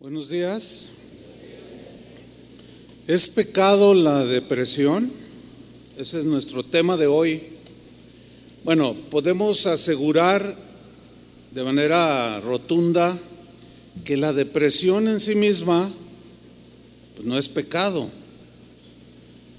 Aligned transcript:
Buenos 0.00 0.28
días. 0.28 0.90
¿Es 3.08 3.28
pecado 3.30 3.94
la 3.94 4.24
depresión? 4.24 5.10
Ese 5.96 6.20
es 6.20 6.24
nuestro 6.24 6.62
tema 6.62 6.96
de 6.96 7.08
hoy. 7.08 7.42
Bueno, 8.62 8.94
podemos 9.10 9.66
asegurar 9.66 10.56
de 11.50 11.64
manera 11.64 12.38
rotunda 12.38 13.18
que 14.04 14.16
la 14.16 14.32
depresión 14.32 15.08
en 15.08 15.18
sí 15.18 15.34
misma 15.34 15.90
pues, 17.16 17.26
no 17.26 17.36
es 17.36 17.48
pecado. 17.48 18.08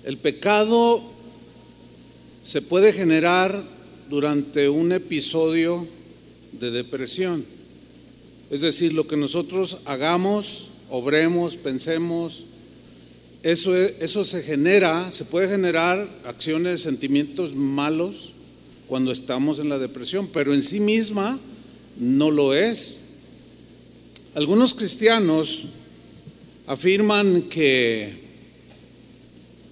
El 0.06 0.20
pecado 0.20 1.02
se 2.42 2.62
puede 2.62 2.94
generar 2.94 3.62
durante 4.10 4.70
un 4.70 4.94
episodio 4.94 5.86
de 6.54 6.72
depresión. 6.72 7.59
Es 8.50 8.62
decir, 8.62 8.94
lo 8.94 9.08
que 9.08 9.16
nosotros 9.16 9.82
hagamos, 9.86 10.70
obremos, 10.90 11.56
pensemos, 11.56 12.46
eso, 13.44 13.76
eso 13.76 14.26
se 14.26 14.42
genera, 14.42 15.12
se 15.12 15.24
puede 15.26 15.48
generar 15.48 16.10
acciones, 16.26 16.82
sentimientos 16.82 17.56
malos 17.56 18.34
cuando 18.88 19.12
estamos 19.12 19.60
en 19.60 19.70
la 19.70 19.78
depresión, 19.78 20.28
pero 20.34 20.54
en 20.54 20.64
sí 20.64 20.80
misma 20.80 21.40
no 21.98 22.32
lo 22.32 22.54
es. 22.56 23.02
Algunos 24.34 24.74
cristianos 24.74 25.66
afirman 26.66 27.44
que, 27.44 28.20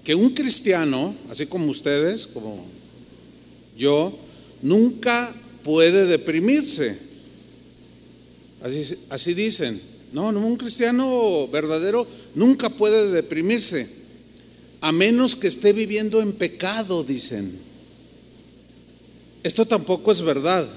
que 0.04 0.14
un 0.16 0.30
cristiano, 0.30 1.16
así 1.30 1.48
como 1.48 1.68
ustedes, 1.68 2.28
como 2.28 2.66
yo, 3.76 4.18
nunca 4.62 5.34
puede 5.64 6.06
deprimirse. 6.06 7.07
Así, 8.62 9.34
dicen. 9.34 9.80
No, 10.14 10.32
no, 10.32 10.46
un 10.46 10.56
cristiano 10.56 11.48
verdadero 11.50 12.08
nunca 12.34 12.70
puede 12.70 13.12
deprimirse, 13.12 13.88
a 14.80 14.92
menos 14.92 15.36
que 15.36 15.48
esté 15.48 15.74
viviendo 15.74 16.22
en 16.22 16.34
pecado, 16.34 17.04
dicen. 17.04 17.60
Esto 19.44 19.66
tampoco 19.66 20.12
es 20.12 20.22
verdad. 20.22 20.68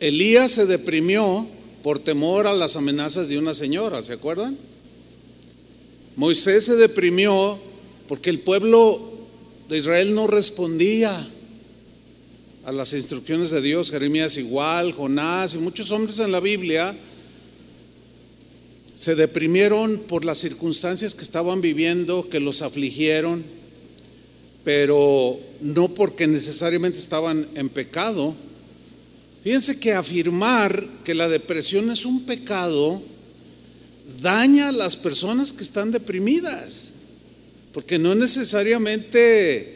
Elías 0.00 0.50
se 0.50 0.66
deprimió 0.66 1.46
por 1.82 1.98
temor 1.98 2.46
a 2.46 2.52
las 2.52 2.76
amenazas 2.76 3.28
de 3.28 3.38
una 3.38 3.54
señora, 3.54 4.02
¿se 4.02 4.12
acuerdan? 4.12 4.56
Moisés 6.16 6.66
se 6.66 6.76
deprimió 6.76 7.58
porque 8.08 8.30
el 8.30 8.40
pueblo 8.40 9.00
de 9.68 9.78
Israel 9.78 10.14
no 10.14 10.26
respondía 10.26 11.28
a 12.64 12.72
las 12.72 12.94
instrucciones 12.94 13.50
de 13.50 13.60
Dios, 13.60 13.90
Jeremías 13.90 14.38
igual, 14.38 14.92
Jonás 14.92 15.54
y 15.54 15.58
muchos 15.58 15.90
hombres 15.90 16.18
en 16.18 16.32
la 16.32 16.40
Biblia 16.40 16.96
se 18.96 19.14
deprimieron 19.14 19.98
por 20.08 20.24
las 20.24 20.38
circunstancias 20.38 21.14
que 21.14 21.22
estaban 21.22 21.60
viviendo, 21.60 22.28
que 22.30 22.40
los 22.40 22.62
afligieron, 22.62 23.44
pero 24.64 25.38
no 25.60 25.88
porque 25.88 26.26
necesariamente 26.26 26.98
estaban 26.98 27.46
en 27.54 27.68
pecado. 27.68 28.34
Fíjense 29.42 29.78
que 29.78 29.92
afirmar 29.92 30.88
que 31.04 31.12
la 31.12 31.28
depresión 31.28 31.90
es 31.90 32.06
un 32.06 32.24
pecado 32.24 33.02
daña 34.22 34.70
a 34.70 34.72
las 34.72 34.96
personas 34.96 35.52
que 35.52 35.64
están 35.64 35.90
deprimidas, 35.90 36.92
porque 37.74 37.98
no 37.98 38.14
necesariamente 38.14 39.74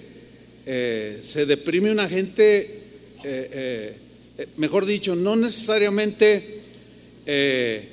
eh, 0.65 1.19
se 1.23 1.45
deprime 1.45 1.91
una 1.91 2.09
gente 2.09 2.78
eh, 3.25 3.97
eh, 4.39 4.47
mejor 4.57 4.87
dicho, 4.87 5.17
no 5.17 5.35
necesariamente 5.35 6.61
eh, 7.27 7.89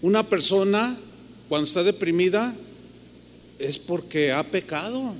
una 0.00 0.28
persona 0.28 0.96
cuando 1.48 1.64
está 1.64 1.82
deprimida 1.82 2.54
es 3.58 3.78
porque 3.78 4.32
ha 4.32 4.44
pecado. 4.44 5.14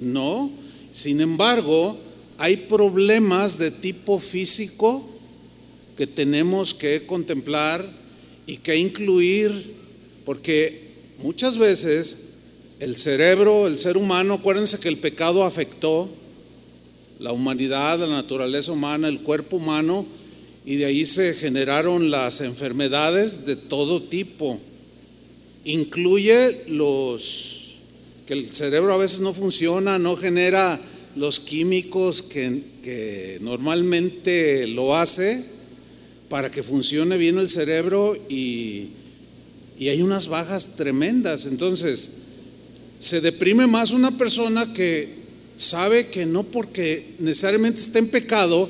No. 0.00 0.50
Sin 0.92 1.20
embargo, 1.20 1.96
hay 2.38 2.56
problemas 2.56 3.58
de 3.58 3.70
tipo 3.70 4.18
físico 4.18 5.08
que 5.96 6.06
tenemos 6.06 6.74
que 6.74 7.06
contemplar 7.06 7.84
y 8.46 8.56
que 8.56 8.76
incluir, 8.76 9.74
porque 10.24 10.90
muchas 11.18 11.56
veces 11.56 12.30
el 12.80 12.96
cerebro, 12.96 13.68
el 13.68 13.78
ser 13.78 13.96
humano, 13.96 14.34
acuérdense 14.34 14.80
que 14.80 14.88
el 14.88 14.98
pecado 14.98 15.44
afectó 15.44 16.08
la 17.18 17.32
humanidad, 17.32 17.98
la 17.98 18.08
naturaleza 18.08 18.72
humana, 18.72 19.08
el 19.08 19.20
cuerpo 19.20 19.56
humano, 19.56 20.06
y 20.64 20.76
de 20.76 20.84
ahí 20.86 21.06
se 21.06 21.34
generaron 21.34 22.10
las 22.10 22.40
enfermedades 22.40 23.46
de 23.46 23.56
todo 23.56 24.02
tipo. 24.02 24.60
Incluye 25.64 26.64
los 26.68 27.76
que 28.26 28.34
el 28.34 28.46
cerebro 28.46 28.92
a 28.92 28.96
veces 28.96 29.20
no 29.20 29.32
funciona, 29.32 29.98
no 29.98 30.16
genera 30.16 30.80
los 31.16 31.40
químicos 31.40 32.22
que, 32.22 33.38
normalmente 33.40 34.66
lo 34.66 34.96
hace 34.96 35.44
para 36.28 36.50
que 36.50 36.62
funcione 36.62 37.16
bien 37.16 37.38
el 37.38 37.48
cerebro 37.48 38.16
y, 38.28 38.88
y 39.78 39.88
hay 39.88 40.02
unas 40.02 40.28
bajas 40.28 40.76
tremendas. 40.76 41.46
Entonces, 41.46 42.22
se 42.98 43.20
deprime 43.20 43.66
más 43.66 43.90
una 43.90 44.16
persona 44.16 44.72
que 44.72 45.21
sabe 45.62 46.08
que 46.08 46.26
no 46.26 46.44
porque 46.44 47.14
necesariamente 47.18 47.80
está 47.80 47.98
en 47.98 48.08
pecado, 48.08 48.68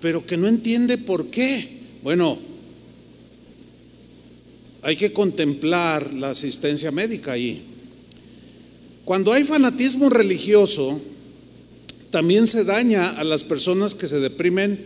pero 0.00 0.24
que 0.24 0.36
no 0.36 0.48
entiende 0.48 0.96
por 0.96 1.26
qué. 1.26 1.68
Bueno, 2.02 2.38
hay 4.82 4.96
que 4.96 5.12
contemplar 5.12 6.14
la 6.14 6.30
asistencia 6.30 6.90
médica 6.90 7.32
ahí. 7.32 7.62
Cuando 9.04 9.32
hay 9.32 9.44
fanatismo 9.44 10.08
religioso, 10.08 11.00
también 12.10 12.46
se 12.46 12.64
daña 12.64 13.10
a 13.10 13.24
las 13.24 13.44
personas 13.44 13.94
que 13.94 14.08
se 14.08 14.20
deprimen 14.20 14.78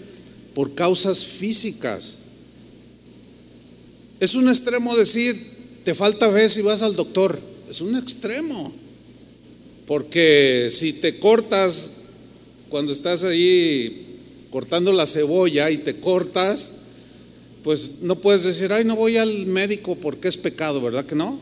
por 0.54 0.74
causas 0.74 1.24
físicas. 1.24 2.18
Es 4.20 4.34
un 4.34 4.48
extremo 4.48 4.96
decir, 4.96 5.36
te 5.84 5.94
falta 5.94 6.30
fe 6.30 6.48
si 6.48 6.62
vas 6.62 6.82
al 6.82 6.94
doctor. 6.94 7.38
Es 7.68 7.80
un 7.80 7.96
extremo. 7.96 8.72
Porque 9.92 10.68
si 10.70 10.94
te 10.94 11.18
cortas 11.18 12.04
cuando 12.70 12.94
estás 12.94 13.24
ahí 13.24 14.20
cortando 14.50 14.90
la 14.90 15.04
cebolla 15.04 15.70
y 15.70 15.76
te 15.76 15.96
cortas, 15.96 16.84
pues 17.62 18.00
no 18.00 18.16
puedes 18.18 18.44
decir, 18.44 18.72
ay, 18.72 18.86
no 18.86 18.96
voy 18.96 19.18
al 19.18 19.44
médico 19.44 19.96
porque 19.96 20.28
es 20.28 20.38
pecado, 20.38 20.80
¿verdad 20.80 21.04
que 21.04 21.14
no? 21.14 21.38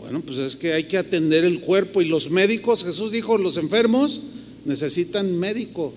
Bueno, 0.00 0.20
pues 0.22 0.38
es 0.38 0.56
que 0.56 0.72
hay 0.72 0.88
que 0.88 0.98
atender 0.98 1.44
el 1.44 1.60
cuerpo 1.60 2.02
y 2.02 2.06
los 2.06 2.28
médicos, 2.28 2.82
Jesús 2.82 3.12
dijo, 3.12 3.38
los 3.38 3.56
enfermos 3.56 4.20
necesitan 4.64 5.38
médico, 5.38 5.92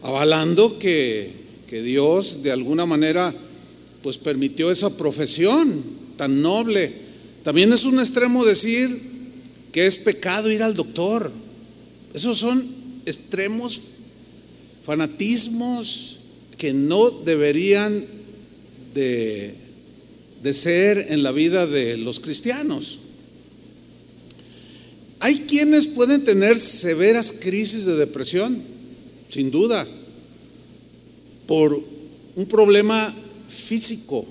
avalando 0.00 0.78
que, 0.78 1.32
que 1.66 1.82
Dios 1.82 2.42
de 2.42 2.50
alguna 2.50 2.86
manera 2.86 3.34
pues 4.02 4.16
permitió 4.16 4.70
esa 4.70 4.96
profesión 4.96 5.82
tan 6.16 6.40
noble. 6.40 6.94
También 7.42 7.74
es 7.74 7.84
un 7.84 7.98
extremo 7.98 8.46
decir, 8.46 9.11
que 9.72 9.86
es 9.86 9.98
pecado 9.98 10.52
ir 10.52 10.62
al 10.62 10.74
doctor. 10.74 11.32
Esos 12.14 12.38
son 12.38 12.64
extremos 13.06 13.80
fanatismos 14.84 16.18
que 16.58 16.72
no 16.72 17.10
deberían 17.10 18.04
de, 18.94 19.54
de 20.42 20.52
ser 20.52 21.06
en 21.10 21.22
la 21.22 21.32
vida 21.32 21.66
de 21.66 21.96
los 21.96 22.20
cristianos. 22.20 22.98
Hay 25.18 25.36
quienes 25.40 25.86
pueden 25.86 26.24
tener 26.24 26.58
severas 26.58 27.32
crisis 27.32 27.84
de 27.84 27.96
depresión, 27.96 28.60
sin 29.28 29.50
duda, 29.50 29.86
por 31.46 31.80
un 32.34 32.46
problema 32.46 33.14
físico. 33.48 34.26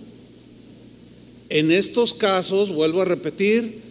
En 1.49 1.71
estos 1.71 2.13
casos, 2.13 2.69
vuelvo 2.69 3.01
a 3.01 3.05
repetir, 3.05 3.90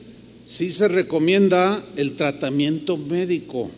sí 0.50 0.72
se 0.72 0.88
recomienda 0.88 1.80
el 1.94 2.14
tratamiento 2.14 2.96
médico. 2.96 3.70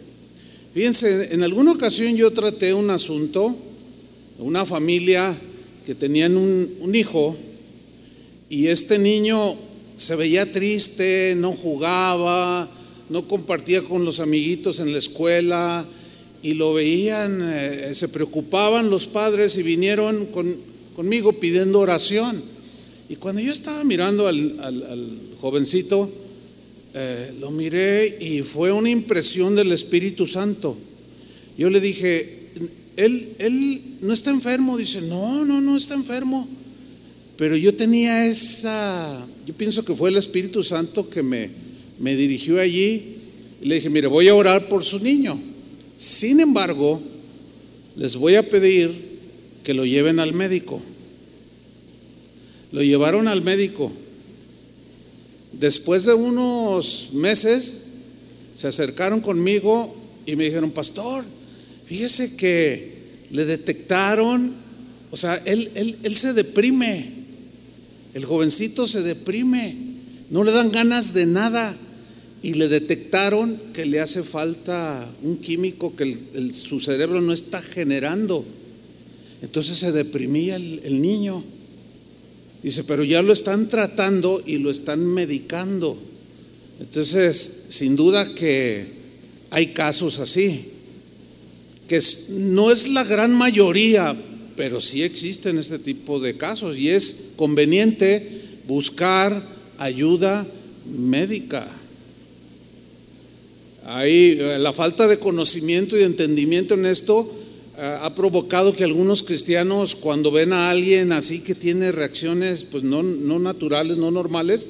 Fíjense, 0.72 1.34
en 1.34 1.42
alguna 1.42 1.72
ocasión 1.72 2.16
yo 2.16 2.30
traté 2.30 2.72
un 2.72 2.88
asunto, 2.88 3.54
una 4.38 4.64
familia 4.64 5.36
que 5.84 5.94
tenían 5.94 6.34
un, 6.34 6.94
hijo 6.94 7.36
y 8.48 8.69
este 8.69 8.98
niño 8.98 9.54
se 9.96 10.16
veía 10.16 10.50
triste, 10.50 11.34
no 11.36 11.52
jugaba, 11.52 12.70
no 13.10 13.28
compartía 13.28 13.82
con 13.82 14.06
los 14.06 14.19
amiguitos 14.19 14.80
en 14.80 14.92
la 14.92 14.98
escuela 14.98 15.84
y 16.42 16.54
lo 16.54 16.72
veían, 16.72 17.50
eh, 17.52 17.90
se 17.92 18.08
preocupaban 18.08 18.88
los 18.88 19.04
padres 19.04 19.58
y 19.58 19.62
vinieron 19.62 20.26
conmigo 20.96 21.34
pidiendo 21.34 21.80
oración. 21.80 22.42
Y 23.10 23.16
cuando 23.16 23.42
yo 23.42 23.52
estaba 23.52 23.84
mirando 23.84 24.26
al 24.26 25.19
jovencito, 25.38 26.10
eh, 26.94 27.35
lo 27.41 27.50
miré 27.50 28.19
y 28.21 28.43
fue 28.43 28.73
una 28.73 28.91
impresión 28.91 29.55
del 29.55 29.73
Espíritu 29.73 30.27
Santo. 30.27 30.77
Yo 31.56 31.71
le 31.71 31.81
dije, 31.81 32.50
él, 32.97 33.31
él 33.39 33.81
no 34.03 34.12
está 34.12 34.31
enfermo, 34.31 34.77
dice, 34.77 35.03
no, 35.03 35.44
no, 35.44 35.61
no 35.61 35.77
está 35.77 35.94
enfermo. 35.94 36.49
Pero 37.37 37.56
yo 37.56 37.75
tenía 37.75 38.27
esa, 38.27 39.27
yo 39.47 39.55
pienso 39.55 39.85
que 39.85 39.94
fue 39.94 40.11
el 40.11 40.17
Espíritu 40.17 40.62
Santo 40.62 41.09
que 41.09 41.23
me, 41.23 41.50
me 41.99 42.15
dirigió 42.15 42.61
allí 42.61 43.17
y 43.62 43.67
le 43.67 43.77
dije, 43.77 43.89
mire, 43.89 44.09
voy 44.09 44.29
a 44.29 44.35
orar 44.35 44.69
por 44.69 44.85
su 44.85 44.99
niño. 44.99 45.41
Sin 45.97 46.41
embargo, 46.41 47.00
les 47.97 48.17
voy 48.17 48.35
a 48.35 48.49
pedir 48.49 48.91
que 49.62 49.73
lo 49.73 49.87
lleven 49.87 50.19
al 50.21 50.35
médico. 50.35 50.83
Lo 52.73 52.83
llevaron 52.83 53.29
al 53.29 53.43
médico. 53.43 53.93
Después 55.52 56.04
de 56.04 56.14
unos 56.14 57.10
meses, 57.12 57.88
se 58.54 58.69
acercaron 58.69 59.20
conmigo 59.20 59.94
y 60.26 60.37
me 60.37 60.44
dijeron, 60.44 60.70
pastor, 60.70 61.25
fíjese 61.87 62.37
que 62.37 62.93
le 63.31 63.44
detectaron, 63.44 64.54
o 65.10 65.16
sea, 65.16 65.37
él, 65.44 65.70
él, 65.75 65.99
él 66.02 66.16
se 66.16 66.32
deprime, 66.32 67.10
el 68.14 68.25
jovencito 68.25 68.87
se 68.87 69.02
deprime, 69.02 69.76
no 70.31 70.44
le 70.44 70.52
dan 70.52 70.70
ganas 70.70 71.14
de 71.14 71.26
nada 71.26 71.75
y 72.43 72.55
le 72.55 72.69
detectaron 72.69 73.56
que 73.72 73.87
le 73.87 74.00
hace 74.00 74.22
falta 74.22 75.08
un 75.22 75.37
químico 75.38 75.94
que 75.94 76.19
su 76.52 76.81
cerebro 76.81 77.20
no 77.20 77.32
está 77.32 77.62
generando. 77.62 78.44
Entonces 79.43 79.78
se 79.78 79.93
deprimía 79.93 80.56
el, 80.56 80.81
el, 80.84 81.00
niño. 81.00 81.44
Dice, 82.62 82.85
pero 82.85 83.03
ya 83.03 83.23
lo 83.23 83.32
están 83.32 83.69
tratando 83.69 84.43
y 84.47 84.59
lo 84.59 84.70
están 84.70 85.05
medicando. 85.05 85.99
Entonces, 86.81 87.64
sin 87.69 87.97
duda 87.97 88.35
que 88.35 88.87
hay 89.50 89.69
casos 89.69 90.19
así, 90.20 90.67
que 91.88 92.00
no 92.31 92.70
es 92.70 92.88
la 92.88 93.05
gran 93.05 93.35
mayoría, 93.35 94.17
pero 94.56 94.81
sí 94.81 95.03
existen 95.03 95.59
este 95.59 95.79
tipo 95.79 96.20
de 96.20 96.37
casos 96.37 96.79
y 96.79 96.91
es 96.91 97.32
conveniente 97.37 98.43
buscar 98.69 99.43
ayuda 99.79 100.47
médica. 100.87 101.69
Ahí 103.85 104.38
eh, 104.38 104.58
la 104.61 104.73
falta 104.73 105.08
de 105.08 105.19
conocimiento 105.19 105.99
y 105.99 106.05
entendimiento 106.05 106.75
en 106.75 106.87
esto 106.87 107.42
ha 107.78 108.14
provocado 108.14 108.76
que 108.76 108.84
algunos 108.84 109.22
cristianos 109.22 109.94
cuando 109.94 110.30
ven 110.30 110.52
a 110.52 110.70
alguien 110.70 111.10
así 111.12 111.40
que 111.40 111.54
tiene 111.54 111.90
reacciones 111.90 112.64
pues 112.64 112.82
no, 112.82 113.02
no 113.02 113.38
naturales, 113.38 113.96
no 113.96 114.10
normales, 114.10 114.69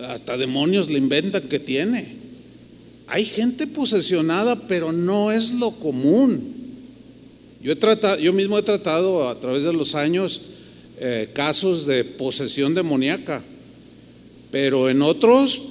hasta 0.00 0.36
demonios 0.36 0.88
le 0.88 0.98
inventan 0.98 1.48
que 1.48 1.58
tiene. 1.58 2.16
Hay 3.08 3.24
gente 3.24 3.66
posesionada, 3.66 4.66
pero 4.66 4.92
no 4.92 5.30
es 5.30 5.54
lo 5.54 5.70
común. 5.72 6.54
Yo, 7.62 7.72
he 7.72 7.76
tratado, 7.76 8.18
yo 8.18 8.32
mismo 8.32 8.58
he 8.58 8.62
tratado 8.62 9.28
a 9.28 9.38
través 9.40 9.64
de 9.64 9.72
los 9.72 9.94
años 9.94 10.40
eh, 10.98 11.30
casos 11.34 11.86
de 11.86 12.04
posesión 12.04 12.74
demoníaca, 12.74 13.42
pero 14.50 14.88
en 14.88 15.02
otros 15.02 15.62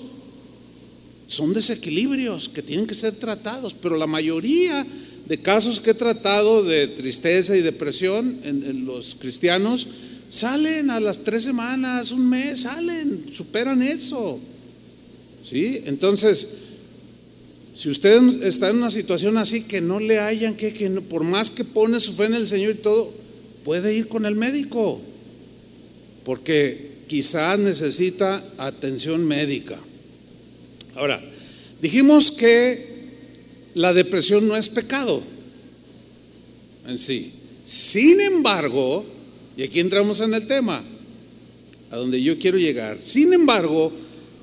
son 1.28 1.54
desequilibrios 1.54 2.50
que 2.50 2.62
tienen 2.62 2.88
que 2.88 2.94
ser 2.94 3.16
tratados, 3.16 3.74
pero 3.74 3.98
la 3.98 4.08
mayoría 4.08 4.86
de 5.28 5.40
casos 5.40 5.80
que 5.80 5.92
he 5.92 5.96
tratado 5.96 6.64
de 6.64 6.88
tristeza 6.88 7.56
y 7.56 7.62
depresión 7.62 8.40
en, 8.44 8.86
los 8.86 9.16
cristianos 9.16 9.88
salen 10.30 10.90
a 10.90 11.00
las 11.00 11.20
tres 11.20 11.44
semanas, 11.44 12.12
un 12.12 12.30
mes, 12.30 12.62
salen, 12.62 13.26
superan 13.32 13.82
eso. 13.82 14.40
¿Sí? 15.44 15.82
Entonces, 15.86 16.58
si 17.76 17.90
usted 17.90 18.22
está 18.44 18.70
en 18.70 18.78
una 18.78 18.92
situación 18.92 19.38
así 19.38 19.64
que 19.64 19.82
no 19.82 20.00
le 20.00 20.20
hayan 20.20 20.56
que, 20.56 20.74
que 20.74 20.90
por 20.90 21.24
más 21.24 21.50
que 21.50 21.64
pone 21.64 22.00
su 22.00 22.14
fe 22.14 22.26
en 22.26 22.36
el 22.36 22.48
Señor 22.48 22.76
y 22.76 22.80
todo, 22.80 23.12
puede 23.64 23.96
ir 23.96 24.08
con 24.08 24.26
el 24.26 24.36
médico, 24.36 25.02
porque 26.24 26.96
quizás 27.08 27.60
necesita 27.60 28.44
atención 28.58 29.26
médica. 29.26 29.78
Ahora, 30.96 31.22
dijimos 31.82 32.32
que 32.32 32.95
la 33.76 33.94
depresión 33.94 34.48
no 34.48 34.58
es 34.58 34.70
pecado 34.70 35.22
en 36.88 36.98
sí. 36.98 37.32
Sin 37.64 38.20
embargo, 38.22 39.06
y 39.58 39.64
aquí 39.64 39.80
entramos 39.80 40.20
en 40.22 40.34
el 40.34 40.48
tema, 40.48 40.84
a 41.92 41.96
donde 41.96 42.22
yo 42.22 42.38
quiero 42.40 42.58
llegar, 42.58 42.98
sin 43.02 43.34
embargo, 43.34 43.92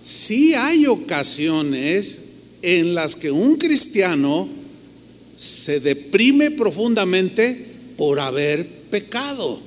sí 0.00 0.54
hay 0.54 0.86
ocasiones 0.86 2.30
en 2.62 2.94
las 2.94 3.16
que 3.16 3.30
un 3.30 3.56
cristiano 3.56 4.48
se 5.36 5.80
deprime 5.80 6.50
profundamente 6.50 7.72
por 7.96 8.20
haber 8.20 8.66
pecado. 8.90 9.60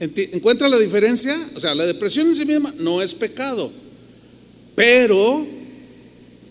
¿Encuentra 0.00 0.68
la 0.68 0.78
diferencia? 0.78 1.36
O 1.54 1.60
sea, 1.60 1.74
la 1.74 1.84
depresión 1.84 2.28
en 2.28 2.36
sí 2.36 2.44
misma 2.44 2.72
no 2.78 3.02
es 3.02 3.14
pecado. 3.14 3.70
Pero 4.76 5.46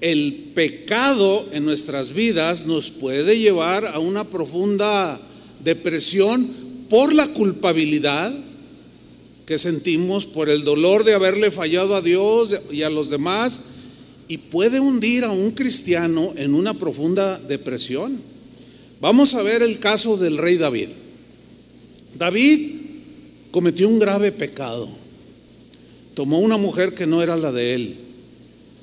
el 0.01 0.51
pecado 0.53 1.47
en 1.51 1.65
nuestras 1.65 2.13
vidas 2.13 2.65
nos 2.65 2.89
puede 2.89 3.39
llevar 3.39 3.85
a 3.87 3.99
una 3.99 4.25
profunda 4.25 5.19
depresión 5.63 6.47
por 6.89 7.13
la 7.13 7.27
culpabilidad 7.29 8.33
que 9.45 9.57
sentimos, 9.57 10.25
por 10.25 10.49
el 10.49 10.63
dolor 10.63 11.03
de 11.03 11.13
haberle 11.13 11.51
fallado 11.51 11.95
a 11.95 12.01
Dios 12.01 12.53
y 12.71 12.83
a 12.83 12.89
los 12.89 13.09
demás, 13.09 13.61
y 14.27 14.37
puede 14.37 14.79
hundir 14.79 15.23
a 15.23 15.31
un 15.31 15.51
cristiano 15.51 16.33
en 16.35 16.53
una 16.53 16.73
profunda 16.73 17.39
depresión. 17.39 18.19
Vamos 18.99 19.33
a 19.35 19.43
ver 19.43 19.61
el 19.61 19.79
caso 19.79 20.17
del 20.17 20.37
rey 20.37 20.57
David. 20.57 20.89
David 22.17 22.71
cometió 23.51 23.87
un 23.87 23.99
grave 23.99 24.31
pecado. 24.33 24.89
Tomó 26.13 26.39
una 26.39 26.57
mujer 26.57 26.93
que 26.93 27.07
no 27.07 27.23
era 27.23 27.37
la 27.37 27.51
de 27.51 27.75
él 27.75 28.06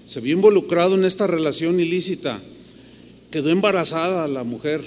se 0.07 0.21
vio 0.21 0.35
involucrado 0.35 0.95
en 0.95 1.05
esta 1.05 1.27
relación 1.27 1.81
ilícita. 1.81 2.41
Quedó 3.31 3.51
embarazada 3.51 4.29
la 4.29 4.45
mujer, 4.45 4.83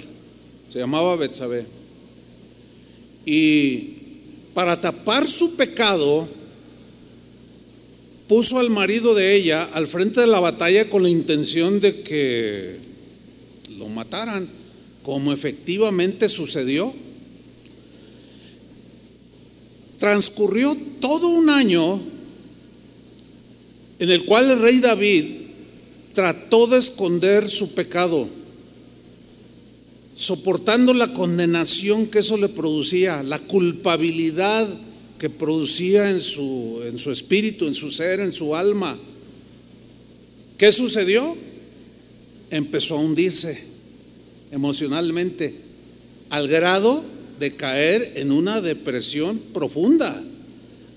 se 0.69 0.79
llamaba 0.79 1.15
Betsabé. 1.15 1.65
Y 3.25 3.93
para 4.53 4.79
tapar 4.79 5.27
su 5.27 5.57
pecado, 5.57 6.27
puso 8.27 8.59
al 8.59 8.69
marido 8.69 9.15
de 9.15 9.35
ella 9.35 9.63
al 9.73 9.87
frente 9.87 10.21
de 10.21 10.27
la 10.27 10.39
batalla 10.39 10.89
con 10.89 11.03
la 11.03 11.09
intención 11.09 11.79
de 11.79 12.01
que 12.01 12.77
lo 13.77 13.87
mataran, 13.87 14.47
como 15.03 15.33
efectivamente 15.33 16.29
sucedió. 16.29 16.93
Transcurrió 19.99 20.77
todo 20.99 21.27
un 21.27 21.49
año 21.49 21.99
en 23.99 24.09
el 24.09 24.25
cual 24.25 24.51
el 24.51 24.59
rey 24.59 24.79
David 24.79 25.25
trató 26.13 26.67
de 26.67 26.79
esconder 26.79 27.49
su 27.49 27.73
pecado, 27.73 28.27
soportando 30.15 30.93
la 30.93 31.13
condenación 31.13 32.07
que 32.07 32.19
eso 32.19 32.37
le 32.37 32.49
producía, 32.49 33.23
la 33.23 33.39
culpabilidad 33.39 34.67
que 35.19 35.29
producía 35.29 36.09
en 36.09 36.19
su, 36.19 36.81
en 36.85 36.99
su 36.99 37.11
espíritu, 37.11 37.65
en 37.65 37.75
su 37.75 37.91
ser, 37.91 38.19
en 38.19 38.31
su 38.31 38.55
alma. 38.55 38.97
¿Qué 40.57 40.71
sucedió? 40.71 41.35
Empezó 42.49 42.97
a 42.97 43.01
hundirse 43.01 43.63
emocionalmente 44.51 45.55
al 46.29 46.47
grado 46.47 47.03
de 47.39 47.55
caer 47.55 48.13
en 48.15 48.31
una 48.31 48.61
depresión 48.61 49.39
profunda. 49.53 50.19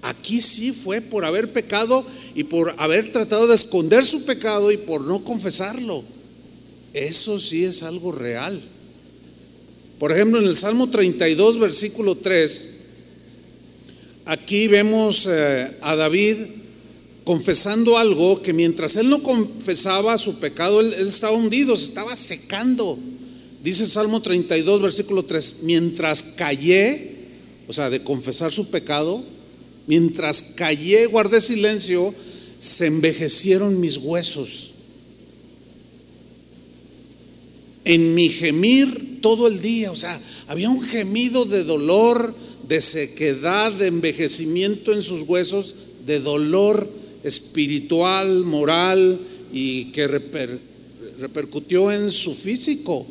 Aquí 0.02 0.40
sí 0.40 0.72
fue 0.72 1.00
por 1.00 1.24
haber 1.24 1.52
pecado 1.52 2.04
y 2.34 2.44
por 2.44 2.74
haber 2.78 3.12
tratado 3.12 3.46
de 3.46 3.54
esconder 3.54 4.04
su 4.04 4.24
pecado 4.24 4.70
y 4.70 4.76
por 4.76 5.02
no 5.02 5.24
confesarlo. 5.24 6.02
Eso 6.92 7.38
sí 7.38 7.64
es 7.64 7.82
algo 7.82 8.12
real. 8.12 8.60
Por 9.98 10.12
ejemplo, 10.12 10.40
en 10.40 10.46
el 10.46 10.56
Salmo 10.56 10.88
32, 10.88 11.58
versículo 11.58 12.16
3, 12.16 12.64
aquí 14.24 14.66
vemos 14.66 15.26
eh, 15.30 15.76
a 15.82 15.94
David 15.94 16.36
confesando 17.24 17.98
algo 17.98 18.42
que 18.42 18.52
mientras 18.52 18.96
él 18.96 19.10
no 19.10 19.22
confesaba 19.22 20.16
su 20.18 20.40
pecado, 20.40 20.80
él, 20.80 20.94
él 20.94 21.08
estaba 21.08 21.36
hundido, 21.36 21.76
se 21.76 21.84
estaba 21.84 22.16
secando. 22.16 22.98
Dice 23.62 23.84
el 23.84 23.90
Salmo 23.90 24.22
32, 24.22 24.80
versículo 24.80 25.24
3, 25.24 25.60
mientras 25.64 26.22
callé, 26.22 27.16
o 27.68 27.72
sea, 27.72 27.90
de 27.90 28.02
confesar 28.02 28.50
su 28.52 28.70
pecado, 28.70 29.22
Mientras 29.90 30.54
callé, 30.54 31.06
guardé 31.06 31.40
silencio, 31.40 32.14
se 32.60 32.86
envejecieron 32.86 33.80
mis 33.80 33.96
huesos. 33.96 34.70
En 37.84 38.14
mi 38.14 38.28
gemir 38.28 39.20
todo 39.20 39.48
el 39.48 39.60
día, 39.60 39.90
o 39.90 39.96
sea, 39.96 40.16
había 40.46 40.70
un 40.70 40.80
gemido 40.80 41.44
de 41.44 41.64
dolor, 41.64 42.32
de 42.68 42.80
sequedad, 42.80 43.72
de 43.72 43.88
envejecimiento 43.88 44.92
en 44.92 45.02
sus 45.02 45.22
huesos, 45.22 45.74
de 46.06 46.20
dolor 46.20 46.88
espiritual, 47.24 48.44
moral 48.44 49.18
y 49.52 49.86
que 49.86 50.06
repercutió 51.18 51.90
en 51.90 52.12
su 52.12 52.32
físico. 52.32 53.08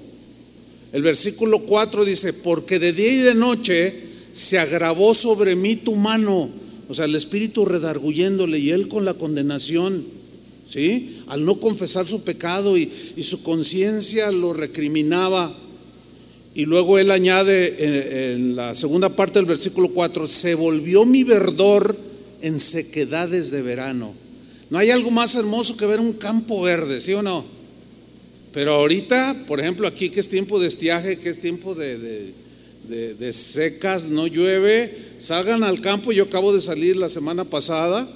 El 0.93 1.01
versículo 1.01 1.59
4 1.59 2.05
dice, 2.05 2.31
porque 2.31 2.79
de 2.79 2.93
día 2.93 3.11
y 3.11 3.17
de 3.17 3.35
noche 3.35 3.93
se 4.31 4.57
agravó 4.57 5.13
sobre 5.13 5.57
mí 5.57 5.75
tu 5.75 5.97
mano. 5.97 6.68
O 6.89 6.95
sea, 6.95 7.05
el 7.05 7.15
Espíritu 7.15 7.65
redarguyéndole 7.65 8.57
y 8.57 8.71
él 8.71 8.87
con 8.87 9.05
la 9.05 9.13
condenación, 9.13 10.03
¿sí? 10.67 11.19
Al 11.27 11.45
no 11.45 11.59
confesar 11.59 12.07
su 12.07 12.23
pecado 12.23 12.77
y, 12.77 12.91
y 13.15 13.21
su 13.21 13.43
conciencia 13.43 14.31
lo 14.31 14.53
recriminaba. 14.53 15.55
Y 16.55 16.65
luego 16.65 16.97
él 16.97 17.11
añade 17.11 18.33
en, 18.33 18.55
la 18.55 18.73
segunda 18.73 19.09
parte 19.09 19.37
del 19.37 19.45
versículo 19.45 19.89
4, 19.89 20.25
se 20.25 20.55
volvió 20.55 21.05
mi 21.05 21.23
verdor 21.23 21.95
en 22.41 22.59
sequedades 22.59 23.51
de 23.51 23.61
verano. 23.61 24.15
No 24.71 24.79
hay 24.79 24.89
algo 24.89 25.11
más 25.11 25.35
hermoso 25.35 25.77
que 25.77 25.85
ver 25.85 25.99
un 25.99 26.13
campo 26.13 26.63
verde, 26.63 26.99
¿sí 26.99 27.13
o 27.13 27.21
no? 27.21 27.45
Pero 28.51 28.73
ahorita, 28.73 29.45
por 29.47 29.59
ejemplo, 29.59 29.87
aquí 29.87 30.09
que 30.09 30.19
es 30.19 30.27
tiempo 30.27 30.59
de 30.59 30.67
estiaje, 30.67 31.19
que 31.19 31.29
es 31.29 31.39
tiempo 31.39 31.75
de, 31.75 31.99
de, 31.99 32.33
secas, 33.31 34.07
no 34.07 34.27
llueve, 34.27 35.13
salgan 35.17 35.63
al 35.63 35.81
campo. 35.81 36.11
Yo 36.11 36.25
acabo 36.25 36.53
de 36.53 36.61
salir 36.61 36.95
la 36.95 37.09
semana 37.09 37.45
pasada 37.45 38.07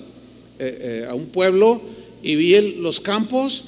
eh, 0.60 1.03
eh, 1.03 1.08
a 1.10 1.13
un 1.13 1.27
pueblo 1.27 1.82
y 2.22 2.36
vi 2.36 2.75
los 2.77 3.00
campos, 3.00 3.63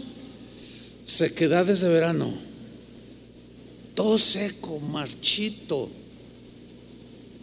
sequedades 1.04 1.82
de 1.82 1.90
verano, 1.90 2.34
todo 3.94 4.18
seco, 4.18 4.80
marchito. 4.80 5.90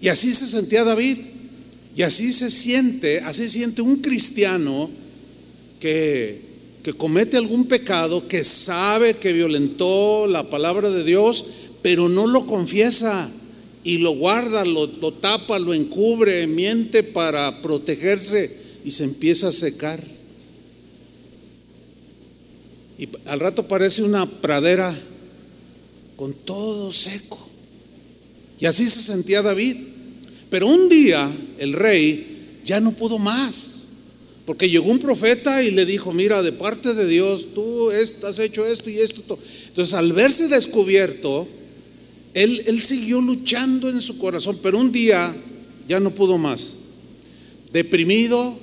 Y 0.01 0.09
así 0.09 0.35
se 0.35 0.47
sentía 0.47 0.85
David. 0.85 1.19
Y 1.95 2.03
así 2.03 2.33
se 2.33 2.51
siente, 2.51 3.21
así 3.21 3.51
siente 3.51 3.83
un 3.83 3.97
cristiano 3.97 4.89
que 5.79 6.53
que 6.83 6.93
comete 6.93 7.37
algún 7.37 7.67
pecado, 7.67 8.27
que 8.27 8.43
sabe 8.43 9.15
que 9.15 9.33
violentó 9.33 10.27
la 10.27 10.51
palabra 10.51 10.91
de 10.91 11.05
Dios, 11.05 11.45
pero 11.81 12.09
no 12.09 12.27
lo 12.27 12.45
confiesa 12.47 13.31
y 13.85 13.99
lo 13.99 14.13
guarda, 14.13 14.65
lo, 14.65 14.89
tapa, 15.15 15.59
lo 15.59 15.75
encubre, 15.75 16.47
miente 16.47 17.03
para 17.03 17.63
protegerse 17.63 18.59
y 18.85 18.91
se 18.91 19.05
empieza 19.05 19.49
a 19.49 19.53
secar. 19.53 20.03
Y 22.99 23.09
al 23.25 23.41
rato 23.41 23.67
parece 23.67 24.03
una 24.03 24.27
pradera 24.27 24.97
con 26.17 26.33
todo 26.33 26.93
seco. 26.93 27.49
Y 28.61 28.67
así 28.67 28.89
se 28.89 29.01
sentía 29.01 29.43
David. 29.43 29.77
Pero 30.49 30.69
un 30.69 30.89
día 30.89 31.29
el 31.59 31.73
rey 31.73 32.61
ya 32.65 32.79
no 32.79 32.93
pudo 32.93 33.19
más. 33.19 33.79
Porque 34.47 34.69
llegó 34.69 34.91
un 34.91 34.99
profeta 34.99 35.63
y 35.63 35.71
le 35.71 35.87
dijo, 35.87 36.13
mira, 36.13 36.43
de 36.43 36.53
parte 36.53 36.95
de 36.95 37.07
Dios, 37.07 37.49
tú 37.55 37.91
has 37.91 38.39
hecho 38.39 38.67
esto 38.67 38.91
y 38.91 38.99
esto. 38.99 39.39
Entonces, 39.69 39.95
al 39.95 40.13
verse 40.13 40.49
descubierto, 40.49 41.49
él, 42.35 42.83
siguió 42.83 43.21
luchando 43.21 43.89
en 43.89 44.01
su 44.01 44.19
corazón, 44.19 44.59
pero 44.63 44.79
un 44.79 44.91
día 44.91 45.35
ya 45.89 46.01
no 46.01 46.15
pudo 46.15 46.39
más. 46.39 46.75
Deprimido, 47.73 48.55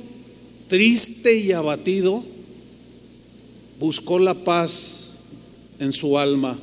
triste 0.67 1.37
y 1.37 1.51
abatido, 1.51 2.23
buscó 3.79 4.19
la 4.19 4.33
paz 4.33 5.11
en 5.79 5.93
su 5.93 6.17
alma. 6.17 6.59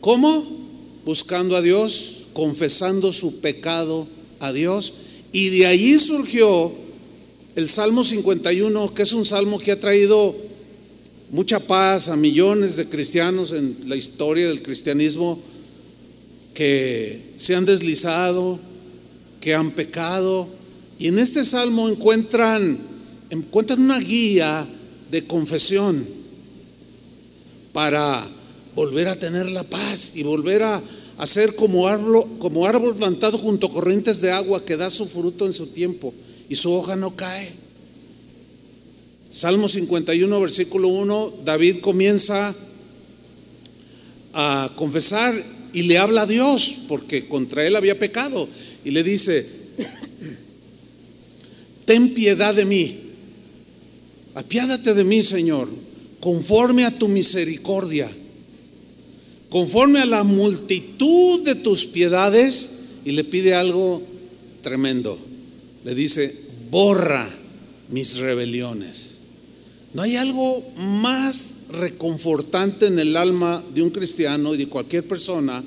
¿Cómo? 0.00 0.44
Buscando 1.04 1.56
a 1.56 1.62
Dios, 1.62 2.26
confesando 2.32 3.12
su 3.12 3.40
pecado 3.40 4.06
a 4.38 4.52
Dios. 4.52 4.92
Y 5.32 5.48
de 5.48 5.66
ahí 5.66 5.98
surgió 5.98 6.72
el 7.56 7.68
Salmo 7.68 8.04
51, 8.04 8.94
que 8.94 9.02
es 9.02 9.12
un 9.12 9.24
salmo 9.24 9.58
que 9.58 9.72
ha 9.72 9.80
traído 9.80 10.36
mucha 11.30 11.58
paz 11.60 12.08
a 12.08 12.16
millones 12.16 12.76
de 12.76 12.86
cristianos 12.86 13.52
en 13.52 13.76
la 13.86 13.96
historia 13.96 14.48
del 14.48 14.62
cristianismo 14.62 15.40
que 16.60 17.32
se 17.36 17.56
han 17.56 17.64
deslizado, 17.64 18.60
que 19.40 19.54
han 19.54 19.70
pecado. 19.70 20.46
Y 20.98 21.06
en 21.06 21.18
este 21.18 21.42
salmo 21.46 21.88
encuentran, 21.88 22.78
encuentran 23.30 23.80
una 23.80 23.98
guía 23.98 24.68
de 25.10 25.26
confesión 25.26 26.06
para 27.72 28.28
volver 28.74 29.08
a 29.08 29.18
tener 29.18 29.50
la 29.50 29.62
paz 29.62 30.14
y 30.16 30.22
volver 30.22 30.62
a, 30.62 30.82
ser 31.24 31.56
como 31.56 31.88
árbol, 31.88 32.26
como 32.38 32.66
árbol 32.66 32.94
plantado 32.94 33.38
junto 33.38 33.68
a 33.68 33.72
corrientes 33.72 34.20
de 34.20 34.30
agua 34.30 34.62
que 34.62 34.76
da 34.76 34.90
su 34.90 35.06
fruto 35.06 35.46
en 35.46 35.54
su 35.54 35.68
tiempo 35.68 36.12
y 36.50 36.56
su 36.56 36.70
hoja 36.74 36.94
no 36.94 37.16
cae. 37.16 37.54
Salmo 39.30 39.66
51, 39.66 40.38
versículo 40.38 40.88
1, 40.88 41.32
David 41.42 41.80
comienza 41.80 42.54
a 44.34 44.70
confesar 44.76 45.42
y 45.72 45.82
le 45.82 45.98
habla 45.98 46.22
a 46.22 46.26
Dios 46.26 46.72
porque 46.88 47.26
contra 47.26 47.66
él 47.66 47.76
había 47.76 47.98
pecado. 47.98 48.48
Y 48.84 48.90
le 48.90 49.02
dice, 49.02 49.46
ten 51.84 52.14
piedad 52.14 52.54
de 52.54 52.64
mí, 52.64 52.98
apiádate 54.34 54.94
de 54.94 55.04
mí, 55.04 55.22
Señor, 55.22 55.68
conforme 56.20 56.84
a 56.84 56.96
tu 56.96 57.08
misericordia, 57.08 58.10
conforme 59.48 60.00
a 60.00 60.06
la 60.06 60.22
multitud 60.22 61.44
de 61.44 61.56
tus 61.56 61.84
piedades, 61.86 62.76
y 63.04 63.12
le 63.12 63.24
pide 63.24 63.54
algo 63.54 64.02
tremendo. 64.62 65.18
Le 65.84 65.94
dice, 65.94 66.32
borra 66.70 67.28
mis 67.88 68.16
rebeliones. 68.16 69.16
No 69.94 70.02
hay 70.02 70.16
algo 70.16 70.62
más 70.76 71.59
reconfortante 71.72 72.86
en 72.86 72.98
el 72.98 73.16
alma 73.16 73.64
de 73.74 73.82
un 73.82 73.90
cristiano 73.90 74.54
y 74.54 74.58
de 74.58 74.68
cualquier 74.68 75.04
persona 75.04 75.62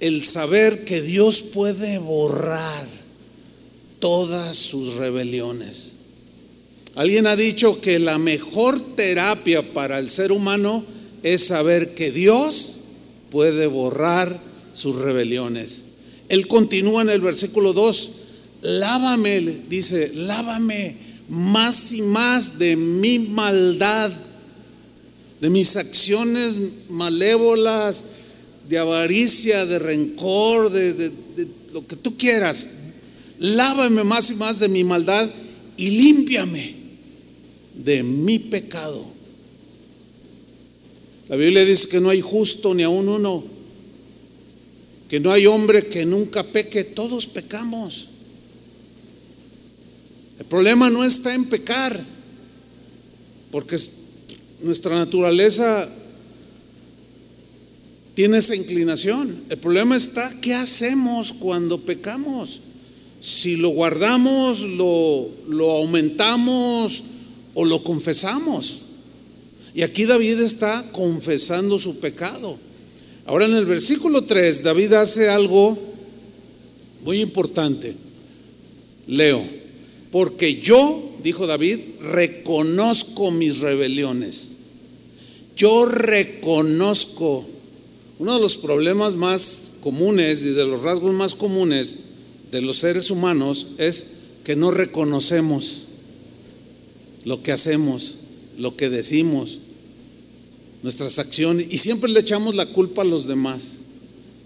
el 0.00 0.24
saber 0.24 0.84
que 0.84 1.00
Dios 1.00 1.40
puede 1.40 1.98
borrar 1.98 2.86
todas 4.00 4.56
sus 4.56 4.94
rebeliones. 4.94 5.92
Alguien 6.94 7.26
ha 7.26 7.36
dicho 7.36 7.80
que 7.80 7.98
la 7.98 8.18
mejor 8.18 8.78
terapia 8.96 9.72
para 9.72 9.98
el 9.98 10.10
ser 10.10 10.30
humano 10.30 10.84
es 11.22 11.46
saber 11.46 11.94
que 11.94 12.12
Dios 12.12 12.76
puede 13.30 13.66
borrar 13.66 14.38
sus 14.72 14.96
rebeliones. 14.96 15.84
Él 16.28 16.46
continúa 16.46 17.02
en 17.02 17.10
el 17.10 17.20
versículo 17.20 17.72
2, 17.72 18.10
lávame, 18.62 19.40
dice, 19.68 20.12
lávame 20.14 20.96
más 21.28 21.92
y 21.92 22.02
más 22.02 22.58
de 22.58 22.76
mi 22.76 23.18
maldad, 23.18 24.12
de 25.44 25.50
mis 25.50 25.76
acciones 25.76 26.58
malévolas, 26.88 28.02
de 28.66 28.78
avaricia, 28.78 29.66
de 29.66 29.78
rencor, 29.78 30.70
de, 30.70 31.12
lo 31.70 31.86
que 31.86 31.96
tú 31.96 32.16
quieras. 32.16 32.84
Lávame 33.38 34.04
más 34.04 34.30
y 34.30 34.36
más 34.36 34.58
de 34.58 34.68
mi 34.68 34.84
maldad 34.84 35.30
y 35.76 35.90
límpiame 35.90 36.74
de 37.74 38.02
mi 38.02 38.38
pecado. 38.38 39.04
La 41.28 41.36
Biblia 41.36 41.62
dice 41.66 41.88
que 41.88 42.00
no 42.00 42.08
hay 42.08 42.22
justo 42.22 42.74
ni 42.74 42.82
aún 42.82 43.06
uno, 43.06 43.44
que 45.10 45.20
no 45.20 45.30
hay 45.30 45.44
hombre 45.44 45.88
que 45.88 46.06
nunca 46.06 46.42
peque, 46.42 46.84
todos 46.84 47.26
pecamos. 47.26 48.08
El 50.38 50.46
problema 50.46 50.88
no 50.88 51.04
está 51.04 51.34
en 51.34 51.44
pecar, 51.44 52.02
porque 53.50 53.78
nuestra 54.64 54.96
naturaleza 54.96 55.88
tiene 58.14 58.38
esa 58.38 58.56
inclinación. 58.56 59.44
El 59.50 59.58
problema 59.58 59.96
está, 59.96 60.32
¿qué 60.40 60.54
hacemos 60.54 61.32
cuando 61.32 61.80
pecamos? 61.80 62.60
Si 63.20 63.56
lo 63.56 63.68
guardamos, 63.70 64.62
lo, 64.62 65.28
lo 65.48 65.72
aumentamos 65.72 67.02
o 67.54 67.64
lo 67.64 67.82
confesamos. 67.82 68.76
Y 69.74 69.82
aquí 69.82 70.04
David 70.04 70.40
está 70.40 70.84
confesando 70.92 71.78
su 71.78 71.98
pecado. 71.98 72.56
Ahora 73.26 73.46
en 73.46 73.54
el 73.54 73.66
versículo 73.66 74.22
3, 74.22 74.62
David 74.62 74.92
hace 74.94 75.28
algo 75.28 75.76
muy 77.02 77.20
importante. 77.20 77.94
Leo. 79.06 79.44
Porque 80.10 80.60
yo, 80.60 81.16
dijo 81.24 81.46
David, 81.46 81.80
reconozco 82.00 83.30
mis 83.30 83.58
rebeliones. 83.58 84.53
Yo 85.56 85.86
reconozco. 85.86 87.46
Uno 88.18 88.34
de 88.34 88.40
los 88.40 88.56
problemas 88.56 89.14
más 89.14 89.78
comunes 89.80 90.44
y 90.44 90.50
de 90.50 90.64
los 90.64 90.80
rasgos 90.80 91.12
más 91.12 91.34
comunes 91.34 91.96
de 92.50 92.60
los 92.60 92.78
seres 92.78 93.10
humanos 93.10 93.68
es 93.78 94.04
que 94.44 94.54
no 94.54 94.70
reconocemos 94.70 95.84
lo 97.24 97.42
que 97.42 97.52
hacemos, 97.52 98.16
lo 98.56 98.76
que 98.76 98.88
decimos, 98.88 99.58
nuestras 100.82 101.18
acciones 101.18 101.66
y 101.70 101.78
siempre 101.78 102.10
le 102.10 102.20
echamos 102.20 102.54
la 102.54 102.66
culpa 102.66 103.02
a 103.02 103.06
los 103.06 103.26
demás. 103.26 103.78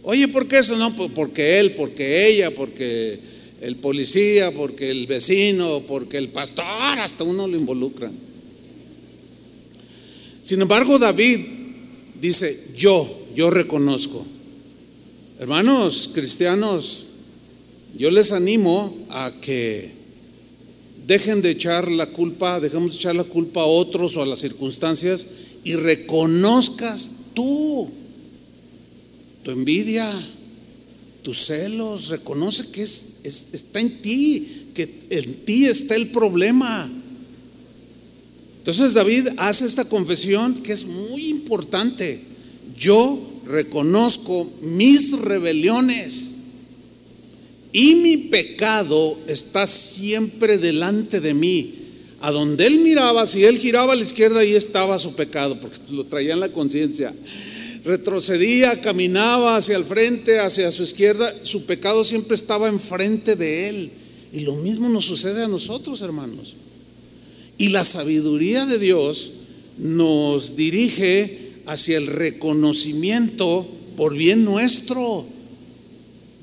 Oye, 0.02 0.28
¿por 0.28 0.46
qué 0.46 0.60
eso? 0.60 0.76
No, 0.76 0.94
porque 0.94 1.58
él, 1.58 1.72
porque 1.72 2.28
ella, 2.28 2.50
porque 2.52 3.18
el 3.60 3.76
policía, 3.76 4.52
porque 4.52 4.90
el 4.90 5.06
vecino, 5.06 5.82
porque 5.86 6.16
el 6.16 6.28
pastor, 6.28 6.64
hasta 6.98 7.24
uno 7.24 7.46
lo 7.46 7.56
involucra. 7.56 8.10
Sin 10.48 10.62
embargo, 10.62 10.98
David 10.98 11.40
dice, 12.18 12.72
yo, 12.74 13.06
yo 13.34 13.50
reconozco. 13.50 14.24
Hermanos 15.38 16.08
cristianos, 16.14 17.02
yo 17.94 18.10
les 18.10 18.32
animo 18.32 18.96
a 19.10 19.30
que 19.42 19.92
dejen 21.06 21.42
de 21.42 21.50
echar 21.50 21.90
la 21.90 22.06
culpa, 22.06 22.60
dejemos 22.60 22.92
de 22.92 22.96
echar 22.96 23.14
la 23.14 23.24
culpa 23.24 23.60
a 23.60 23.66
otros 23.66 24.16
o 24.16 24.22
a 24.22 24.26
las 24.26 24.38
circunstancias 24.38 25.26
y 25.64 25.74
reconozcas 25.74 27.10
tú 27.34 27.90
tu 29.42 29.50
envidia, 29.50 30.10
tus 31.22 31.44
celos, 31.44 32.08
reconoce 32.08 32.72
que 32.72 32.84
es, 32.84 33.20
está 33.22 33.80
en 33.80 34.00
ti, 34.00 34.70
que 34.74 35.08
en 35.10 35.44
ti 35.44 35.66
está 35.66 35.94
el 35.94 36.08
problema. 36.08 36.97
Entonces 38.68 38.92
David 38.92 39.28
hace 39.38 39.64
esta 39.64 39.88
confesión 39.88 40.52
que 40.62 40.74
es 40.74 40.84
muy 40.84 41.28
importante. 41.28 42.20
Yo 42.76 43.18
reconozco 43.46 44.46
mis 44.60 45.18
rebeliones 45.18 46.34
y 47.72 47.94
mi 47.94 48.18
pecado 48.18 49.18
está 49.26 49.66
siempre 49.66 50.58
delante 50.58 51.18
de 51.18 51.32
mí. 51.32 51.76
A 52.20 52.30
donde 52.30 52.66
él 52.66 52.80
miraba, 52.80 53.26
si 53.26 53.42
él 53.42 53.58
giraba 53.58 53.94
a 53.94 53.96
la 53.96 54.02
izquierda, 54.02 54.40
ahí 54.40 54.54
estaba 54.54 54.98
su 54.98 55.14
pecado, 55.14 55.58
porque 55.58 55.78
lo 55.90 56.04
traía 56.04 56.34
en 56.34 56.40
la 56.40 56.52
conciencia. 56.52 57.14
Retrocedía, 57.86 58.82
caminaba 58.82 59.56
hacia 59.56 59.78
el 59.78 59.84
frente, 59.84 60.40
hacia 60.40 60.70
su 60.72 60.82
izquierda, 60.82 61.34
su 61.42 61.64
pecado 61.64 62.04
siempre 62.04 62.34
estaba 62.34 62.68
enfrente 62.68 63.34
de 63.34 63.70
él. 63.70 63.90
Y 64.30 64.40
lo 64.40 64.56
mismo 64.56 64.90
nos 64.90 65.06
sucede 65.06 65.42
a 65.42 65.48
nosotros, 65.48 66.02
hermanos. 66.02 66.54
Y 67.58 67.70
la 67.70 67.84
sabiduría 67.84 68.66
de 68.66 68.78
Dios 68.78 69.32
nos 69.78 70.54
dirige 70.54 71.48
hacia 71.66 71.98
el 71.98 72.06
reconocimiento 72.06 73.68
por 73.96 74.14
bien 74.14 74.44
nuestro, 74.44 75.26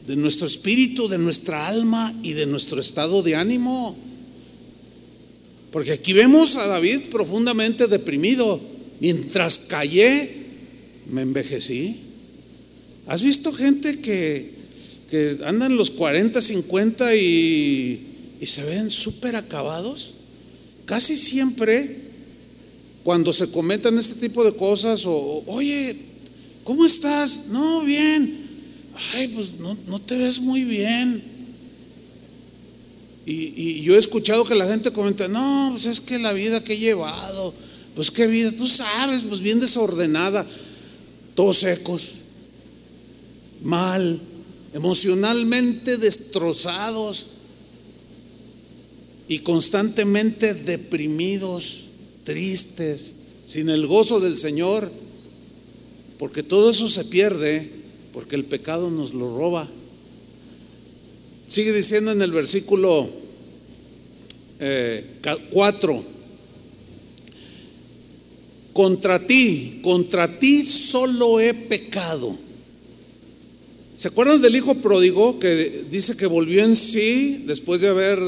de 0.07 0.17
nuestro 0.17 0.45
espíritu, 0.45 1.07
de 1.07 1.17
nuestra 1.17 1.67
alma 1.67 2.13
y 2.21 2.33
de 2.33 2.45
nuestro 2.45 2.81
estado 2.81 3.23
de 3.23 3.35
ánimo. 3.35 3.95
Porque 5.71 5.93
aquí 5.93 6.11
vemos 6.11 6.57
a 6.57 6.67
David 6.67 6.99
profundamente 7.11 7.87
deprimido. 7.87 8.59
Mientras 8.99 9.57
callé, 9.57 10.29
me 11.09 11.21
envejecí. 11.21 11.95
¿Has 13.07 13.23
visto 13.23 13.53
gente 13.53 13.99
que, 13.99 14.51
que 15.09 15.37
andan 15.45 15.77
los 15.77 15.91
40, 15.91 16.41
50 16.41 17.15
y, 17.15 18.01
y 18.41 18.45
se 18.45 18.65
ven 18.65 18.89
súper 18.89 19.37
acabados? 19.37 20.14
Casi 20.85 21.17
siempre, 21.17 21.97
cuando 23.03 23.33
se 23.33 23.51
comentan 23.51 23.97
este 23.97 24.27
tipo 24.27 24.43
de 24.43 24.55
cosas, 24.55 25.05
o, 25.05 25.43
oye, 25.47 25.95
¿cómo 26.63 26.85
estás? 26.85 27.47
No, 27.47 27.83
bien. 27.83 28.45
Ay, 29.13 29.27
pues 29.29 29.53
no, 29.59 29.99
te 29.99 30.15
ves 30.15 30.39
muy 30.39 30.63
bien. 30.63 31.23
Y, 33.25 33.53
y, 33.55 33.81
yo 33.81 33.95
he 33.95 33.97
escuchado 33.97 34.45
que 34.45 34.53
la 34.53 34.67
gente 34.67 34.91
comenta, 34.91 35.27
no, 35.27 35.69
pues 35.71 35.85
es 35.87 35.99
que 35.99 36.19
la 36.19 36.31
vida 36.31 36.63
que 36.63 36.73
he 36.73 36.77
llevado, 36.77 37.53
pues 37.95 38.11
qué 38.11 38.27
vida, 38.27 38.51
tú 38.51 38.67
sabes, 38.67 39.23
pues 39.27 39.41
bien 39.41 39.59
desordenada, 39.59 40.45
todos 41.33 41.57
secos, 41.57 42.03
mal, 43.63 44.19
emocionalmente 44.73 45.97
destrozados 45.97 47.34
y 49.27 49.39
constantemente 49.39 50.53
deprimidos, 50.53 51.85
tristes, 52.23 53.13
sin 53.45 53.69
el 53.69 53.87
gozo 53.87 54.19
del 54.19 54.37
Señor, 54.37 54.91
porque 56.17 56.43
todo 56.43 56.71
eso 56.71 56.89
se 56.89 57.05
pierde 57.05 57.69
porque 58.13 58.35
el 58.35 58.45
pecado 58.45 58.89
nos 58.91 59.13
lo 59.13 59.37
roba. 59.37 59.69
Sigue 61.47 61.73
diciendo 61.73 62.11
en 62.11 62.21
el 62.21 62.31
versículo 62.31 63.09
4, 65.51 65.93
eh, 65.93 66.01
contra 68.73 69.25
ti, 69.25 69.79
contra 69.83 70.39
ti 70.39 70.63
solo 70.63 71.39
he 71.39 71.53
pecado. 71.53 72.35
¿Se 73.95 74.07
acuerdan 74.09 74.41
del 74.41 74.55
hijo 74.55 74.75
pródigo 74.75 75.39
que 75.39 75.85
dice 75.89 76.17
que 76.17 76.25
volvió 76.25 76.63
en 76.63 76.75
sí 76.75 77.43
después 77.45 77.81
de 77.81 77.89
haber 77.89 78.19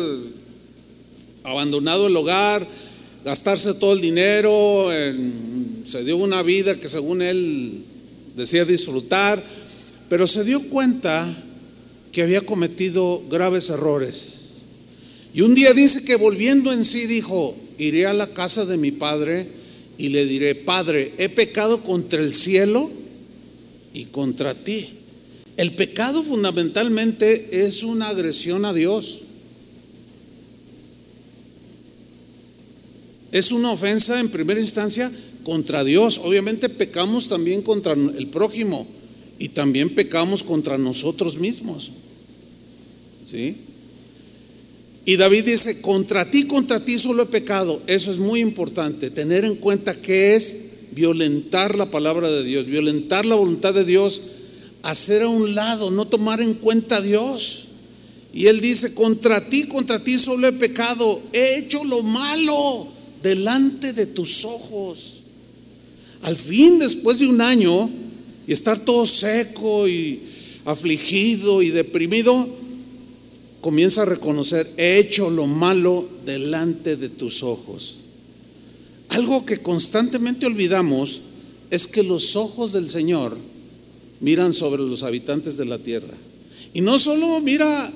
abandonado 1.48 2.08
el 2.08 2.16
hogar, 2.16 2.68
gastarse 3.24 3.74
todo 3.76 3.94
el 3.94 4.02
dinero, 4.02 4.90
se 5.86 6.04
dio 6.04 6.18
una 6.18 6.44
vida 6.44 6.80
que 6.80 6.90
según 6.90 7.22
él 7.22 7.84
decía 8.36 8.66
disfrutar, 8.66 9.42
pero 10.10 10.28
se 10.28 10.44
dio 10.44 10.62
cuenta 10.70 11.28
que 12.12 12.22
había 12.22 12.42
cometido 12.42 13.24
graves 13.30 13.70
errores. 13.70 14.34
Y 15.34 15.42
un 15.42 15.56
día 15.56 15.74
dice 15.74 16.04
que 16.04 16.16
volviendo 16.16 16.72
en 16.72 16.84
sí 16.84 17.08
dijo, 17.08 17.56
iré 17.78 18.08
a 18.08 18.14
la 18.14 18.34
casa 18.34 18.66
de 18.66 18.78
mi 18.78 18.92
padre 18.92 19.48
y 19.98 20.10
le 20.10 20.26
diré, 20.26 20.56
Padre, 20.56 21.14
he 21.18 21.30
pecado 21.30 21.82
contra 21.82 22.22
el 22.22 22.34
cielo 22.34 22.92
y 23.94 24.06
contra 24.06 24.54
ti. 24.54 24.90
El 25.56 25.74
pecado 25.74 26.22
fundamentalmente 26.24 27.66
es 27.66 27.84
una 27.84 28.10
agresión 28.10 28.66
a 28.66 28.74
Dios. 28.74 29.22
Es 33.32 33.52
una 33.52 33.72
ofensa 33.72 34.20
en 34.20 34.30
primera 34.30 34.60
instancia 34.60 35.12
contra 35.44 35.84
Dios. 35.84 36.20
Obviamente 36.24 36.70
pecamos 36.70 37.28
también 37.28 37.62
contra 37.62 37.94
el 37.94 38.28
prójimo 38.28 38.88
y 39.40 39.50
también 39.50 39.94
pecamos 39.94 40.44
contra 40.44 40.78
nosotros 40.78 41.38
mismos. 41.38 41.92
¿Sí? 43.30 43.58
Y 45.06 45.16
David 45.16 45.46
dice, 45.46 45.82
contra 45.82 46.30
ti, 46.30 46.48
contra 46.48 46.84
ti 46.84 47.00
solo 47.00 47.24
he 47.24 47.28
pecado. 47.28 47.82
Eso 47.88 48.12
es 48.12 48.18
muy 48.18 48.42
importante, 48.42 49.10
tener 49.10 49.46
en 49.46 49.56
cuenta 49.56 49.96
que 49.96 50.36
es 50.36 50.72
violentar 50.92 51.78
la 51.78 51.92
palabra 51.92 52.30
de 52.30 52.44
Dios, 52.44 52.66
violentar 52.66 53.26
la 53.26 53.36
voluntad 53.36 53.74
de 53.74 53.86
Dios, 53.86 54.22
hacer 54.84 55.24
a 55.24 55.30
un 55.30 55.56
lado, 55.56 55.92
no 55.92 56.08
tomar 56.08 56.42
en 56.42 56.56
cuenta 56.56 56.98
a 56.98 57.02
Dios. 57.02 57.68
Y 58.34 58.48
él 58.48 58.60
dice, 58.60 58.94
contra 58.96 59.48
ti, 59.48 59.64
contra 59.68 60.04
ti 60.04 60.20
solo 60.20 60.48
he 60.48 60.54
pecado, 60.54 61.22
he 61.32 61.58
hecho 61.58 61.84
lo 61.84 62.04
malo 62.04 62.97
delante 63.28 63.92
de 63.92 64.06
tus 64.06 64.46
ojos. 64.46 65.16
Al 66.22 66.38
fin, 66.38 66.80
después 66.80 67.20
de 67.20 67.28
un 67.28 67.42
año 67.42 67.90
y 68.48 68.54
estar 68.54 68.80
todo 68.86 69.06
seco 69.06 69.88
y 69.88 70.22
afligido 70.64 71.62
y 71.62 71.70
deprimido, 71.70 72.48
comienza 73.60 74.04
a 74.04 74.06
reconocer, 74.06 74.66
he 74.78 74.98
hecho 74.98 75.30
lo 75.30 75.46
malo 75.46 76.08
delante 76.26 76.96
de 76.96 77.10
tus 77.10 77.44
ojos. 77.44 77.96
Algo 79.10 79.46
que 79.46 79.58
constantemente 79.58 80.46
olvidamos 80.46 81.20
es 81.70 81.86
que 81.86 82.04
los 82.04 82.38
ojos 82.38 82.72
del 82.72 82.90
Señor 82.90 83.38
miran 84.22 84.54
sobre 84.54 84.84
los 84.84 85.04
habitantes 85.04 85.58
de 85.58 85.66
la 85.66 85.80
tierra. 85.80 86.16
Y 86.74 86.80
no 86.80 86.98
solo 86.98 87.42
mira 87.42 87.92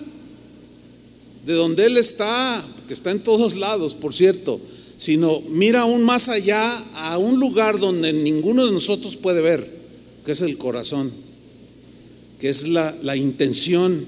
de 1.46 1.54
donde 1.54 1.86
Él 1.86 1.98
está, 1.98 2.66
que 2.88 2.94
está 2.94 3.12
en 3.12 3.24
todos 3.24 3.56
lados, 3.56 3.94
por 3.94 4.14
cierto, 4.14 4.60
sino 5.02 5.42
mira 5.50 5.80
aún 5.80 6.04
más 6.04 6.30
allá 6.30 6.78
a 6.94 7.18
un 7.18 7.40
lugar 7.40 7.80
donde 7.80 8.14
ninguno 8.14 8.68
de 8.68 8.72
nosotros 8.72 9.16
puede 9.16 9.42
ver, 9.42 9.68
que 10.24 10.34
es 10.34 10.42
el 10.42 10.60
corazón, 10.60 11.12
que 12.40 12.50
es 12.50 12.68
la, 12.68 12.96
la 13.02 13.16
intención, 13.16 14.06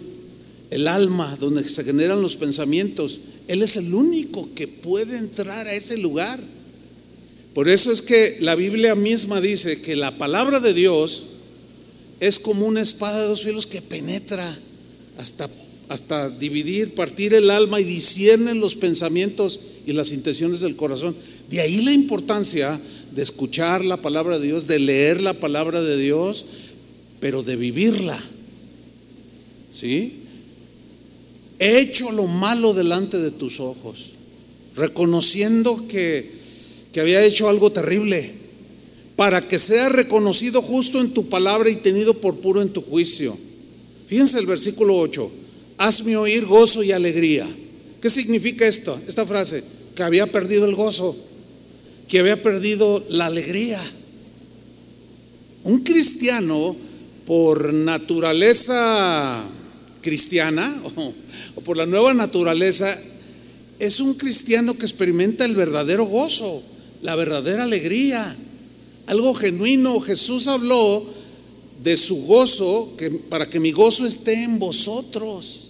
el 0.69 0.87
alma, 0.87 1.35
donde 1.37 1.67
se 1.67 1.83
generan 1.83 2.21
los 2.21 2.35
pensamientos. 2.35 3.21
Él 3.47 3.63
es 3.63 3.75
el 3.75 3.91
único 3.91 4.53
que 4.53 4.67
puede 4.67 5.17
entrar 5.17 5.67
a 5.67 5.73
ese 5.73 5.97
lugar. 5.97 6.39
Por 7.55 7.69
eso 7.69 7.91
es 7.91 8.03
que 8.03 8.37
la 8.41 8.53
Biblia 8.53 8.93
misma 8.93 9.41
dice 9.41 9.81
que 9.81 9.95
la 9.95 10.19
palabra 10.19 10.59
de 10.59 10.75
Dios 10.75 11.23
es 12.19 12.37
como 12.37 12.67
una 12.67 12.81
espada 12.81 13.19
de 13.19 13.29
dos 13.29 13.41
filos 13.41 13.65
que 13.65 13.81
penetra 13.81 14.55
hasta, 15.17 15.49
hasta 15.89 16.29
dividir, 16.29 16.95
partir 16.95 17.33
el 17.33 17.49
alma 17.49 17.79
y 17.79 17.83
discierne 17.83 18.53
los 18.53 18.75
pensamientos 18.75 19.59
y 19.85 19.93
las 19.93 20.11
intenciones 20.11 20.61
del 20.61 20.75
corazón. 20.75 21.15
De 21.49 21.61
ahí 21.61 21.81
la 21.81 21.91
importancia 21.91 22.79
de 23.13 23.21
escuchar 23.21 23.85
la 23.85 23.97
palabra 23.97 24.39
de 24.39 24.47
Dios, 24.47 24.67
de 24.67 24.79
leer 24.79 25.21
la 25.21 25.33
palabra 25.33 25.83
de 25.83 25.97
Dios, 25.97 26.45
pero 27.19 27.43
de 27.43 27.55
vivirla. 27.55 28.21
¿Sí? 29.71 30.19
He 31.59 31.79
hecho 31.79 32.11
lo 32.11 32.27
malo 32.27 32.73
delante 32.73 33.19
de 33.19 33.31
tus 33.31 33.59
ojos, 33.59 34.09
reconociendo 34.75 35.87
que, 35.87 36.31
que 36.91 36.99
había 36.99 37.23
hecho 37.23 37.49
algo 37.49 37.71
terrible, 37.71 38.31
para 39.15 39.47
que 39.47 39.59
sea 39.59 39.89
reconocido 39.89 40.61
justo 40.61 40.99
en 40.99 41.11
tu 41.11 41.29
palabra 41.29 41.69
y 41.69 41.75
tenido 41.75 42.15
por 42.15 42.37
puro 42.37 42.61
en 42.61 42.69
tu 42.69 42.81
juicio. 42.81 43.37
Fíjense 44.07 44.39
el 44.39 44.47
versículo 44.47 44.97
8, 44.97 45.31
hazme 45.83 46.15
oír 46.15 46.45
gozo 46.45 46.81
y 46.81 46.93
alegría. 46.93 47.45
¿Qué 48.01 48.09
significa 48.09 48.65
esto? 48.65 48.97
Esta 49.05 49.25
frase, 49.25 49.63
que 49.93 50.03
había 50.03 50.27
perdido 50.27 50.63
el 50.63 50.75
gozo, 50.75 51.13
que 52.07 52.19
había 52.19 52.41
perdido 52.41 53.03
la 53.09 53.25
alegría. 53.25 53.81
Un 55.65 55.83
cristiano 55.83 56.75
por 57.25 57.73
naturaleza 57.73 59.43
cristiana 60.01 60.73
o, 61.55 61.61
por 61.61 61.75
la 61.75 61.85
nueva 61.85 62.13
naturaleza, 62.13 62.97
es 63.77 63.99
un 63.99 64.13
cristiano 64.13 64.77
que 64.77 64.85
experimenta 64.85 65.43
el 65.43 65.53
verdadero 65.53 66.05
gozo, 66.05 66.63
la 67.01 67.15
verdadera 67.15 67.63
alegría, 67.63 68.33
algo 69.05 69.33
genuino. 69.33 69.99
Jesús 69.99 70.47
habló 70.47 71.03
de 71.83 71.97
su 71.97 72.25
gozo, 72.25 72.95
que, 72.97 73.11
para 73.11 73.49
que 73.49 73.59
mi 73.59 73.73
gozo 73.73 74.07
esté 74.07 74.43
en 74.43 74.59
vosotros. 74.59 75.62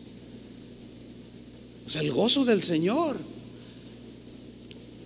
O 1.86 1.90
sea, 1.90 2.02
el 2.02 2.12
gozo 2.12 2.46
del 2.46 2.64
Señor. 2.64 3.18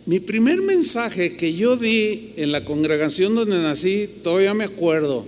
Mi 0.06 0.20
primer 0.20 0.62
mensaje 0.62 1.36
que 1.36 1.54
yo 1.54 1.76
di 1.76 2.34
en 2.38 2.52
la 2.52 2.64
congregación 2.64 3.36
donde 3.36 3.58
nací, 3.58 4.10
todavía 4.24 4.54
me 4.54 4.64
acuerdo, 4.64 5.26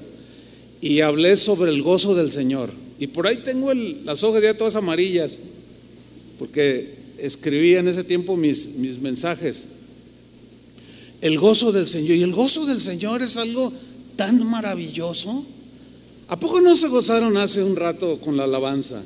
y 0.80 1.02
hablé 1.02 1.36
sobre 1.36 1.72
el 1.72 1.82
gozo 1.82 2.16
del 2.16 2.32
Señor. 2.32 2.72
Y 2.98 3.08
por 3.08 3.28
ahí 3.28 3.38
tengo 3.44 3.74
las 3.74 4.24
hojas 4.24 4.42
ya 4.42 4.58
todas 4.58 4.76
amarillas, 4.76 5.40
porque 6.38 6.98
escribí 7.18 7.76
en 7.76 7.88
ese 7.90 8.04
tiempo 8.04 8.38
mis, 8.38 8.76
mis 8.76 9.00
mensajes. 9.00 9.66
El 11.22 11.38
gozo 11.38 11.72
del 11.72 11.88
Señor. 11.88 12.16
Y 12.16 12.24
el 12.24 12.34
gozo 12.34 12.66
del 12.66 12.80
Señor 12.80 13.22
es 13.22 13.36
algo 13.38 13.74
tan 14.16 14.46
maravilloso. 14.46 15.46
¿A 16.28 16.40
poco 16.40 16.62
no 16.62 16.76
se 16.76 16.88
gozaron 16.88 17.36
hace 17.38 17.64
un 17.64 17.76
rato 17.76 18.20
con 18.22 18.38
la 18.38 18.46
alabanza? 18.46 19.02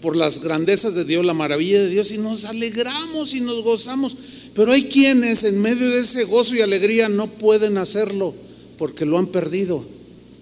Por 0.00 0.16
las 0.16 0.42
grandezas 0.42 0.94
de 0.94 1.04
Dios, 1.04 1.24
la 1.24 1.34
maravilla 1.34 1.82
de 1.82 1.88
Dios, 1.88 2.12
y 2.12 2.18
nos 2.18 2.44
alegramos 2.44 3.34
y 3.34 3.40
nos 3.40 3.62
gozamos. 3.62 4.16
Pero 4.54 4.72
hay 4.72 4.84
quienes 4.84 5.44
en 5.44 5.60
medio 5.60 5.88
de 5.88 6.00
ese 6.00 6.24
gozo 6.24 6.54
y 6.54 6.60
alegría 6.60 7.08
no 7.08 7.28
pueden 7.28 7.78
hacerlo 7.78 8.34
porque 8.76 9.04
lo 9.04 9.18
han 9.18 9.26
perdido, 9.26 9.84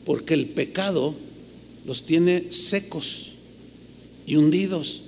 porque 0.05 0.35
el 0.35 0.47
pecado 0.47 1.15
los 1.87 2.05
tiene 2.05 2.51
secos 2.51 3.33
y 4.27 4.37
hundidos. 4.37 5.03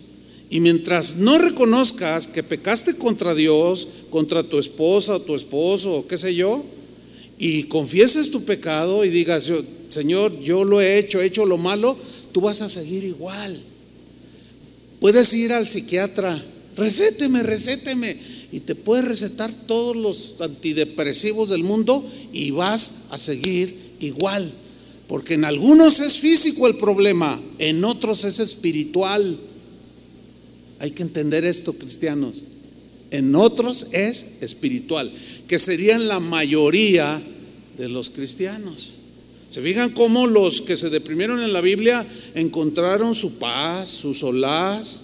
Y 0.50 0.60
mientras 0.60 1.16
no 1.18 1.38
reconozcas 1.38 2.26
que 2.26 2.42
pecaste 2.42 2.96
contra 2.96 3.34
Dios, 3.34 3.86
contra 4.10 4.42
tu 4.42 4.58
esposa 4.58 5.16
o 5.16 5.20
tu 5.20 5.34
esposo 5.34 5.92
o 5.92 6.06
qué 6.06 6.16
sé 6.16 6.34
yo, 6.34 6.64
y 7.38 7.64
confieses 7.64 8.30
tu 8.30 8.44
pecado 8.44 9.04
y 9.04 9.10
digas, 9.10 9.50
Señor, 9.90 10.40
yo 10.40 10.64
lo 10.64 10.80
he 10.80 10.98
hecho, 10.98 11.20
he 11.20 11.26
hecho 11.26 11.44
lo 11.46 11.58
malo, 11.58 11.96
tú 12.32 12.40
vas 12.40 12.62
a 12.62 12.68
seguir 12.68 13.04
igual. 13.04 13.60
Puedes 15.00 15.32
ir 15.32 15.52
al 15.52 15.68
psiquiatra, 15.68 16.42
recéteme, 16.76 17.42
recéteme, 17.42 18.16
y 18.50 18.60
te 18.60 18.74
puedes 18.74 19.04
recetar 19.04 19.52
todos 19.66 19.96
los 19.96 20.40
antidepresivos 20.40 21.50
del 21.50 21.62
mundo 21.62 22.04
y 22.32 22.50
vas 22.50 23.06
a 23.10 23.18
seguir 23.18 23.74
igual. 24.00 24.50
Porque 25.06 25.34
en 25.34 25.44
algunos 25.44 26.00
es 26.00 26.18
físico 26.18 26.66
el 26.66 26.76
problema, 26.76 27.40
en 27.58 27.84
otros 27.84 28.24
es 28.24 28.40
espiritual. 28.40 29.38
Hay 30.80 30.90
que 30.90 31.02
entender 31.02 31.44
esto, 31.44 31.72
cristianos. 31.72 32.42
En 33.10 33.34
otros 33.34 33.86
es 33.92 34.42
espiritual, 34.42 35.12
que 35.46 35.58
serían 35.58 36.08
la 36.08 36.20
mayoría 36.20 37.22
de 37.78 37.88
los 37.88 38.10
cristianos. 38.10 38.97
¿Se 39.48 39.62
fijan 39.62 39.90
cómo 39.90 40.26
los 40.26 40.60
que 40.60 40.76
se 40.76 40.90
deprimieron 40.90 41.40
en 41.40 41.52
la 41.52 41.62
Biblia 41.62 42.06
encontraron 42.34 43.14
su 43.14 43.38
paz, 43.38 43.88
su 43.88 44.14
solaz, 44.14 45.00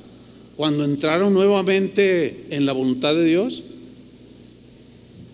cuando 0.56 0.84
entraron 0.84 1.32
nuevamente 1.32 2.46
en 2.50 2.66
la 2.66 2.72
voluntad 2.72 3.14
de 3.14 3.24
Dios? 3.24 3.62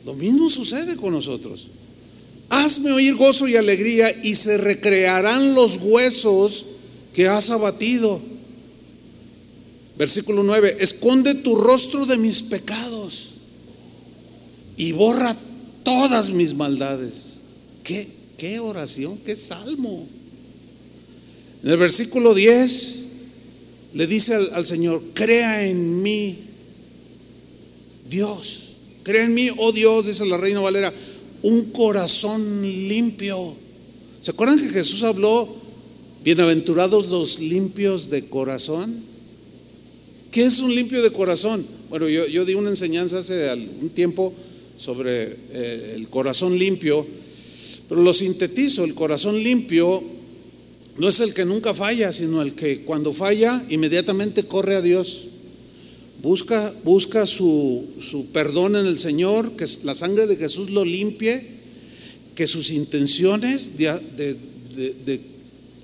Lo 0.06 0.14
mismo 0.14 0.48
sucede 0.48 0.96
con 0.96 1.12
nosotros. 1.12 1.66
Hazme 2.48 2.92
oír 2.92 3.16
gozo 3.16 3.48
y 3.48 3.56
alegría 3.56 4.10
y 4.22 4.36
se 4.36 4.58
recrearán 4.58 5.54
los 5.54 5.78
huesos 5.82 6.64
que 7.12 7.28
has 7.28 7.50
abatido. 7.50 8.20
Versículo 9.98 10.42
9, 10.42 10.78
esconde 10.80 11.34
tu 11.34 11.56
rostro 11.56 12.06
de 12.06 12.16
mis 12.16 12.42
pecados 12.42 13.30
y 14.76 14.92
borra 14.92 15.36
todas 15.82 16.30
mis 16.30 16.54
maldades. 16.54 17.34
¿Qué, 17.84 18.19
qué 18.40 18.58
oración, 18.58 19.18
qué 19.18 19.36
salmo? 19.36 20.08
En 21.62 21.68
el 21.68 21.76
versículo 21.76 22.32
10 22.32 23.04
le 23.92 24.06
dice 24.06 24.34
al, 24.34 24.64
Señor, 24.64 25.02
crea 25.12 25.66
en 25.66 26.02
mí, 26.02 26.38
Dios, 28.08 28.76
crea 29.02 29.24
en 29.24 29.34
mí, 29.34 29.50
oh 29.58 29.72
Dios, 29.72 30.06
dice 30.06 30.24
la 30.24 30.38
reina 30.38 30.60
Valera, 30.60 30.94
un 31.42 31.70
corazón 31.70 32.62
limpio. 32.62 33.56
¿Se 34.22 34.30
acuerdan 34.30 34.58
que 34.58 34.70
Jesús 34.70 35.02
habló, 35.02 35.46
bienaventurados 36.24 37.10
los 37.10 37.40
limpios 37.40 38.08
de 38.08 38.24
corazón? 38.24 39.02
¿Qué 40.30 40.44
es 40.44 40.60
un 40.60 40.74
limpio 40.74 41.02
de 41.02 41.12
corazón? 41.12 41.66
Bueno, 41.90 42.08
yo, 42.08 42.44
di 42.46 42.54
una 42.54 42.70
enseñanza 42.70 43.18
hace 43.18 43.50
algún 43.50 43.90
tiempo 43.90 44.32
sobre 44.78 45.36
eh, 45.52 45.92
el 45.94 46.08
corazón 46.08 46.58
limpio, 46.58 47.06
pero 47.90 48.02
lo 48.02 48.14
sintetizo, 48.14 48.84
el 48.84 48.94
corazón 48.94 49.42
limpio 49.42 50.00
no 50.96 51.08
es 51.08 51.18
el 51.18 51.34
que 51.34 51.44
nunca 51.44 51.74
falla, 51.74 52.12
sino 52.12 52.40
el 52.40 52.54
que 52.54 52.82
cuando 52.82 53.12
falla 53.12 53.66
inmediatamente 53.68 54.44
corre 54.44 54.76
a 54.76 54.80
Dios. 54.80 55.22
Busca, 56.22 56.72
busca 56.84 57.26
su, 57.26 57.88
su 57.98 58.26
perdón 58.26 58.76
en 58.76 58.86
el 58.86 59.00
Señor, 59.00 59.56
que 59.56 59.66
la 59.82 59.96
sangre 59.96 60.28
de 60.28 60.36
Jesús 60.36 60.70
lo 60.70 60.84
limpie, 60.84 61.44
que 62.36 62.46
sus 62.46 62.70
intenciones 62.70 63.70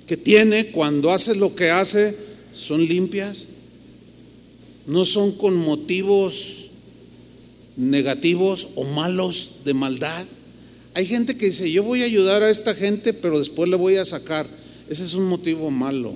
que 0.06 0.16
tiene 0.16 0.68
cuando 0.68 1.10
hace 1.10 1.34
lo 1.34 1.56
que 1.56 1.70
hace 1.70 2.16
son 2.52 2.86
limpias 2.86 3.48
no 4.86 5.04
son 5.04 5.32
con 5.32 5.56
motivos 5.56 6.66
negativos 7.76 8.68
o 8.76 8.84
malos 8.84 9.62
de 9.64 9.74
maldad. 9.74 10.24
Hay 10.96 11.04
gente 11.04 11.37
que 11.37 11.44
dice, 11.44 11.70
yo 11.70 11.82
voy 11.82 12.00
a 12.00 12.06
ayudar 12.06 12.42
a 12.42 12.48
esta 12.48 12.74
gente, 12.74 13.12
pero 13.12 13.38
después 13.38 13.68
le 13.68 13.76
voy 13.76 13.96
a 13.96 14.06
sacar. 14.06 14.46
Ese 14.88 15.04
es 15.04 15.12
un 15.12 15.28
motivo 15.28 15.70
malo. 15.70 16.14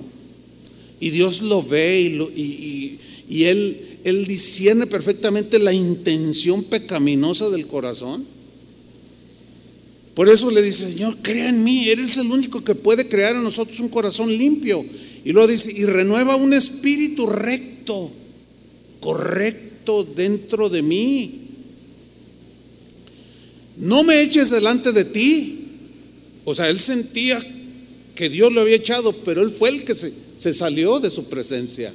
Y 0.99 1.11
Dios 1.11 1.43
lo 1.43 1.61
ve 1.61 2.01
y, 2.01 2.97
y, 3.29 3.43
él, 3.43 3.77
él 4.03 4.87
perfectamente 4.89 5.59
la 5.59 5.71
intención 5.71 6.63
pecaminosa 6.63 7.51
del 7.51 7.67
corazón. 7.67 8.25
Por 10.15 10.29
eso 10.29 10.49
le 10.49 10.63
dice, 10.63 10.91
Señor, 10.91 11.15
crea 11.21 11.49
en 11.49 11.63
mí, 11.63 11.87
eres 11.87 12.17
el 12.17 12.31
único 12.31 12.63
que 12.63 12.73
puede 12.73 13.07
crear 13.07 13.35
en 13.35 13.43
nosotros 13.43 13.79
un 13.81 13.89
corazón 13.89 14.35
limpio. 14.35 14.83
Y 15.23 15.31
luego 15.31 15.47
dice, 15.47 15.71
y 15.71 15.85
renueva 15.85 16.37
un 16.37 16.53
espíritu 16.53 17.27
recto 17.27 18.11
correcto 18.99 20.03
dentro 20.05 20.69
de 20.69 20.81
mí. 20.81 21.40
No 23.77 24.03
me 24.03 24.21
eches 24.21 24.49
delante 24.49 24.91
de 24.91 25.05
ti. 25.05 25.67
O 26.45 26.55
sea, 26.55 26.69
él 26.69 26.79
sentía 26.79 27.39
que 28.15 28.29
Dios 28.29 28.51
lo 28.51 28.61
había 28.61 28.75
echado, 28.75 29.13
pero 29.13 29.41
él 29.41 29.55
fue 29.57 29.69
el 29.69 29.83
que 29.83 29.95
se, 29.95 30.13
se 30.37 30.53
salió 30.53 30.99
de 30.99 31.09
su 31.09 31.29
presencia. 31.29 31.93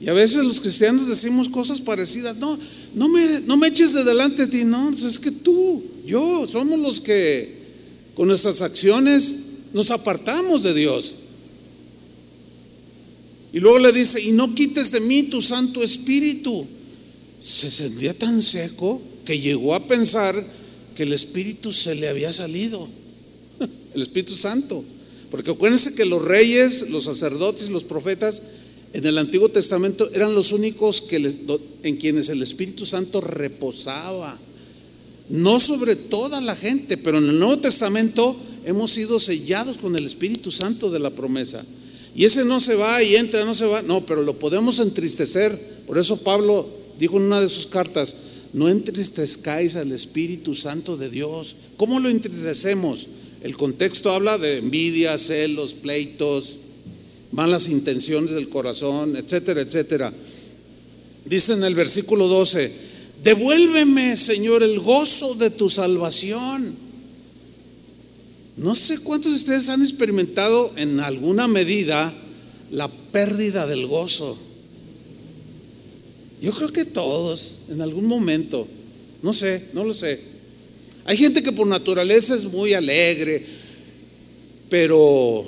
Y 0.00 0.08
a 0.08 0.12
veces 0.12 0.44
los 0.44 0.60
cristianos 0.60 1.08
decimos 1.08 1.48
cosas 1.48 1.80
parecidas. 1.80 2.36
No, 2.36 2.58
no 2.94 3.08
me, 3.08 3.40
no 3.46 3.56
me 3.56 3.68
eches 3.68 3.92
de 3.92 4.04
delante 4.04 4.46
de 4.46 4.58
ti. 4.58 4.64
No, 4.64 4.90
pues 4.92 5.04
es 5.04 5.18
que 5.18 5.32
tú, 5.32 5.82
yo, 6.06 6.46
somos 6.46 6.78
los 6.78 7.00
que 7.00 7.58
con 8.14 8.28
nuestras 8.28 8.62
acciones 8.62 9.44
nos 9.72 9.90
apartamos 9.90 10.62
de 10.62 10.74
Dios. 10.74 11.14
Y 13.52 13.60
luego 13.60 13.78
le 13.78 13.92
dice, 13.92 14.20
y 14.20 14.32
no 14.32 14.54
quites 14.54 14.92
de 14.92 15.00
mí 15.00 15.24
tu 15.24 15.42
Santo 15.42 15.82
Espíritu. 15.82 16.66
Se 17.40 17.70
sentía 17.70 18.14
tan 18.14 18.42
seco 18.42 19.00
que 19.24 19.40
llegó 19.40 19.74
a 19.74 19.86
pensar 19.86 20.42
que 20.96 21.04
el 21.04 21.12
Espíritu 21.12 21.72
se 21.72 21.94
le 21.94 22.08
había 22.08 22.32
salido. 22.32 22.88
El 23.94 24.02
Espíritu 24.02 24.34
Santo. 24.34 24.84
Porque 25.30 25.50
acuérdense 25.50 25.94
que 25.94 26.04
los 26.04 26.24
reyes, 26.24 26.90
los 26.90 27.04
sacerdotes, 27.04 27.70
los 27.70 27.84
profetas 27.84 28.42
en 28.92 29.04
el 29.04 29.18
Antiguo 29.18 29.50
Testamento 29.50 30.10
eran 30.12 30.34
los 30.34 30.52
únicos 30.52 31.02
que 31.02 31.16
en 31.82 31.96
quienes 31.96 32.30
el 32.30 32.42
Espíritu 32.42 32.86
Santo 32.86 33.20
reposaba. 33.20 34.38
No 35.28 35.60
sobre 35.60 35.94
toda 35.94 36.40
la 36.40 36.56
gente, 36.56 36.96
pero 36.96 37.18
en 37.18 37.28
el 37.28 37.38
Nuevo 37.38 37.58
Testamento 37.58 38.34
hemos 38.64 38.92
sido 38.92 39.20
sellados 39.20 39.76
con 39.76 39.94
el 39.94 40.06
Espíritu 40.06 40.50
Santo 40.50 40.90
de 40.90 40.98
la 40.98 41.10
promesa. 41.10 41.62
Y 42.14 42.24
ese 42.24 42.46
no 42.46 42.60
se 42.60 42.74
va 42.74 43.02
y 43.02 43.16
entra, 43.16 43.44
no 43.44 43.54
se 43.54 43.66
va. 43.66 43.82
No, 43.82 44.06
pero 44.06 44.22
lo 44.22 44.38
podemos 44.38 44.78
entristecer. 44.78 45.84
Por 45.86 45.98
eso 45.98 46.16
Pablo 46.16 46.66
dijo 46.98 47.16
en 47.16 47.24
una 47.24 47.40
de 47.40 47.48
sus 47.48 47.66
cartas, 47.66 48.16
no 48.52 48.68
entristezcáis 48.68 49.76
al 49.76 49.92
Espíritu 49.92 50.54
Santo 50.54 50.96
de 50.96 51.10
Dios. 51.10 51.56
¿Cómo 51.76 52.00
lo 52.00 52.08
entristecemos? 52.08 53.06
El 53.42 53.56
contexto 53.56 54.10
habla 54.10 54.38
de 54.38 54.58
envidia, 54.58 55.16
celos, 55.18 55.74
pleitos, 55.74 56.56
malas 57.30 57.68
intenciones 57.68 58.30
del 58.30 58.48
corazón, 58.48 59.16
etcétera, 59.16 59.60
etcétera. 59.60 60.12
Dice 61.24 61.52
en 61.52 61.62
el 61.62 61.74
versículo 61.74 62.26
12, 62.26 62.88
Devuélveme, 63.22 64.16
Señor, 64.16 64.62
el 64.62 64.80
gozo 64.80 65.34
de 65.34 65.50
tu 65.50 65.68
salvación. 65.68 66.74
No 68.56 68.74
sé 68.74 68.98
cuántos 69.00 69.32
de 69.32 69.36
ustedes 69.36 69.68
han 69.68 69.82
experimentado 69.82 70.72
en 70.76 71.00
alguna 71.00 71.46
medida 71.46 72.12
la 72.70 72.88
pérdida 72.88 73.66
del 73.66 73.86
gozo. 73.86 74.38
Yo 76.40 76.52
creo 76.52 76.72
que 76.72 76.84
todos, 76.84 77.62
en 77.68 77.80
algún 77.80 78.06
momento. 78.06 78.66
No 79.22 79.34
sé, 79.34 79.68
no 79.72 79.84
lo 79.84 79.92
sé. 79.92 80.20
Hay 81.04 81.16
gente 81.16 81.42
que 81.42 81.52
por 81.52 81.66
naturaleza 81.66 82.34
es 82.34 82.44
muy 82.44 82.74
alegre, 82.74 83.44
pero 84.68 85.46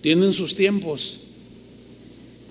tienen 0.00 0.32
sus 0.32 0.54
tiempos. 0.54 1.18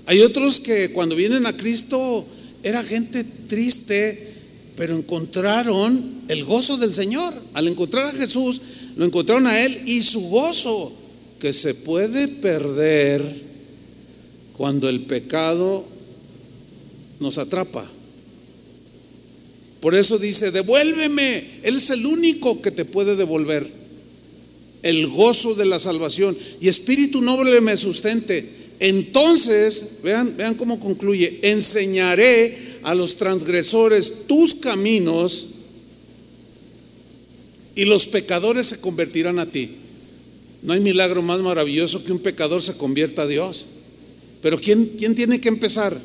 Hay 0.06 0.22
otros 0.22 0.60
que 0.60 0.92
cuando 0.92 1.16
vienen 1.16 1.46
a 1.46 1.58
Cristo 1.58 2.26
era 2.62 2.84
gente 2.84 3.24
triste, 3.24 4.34
pero 4.76 4.96
encontraron 4.98 6.24
el 6.28 6.44
gozo 6.44 6.78
del 6.78 6.94
Señor. 6.94 7.34
Al 7.54 7.68
encontrar 7.68 8.14
a 8.14 8.18
Jesús, 8.18 8.62
lo 8.96 9.06
encontraron 9.06 9.48
a 9.48 9.60
Él 9.64 9.82
y 9.86 10.04
su 10.04 10.22
gozo, 10.30 10.94
que 11.40 11.54
se 11.54 11.74
puede 11.74 12.28
perder 12.28 13.44
cuando 14.58 14.90
el 14.90 15.02
pecado 15.02 15.95
nos 17.26 17.40
atrapa. 17.40 17.92
Por 19.82 19.96
eso 19.96 20.18
dice, 20.20 20.52
devuélveme. 20.52 21.60
Él 21.64 21.78
es 21.78 21.90
el 21.90 22.06
único 22.06 22.62
que 22.62 22.72
te 22.72 22.86
puede 22.86 23.16
devolver 23.16 23.68
el 24.84 25.08
gozo 25.08 25.56
de 25.56 25.66
la 25.66 25.80
salvación. 25.80 26.38
Y 26.62 26.70
espíritu 26.70 27.22
noble 27.22 27.60
me 27.62 27.76
sustente. 27.76 28.48
Entonces, 28.80 30.00
vean, 30.04 30.38
vean 30.38 30.54
cómo 30.54 30.80
concluye, 30.80 31.40
enseñaré 31.42 32.78
a 32.84 32.94
los 32.94 33.16
transgresores 33.16 34.28
tus 34.28 34.54
caminos 34.54 35.48
y 37.74 37.86
los 37.86 38.06
pecadores 38.06 38.68
se 38.68 38.82
convertirán 38.82 39.40
a 39.40 39.52
ti. 39.52 39.72
No 40.62 40.74
hay 40.74 40.80
milagro 40.80 41.24
más 41.24 41.40
maravilloso 41.40 42.04
que 42.04 42.12
un 42.12 42.20
pecador 42.20 42.62
se 42.62 42.78
convierta 42.78 43.24
a 43.24 43.28
Dios. 43.28 43.66
Pero 44.42 44.60
¿quién, 44.62 44.92
quién 45.00 45.16
tiene 45.16 45.42
que 45.42 45.50
empezar? 45.50 46.00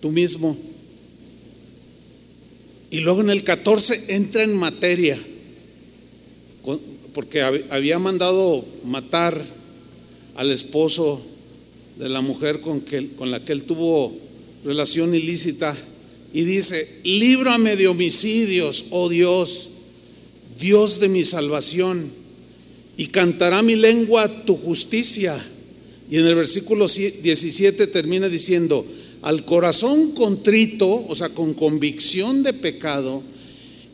Tú 0.00 0.10
mismo. 0.10 0.56
Y 2.90 3.00
luego 3.00 3.20
en 3.20 3.30
el 3.30 3.44
14 3.44 4.14
entra 4.14 4.42
en 4.42 4.54
materia, 4.54 5.18
porque 7.12 7.42
había 7.42 7.98
mandado 7.98 8.64
matar 8.84 9.44
al 10.36 10.50
esposo 10.50 11.20
de 11.98 12.08
la 12.08 12.20
mujer 12.20 12.60
con, 12.60 12.80
que, 12.80 13.10
con 13.10 13.30
la 13.30 13.44
que 13.44 13.52
él 13.52 13.64
tuvo 13.64 14.16
relación 14.64 15.14
ilícita. 15.14 15.76
Y 16.32 16.42
dice, 16.42 17.00
líbrame 17.04 17.76
de 17.76 17.88
homicidios, 17.88 18.86
oh 18.90 19.08
Dios, 19.08 19.68
Dios 20.60 21.00
de 21.00 21.08
mi 21.08 21.24
salvación, 21.24 22.10
y 22.96 23.06
cantará 23.08 23.62
mi 23.62 23.76
lengua 23.76 24.44
tu 24.44 24.56
justicia. 24.56 25.42
Y 26.10 26.16
en 26.16 26.26
el 26.26 26.34
versículo 26.34 26.86
17 26.86 27.86
termina 27.88 28.28
diciendo, 28.28 28.84
al 29.22 29.44
corazón 29.44 30.12
contrito, 30.12 31.04
o 31.08 31.14
sea, 31.14 31.30
con 31.30 31.54
convicción 31.54 32.42
de 32.42 32.52
pecado, 32.52 33.22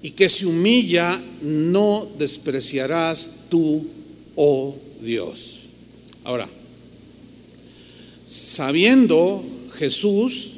y 0.02 0.10
que 0.10 0.28
se 0.28 0.46
humilla, 0.46 1.20
no 1.40 2.06
despreciarás 2.18 3.46
tú, 3.48 3.86
oh 4.36 4.76
Dios. 5.00 5.60
Ahora, 6.24 6.48
sabiendo 8.26 9.42
Jesús 9.74 10.50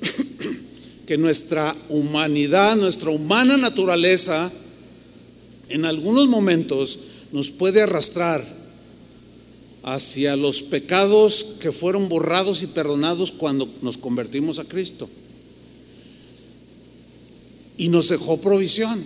que 1.06 1.18
nuestra 1.18 1.76
humanidad, 1.88 2.76
nuestra 2.76 3.10
humana 3.10 3.56
naturaleza, 3.56 4.50
en 5.68 5.84
algunos 5.84 6.28
momentos 6.28 6.98
nos 7.32 7.50
puede 7.50 7.82
arrastrar 7.82 8.55
hacia 9.86 10.34
los 10.34 10.62
pecados 10.62 11.58
que 11.60 11.70
fueron 11.70 12.08
borrados 12.08 12.64
y 12.64 12.66
perdonados 12.66 13.30
cuando 13.30 13.68
nos 13.82 13.96
convertimos 13.96 14.58
a 14.58 14.64
Cristo. 14.64 15.08
Y 17.78 17.88
nos 17.88 18.08
dejó 18.08 18.40
provisión. 18.40 19.00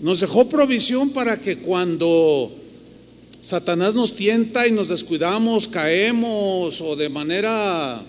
Nos 0.00 0.20
dejó 0.20 0.48
provisión 0.48 1.10
para 1.10 1.40
que 1.40 1.58
cuando 1.58 2.52
Satanás 3.40 3.96
nos 3.96 4.14
tienta 4.14 4.68
y 4.68 4.70
nos 4.70 4.88
descuidamos, 4.88 5.66
caemos 5.66 6.80
o 6.80 6.94
de 6.94 7.08
manera 7.08 8.00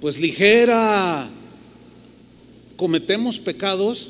pues 0.00 0.18
ligera 0.18 1.28
cometemos 2.76 3.38
pecados, 3.38 4.08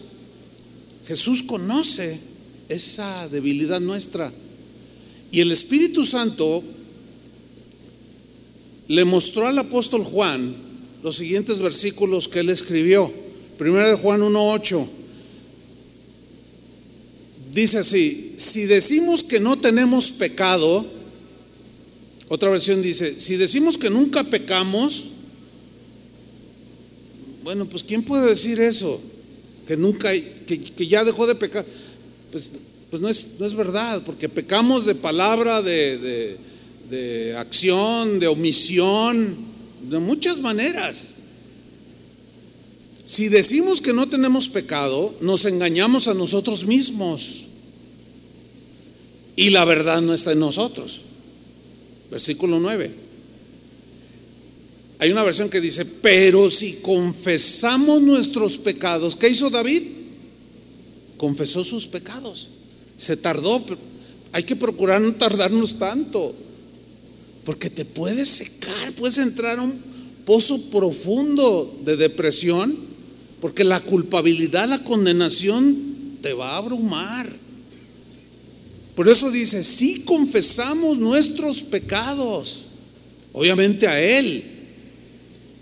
Jesús 1.08 1.42
conoce 1.42 2.20
esa 2.68 3.28
debilidad 3.28 3.80
nuestra 3.80 4.32
y 5.32 5.40
el 5.40 5.52
Espíritu 5.52 6.04
Santo 6.04 6.62
le 8.88 9.04
mostró 9.04 9.46
al 9.46 9.58
apóstol 9.58 10.02
Juan 10.02 10.56
los 11.02 11.16
siguientes 11.16 11.60
versículos 11.60 12.28
que 12.28 12.40
él 12.40 12.50
escribió. 12.50 13.12
Primero 13.56 13.88
de 13.88 13.96
Juan 13.96 14.20
1.8. 14.22 14.86
Dice 17.52 17.78
así, 17.78 18.34
si 18.36 18.66
decimos 18.66 19.22
que 19.22 19.40
no 19.40 19.58
tenemos 19.58 20.10
pecado, 20.10 20.84
otra 22.28 22.50
versión 22.50 22.80
dice, 22.80 23.18
si 23.18 23.36
decimos 23.36 23.76
que 23.76 23.90
nunca 23.90 24.24
pecamos, 24.24 25.04
bueno, 27.42 27.68
pues 27.68 27.82
¿quién 27.82 28.02
puede 28.02 28.28
decir 28.28 28.60
eso? 28.60 29.00
Que 29.66 29.76
nunca, 29.76 30.12
que, 30.12 30.86
ya 30.86 31.04
dejó 31.04 31.26
de 31.26 31.34
pecar. 31.34 31.66
Pues 32.30 32.52
pues 32.90 33.00
no 33.00 33.08
es, 33.08 33.36
no 33.38 33.46
es 33.46 33.54
verdad, 33.54 34.02
porque 34.04 34.28
pecamos 34.28 34.84
de 34.84 34.94
palabra, 34.94 35.62
de, 35.62 36.36
de 36.90 37.36
acción, 37.36 38.18
de 38.18 38.26
omisión, 38.26 39.36
de 39.88 39.98
muchas 39.98 40.40
maneras. 40.40 41.10
Si 43.04 43.28
decimos 43.28 43.80
que 43.80 43.92
no 43.92 44.08
tenemos 44.08 44.48
pecado, 44.48 45.14
nos 45.20 45.44
engañamos 45.44 46.08
a 46.08 46.14
nosotros 46.14 46.66
mismos. 46.66 47.44
Y 49.36 49.50
la 49.50 49.64
verdad 49.64 50.02
no 50.02 50.12
está 50.12 50.32
en 50.32 50.40
nosotros. 50.40 51.00
Versículo 52.10 52.60
9. 52.60 52.90
Hay 54.98 55.10
una 55.10 55.24
versión 55.24 55.48
que 55.48 55.60
dice, 55.60 55.84
pero 55.84 56.50
si 56.50 56.74
confesamos 56.82 58.02
nuestros 58.02 58.58
pecados, 58.58 59.16
¿qué 59.16 59.30
hizo 59.30 59.48
David? 59.48 59.82
Confesó 61.16 61.64
sus 61.64 61.86
pecados. 61.86 62.48
Se 63.00 63.16
tardó, 63.16 63.64
hay 64.30 64.42
que 64.42 64.56
procurar 64.56 65.00
no 65.00 65.14
tardarnos 65.14 65.78
tanto, 65.78 66.34
porque 67.44 67.70
te 67.70 67.86
puedes 67.86 68.28
secar, 68.28 68.92
puedes 68.92 69.16
entrar 69.16 69.58
a 69.58 69.62
un 69.62 69.80
pozo 70.26 70.60
profundo 70.70 71.80
de 71.82 71.96
depresión, 71.96 72.76
porque 73.40 73.64
la 73.64 73.80
culpabilidad, 73.80 74.68
la 74.68 74.84
condenación 74.84 76.18
te 76.20 76.34
va 76.34 76.50
a 76.50 76.56
abrumar. 76.58 77.34
Por 78.94 79.08
eso 79.08 79.30
dice, 79.30 79.64
si 79.64 80.00
confesamos 80.02 80.98
nuestros 80.98 81.62
pecados, 81.62 82.64
obviamente 83.32 83.86
a 83.86 83.98
Él, 83.98 84.44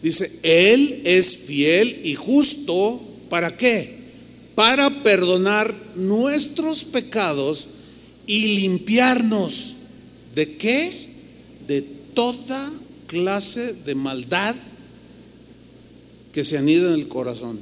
dice, 0.02 0.40
Él 0.42 1.02
es 1.04 1.36
fiel 1.36 2.00
y 2.02 2.16
justo, 2.16 3.00
¿para 3.30 3.56
qué? 3.56 3.97
Para 4.58 4.90
perdonar 4.90 5.72
nuestros 5.94 6.82
pecados 6.82 7.68
y 8.26 8.56
limpiarnos 8.56 9.74
de 10.34 10.56
qué? 10.56 10.90
De 11.68 11.80
toda 11.80 12.72
clase 13.06 13.72
de 13.72 13.94
maldad 13.94 14.56
que 16.32 16.44
se 16.44 16.58
anida 16.58 16.88
en 16.88 16.94
el 16.94 17.06
corazón. 17.06 17.60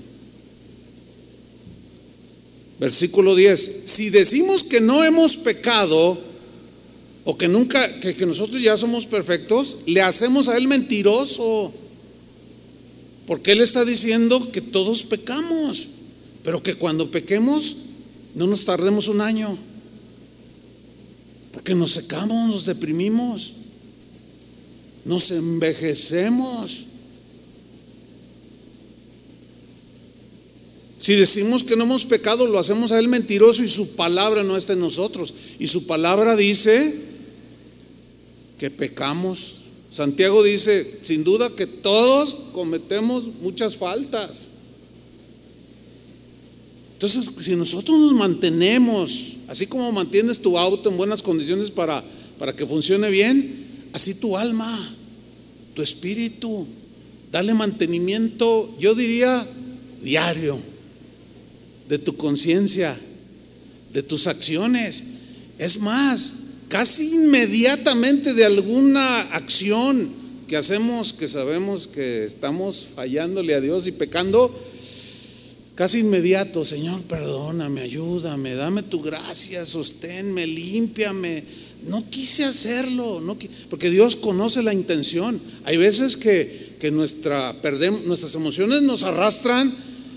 Versículo 2.81 3.35
10. 3.35 3.83
Si 3.85 4.09
decimos 4.09 4.63
que 4.63 4.81
no 4.81 5.05
hemos 5.05 5.37
pecado 5.37 6.17
o 7.27 7.37
que 7.37 7.47
nunca, 7.47 8.01
que, 8.01 8.17
que 8.17 8.25
nosotros 8.25 8.63
ya 8.63 8.79
somos 8.79 9.05
perfectos, 9.05 9.81
le 9.85 10.01
hacemos 10.01 10.49
a 10.49 10.57
él 10.57 10.67
mentiroso. 10.67 11.75
Porque 13.27 13.53
él 13.53 13.61
está 13.61 13.85
diciendo 13.85 14.51
que 14.51 14.63
todos 14.63 15.03
pecamos. 15.03 15.89
Pero 16.47 16.63
que 16.63 16.77
cuando 16.77 17.11
pequemos 17.11 17.75
no 18.37 18.47
nos 18.47 18.65
tardemos 18.65 19.09
un 19.09 19.21
año. 19.21 19.59
Porque 21.51 21.75
nos 21.75 21.91
secamos, 21.91 22.49
nos 22.49 22.65
deprimimos, 22.65 23.55
nos 25.05 25.33
envejecemos. 25.33 26.85
Si 31.01 31.15
decimos 31.15 31.65
que 31.65 31.75
no 31.75 31.83
hemos 31.83 32.05
pecado, 32.05 32.47
lo 32.47 32.61
hacemos 32.61 32.93
a 32.93 33.01
Él 33.01 33.09
mentiroso 33.09 33.65
y 33.65 33.69
su 33.69 33.97
palabra 33.97 34.45
no 34.45 34.57
está 34.57 34.75
en 34.75 34.81
nosotros. 34.81 35.35
Y 35.59 35.67
su 35.67 35.89
palabra 35.89 36.37
dice 36.37 36.95
que 38.57 38.71
pecamos 38.71 39.57
Santiago 39.91 40.43
dice, 40.43 41.01
sin 41.03 41.25
duda 41.25 41.57
que 41.57 41.67
todos 41.67 42.35
cometemos 42.53 43.27
muchas 43.41 43.77
faltas. 43.77 44.56
Entonces, 46.97 47.31
si 47.45 47.55
nosotros 47.55 48.01
nos 48.01 48.13
mantenemos, 48.15 49.35
así 49.49 49.67
como 49.67 49.93
mantienes 49.93 50.41
tu 50.41 50.57
auto 50.57 50.89
en 50.89 50.97
buenas 50.97 51.21
condiciones 51.21 51.71
para, 51.71 52.03
para 52.39 52.57
que 52.57 52.65
funcione 52.65 53.11
bien, 53.11 53.67
así 53.93 54.15
tu 54.15 54.39
alma, 54.39 54.97
tu 55.75 55.83
espíritu, 55.83 56.67
dale 57.31 57.53
mantenimiento, 57.53 58.75
yo 58.81 58.95
diría, 58.95 59.47
diario, 60.03 60.59
de 61.87 61.99
tu 61.99 62.17
conciencia, 62.17 62.99
de 63.93 64.03
tus 64.03 64.27
acciones. 64.27 65.05
Es 65.59 65.79
más, 65.79 66.33
casi 66.69 67.15
inmediatamente 67.15 68.33
de 68.33 68.47
alguna 68.47 69.21
acción 69.21 70.09
que 70.49 70.57
hacemos, 70.57 71.13
que 71.13 71.29
sabemos 71.29 71.89
que 71.89 72.25
estamos 72.25 72.87
fallándole 72.95 73.55
a 73.55 73.61
Dios 73.61 73.87
y 73.87 73.93
pecando, 73.93 74.59
casi 75.77 76.01
inmediato, 76.01 76.65
Señor, 76.65 77.03
perdóname, 77.03 77.83
ayúdame, 77.83 78.55
dame 78.57 78.83
tu 78.83 79.01
gracia, 79.03 79.65
sosténme, 79.65 80.47
límpiame. 80.47 81.45
No 81.87 82.09
quise 82.11 82.45
hacerlo, 82.45 83.23
porque 83.71 83.91
Dios 83.91 84.17
conoce 84.17 84.63
la 84.63 84.73
intención. 84.75 85.39
Hay 85.65 85.77
veces 85.77 86.17
que, 86.17 86.77
que 86.81 86.91
nuestra, 86.91 87.61
perdemos, 87.61 88.05
nuestras 88.05 88.35
emociones 88.35 88.83
nos 88.83 89.05
arrastran 89.05 89.73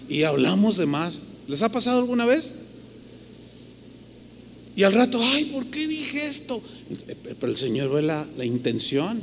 y 0.08 0.24
hablamos 0.24 0.78
de 0.78 0.88
más. 0.88 1.20
¿Les 1.48 1.62
ha 1.62 1.70
pasado 1.70 2.00
alguna 2.00 2.26
vez? 2.26 2.52
Y 4.76 4.84
al 4.84 4.94
rato, 4.94 5.20
ay, 5.22 5.44
¿por 5.54 5.66
qué 5.66 5.86
dije 5.86 6.26
esto? 6.26 6.64
Pero 7.40 7.52
el 7.52 7.58
Señor 7.58 7.92
ve 7.94 8.02
la, 8.02 8.26
la 8.38 8.46
intención. 8.46 9.22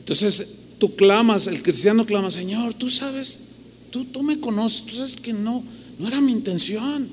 Entonces, 0.00 0.58
tú 0.78 0.96
clamas, 0.96 1.46
el 1.46 1.62
cristiano 1.62 2.04
clama, 2.04 2.30
Señor, 2.32 2.74
tú 2.74 2.90
sabes, 2.90 3.47
tú, 3.90 4.04
tú 4.06 4.22
me 4.22 4.40
conoces, 4.40 4.86
tú 4.86 4.96
sabes 4.96 5.16
que 5.16 5.32
no, 5.32 5.62
no 5.98 6.08
era 6.08 6.20
mi 6.20 6.32
intención, 6.32 7.08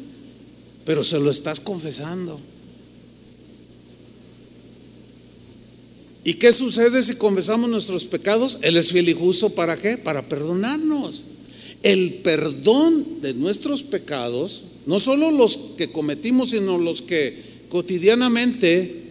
pero 0.86 1.04
se 1.04 1.20
lo 1.20 1.32
estás 1.32 1.60
confesando. 1.60 2.40
¿Y 6.24 6.36
qué 6.36 6.52
sucede 6.54 7.04
si 7.04 7.16
confesamos 7.16 7.70
nuestros 7.70 8.06
pecados? 8.06 8.58
Él 8.62 8.78
es 8.78 8.92
fiel 8.92 9.10
y 9.10 9.14
justo 9.14 9.52
para 9.52 9.78
qué? 9.78 9.98
Para 9.98 10.28
perdonarnos. 10.28 11.24
El 11.84 12.16
perdón 12.24 13.22
de 13.22 13.36
nuestros 13.36 13.84
pecados 13.84 14.64
no 14.86 15.00
solo 15.00 15.32
los 15.32 15.58
que 15.78 15.92
cometimos, 15.92 16.52
sino 16.52 16.78
los 16.78 17.02
que 17.02 17.36
cotidianamente 17.70 19.04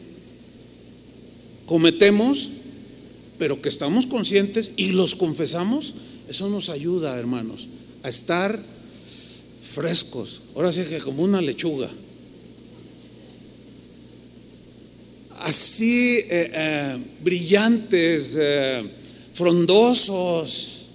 cometemos, 1.66 2.48
pero 3.38 3.61
que 3.61 3.68
estamos 3.68 4.07
conscientes 4.07 4.72
y 4.77 4.90
los 4.90 5.14
confesamos, 5.14 5.94
eso 6.29 6.49
nos 6.49 6.69
ayuda, 6.69 7.19
hermanos, 7.19 7.69
a 8.03 8.09
estar 8.09 8.59
frescos. 9.63 10.43
Ahora 10.55 10.73
sí 10.73 10.85
que 10.85 10.99
como 10.99 11.23
una 11.23 11.41
lechuga. 11.41 11.91
Así 15.41 16.19
eh, 16.19 16.51
eh, 16.55 16.99
brillantes, 17.23 18.37
eh, 18.39 18.83
frondosos, 19.35 20.87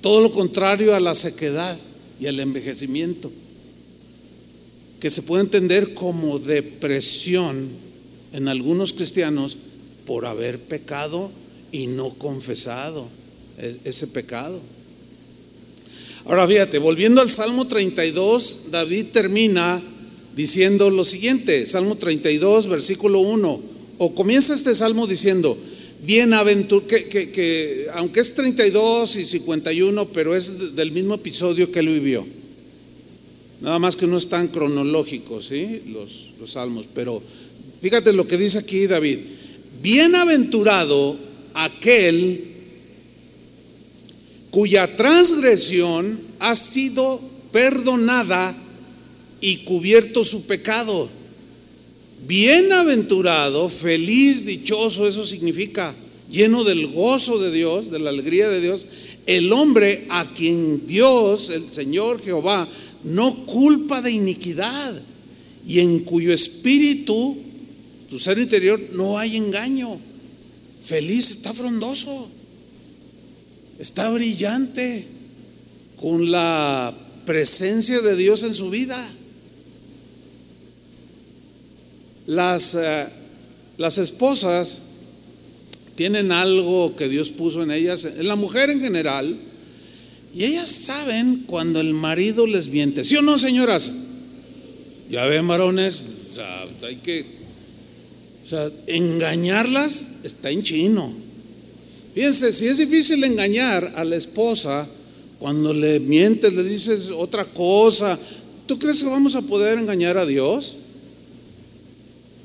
todo 0.00 0.20
lo 0.20 0.30
contrario 0.30 0.94
a 0.94 1.00
la 1.00 1.14
sequedad 1.14 1.76
y 2.20 2.26
al 2.26 2.40
envejecimiento 2.40 3.30
que 5.04 5.10
se 5.10 5.20
puede 5.20 5.42
entender 5.42 5.92
como 5.92 6.38
depresión 6.38 7.68
en 8.32 8.48
algunos 8.48 8.94
cristianos 8.94 9.54
por 10.06 10.24
haber 10.24 10.58
pecado 10.58 11.30
y 11.72 11.88
no 11.88 12.14
confesado 12.14 13.06
ese 13.84 14.08
pecado. 14.08 14.60
Ahora 16.24 16.48
fíjate, 16.48 16.78
volviendo 16.78 17.20
al 17.20 17.30
Salmo 17.30 17.66
32, 17.66 18.70
David 18.70 19.06
termina 19.12 19.82
diciendo 20.34 20.90
lo 20.90 21.04
siguiente, 21.04 21.66
Salmo 21.66 21.96
32, 21.96 22.66
versículo 22.66 23.20
1, 23.20 23.60
o 23.98 24.14
comienza 24.14 24.54
este 24.54 24.74
salmo 24.74 25.06
diciendo, 25.06 25.56
bienaventurado, 26.04 26.88
que, 26.88 27.04
que, 27.04 27.30
que, 27.30 27.86
aunque 27.94 28.20
es 28.20 28.34
32 28.34 29.16
y 29.16 29.24
51, 29.24 30.08
pero 30.08 30.34
es 30.34 30.74
del 30.74 30.90
mismo 30.92 31.14
episodio 31.14 31.70
que 31.70 31.80
él 31.80 31.88
vivió. 31.88 32.26
Nada 33.60 33.78
más 33.78 33.96
que 33.96 34.06
no 34.06 34.18
están 34.18 34.48
cronológicos, 34.48 35.46
¿sí? 35.46 35.82
Los, 35.86 36.30
los 36.40 36.50
salmos. 36.50 36.86
Pero 36.94 37.22
fíjate 37.80 38.12
lo 38.12 38.26
que 38.26 38.36
dice 38.36 38.58
aquí 38.58 38.86
David. 38.86 39.20
Bienaventurado 39.82 41.16
aquel 41.54 42.53
cuya 44.54 44.86
transgresión 44.94 46.20
ha 46.38 46.54
sido 46.54 47.20
perdonada 47.50 48.54
y 49.40 49.64
cubierto 49.64 50.22
su 50.22 50.46
pecado. 50.46 51.08
Bienaventurado, 52.24 53.68
feliz, 53.68 54.46
dichoso, 54.46 55.08
eso 55.08 55.26
significa 55.26 55.92
lleno 56.30 56.62
del 56.62 56.86
gozo 56.86 57.40
de 57.40 57.50
Dios, 57.50 57.90
de 57.90 57.98
la 57.98 58.10
alegría 58.10 58.48
de 58.48 58.60
Dios, 58.60 58.86
el 59.26 59.52
hombre 59.52 60.06
a 60.08 60.32
quien 60.34 60.86
Dios, 60.86 61.50
el 61.50 61.72
Señor 61.72 62.22
Jehová, 62.22 62.68
no 63.02 63.34
culpa 63.46 64.02
de 64.02 64.12
iniquidad 64.12 65.02
y 65.66 65.80
en 65.80 65.98
cuyo 66.04 66.32
espíritu, 66.32 67.36
tu 68.08 68.20
ser 68.20 68.38
interior, 68.38 68.80
no 68.92 69.18
hay 69.18 69.36
engaño. 69.36 69.98
Feliz, 70.80 71.32
está 71.32 71.52
frondoso, 71.52 72.30
está 73.78 74.10
brillante 74.10 75.06
con 76.00 76.30
la 76.30 76.94
presencia 77.24 78.00
de 78.00 78.16
Dios 78.16 78.42
en 78.42 78.54
su 78.54 78.70
vida. 78.70 79.02
Las, 82.26 82.74
eh, 82.74 83.06
las 83.78 83.98
esposas 83.98 84.78
tienen 85.94 86.32
algo 86.32 86.96
que 86.96 87.08
Dios 87.08 87.30
puso 87.30 87.62
en 87.62 87.70
ellas, 87.70 88.04
en 88.04 88.26
la 88.26 88.36
mujer 88.36 88.70
en 88.70 88.80
general, 88.80 89.38
y 90.34 90.44
ellas 90.44 90.70
saben 90.70 91.44
cuando 91.46 91.80
el 91.80 91.94
marido 91.94 92.46
les 92.46 92.68
miente. 92.68 93.04
¿Sí 93.04 93.16
o 93.16 93.22
no, 93.22 93.38
señoras? 93.38 93.92
Ya 95.08 95.26
ven, 95.26 95.46
varones, 95.46 96.02
o 96.28 96.32
sea, 96.32 96.66
hay 96.82 96.96
que. 96.96 97.24
O 98.44 98.48
sea, 98.48 98.70
engañarlas 98.86 100.20
está 100.24 100.50
en 100.50 100.62
chino. 100.62 101.23
Fíjense, 102.14 102.52
si 102.52 102.68
es 102.68 102.78
difícil 102.78 103.22
engañar 103.24 103.92
a 103.96 104.04
la 104.04 104.14
esposa 104.16 104.86
cuando 105.40 105.74
le 105.74 105.98
mientes, 105.98 106.52
le 106.52 106.62
dices 106.62 107.10
otra 107.10 107.44
cosa, 107.44 108.18
¿tú 108.66 108.78
crees 108.78 109.02
que 109.02 109.08
vamos 109.08 109.34
a 109.34 109.42
poder 109.42 109.78
engañar 109.78 110.16
a 110.16 110.24
Dios? 110.24 110.76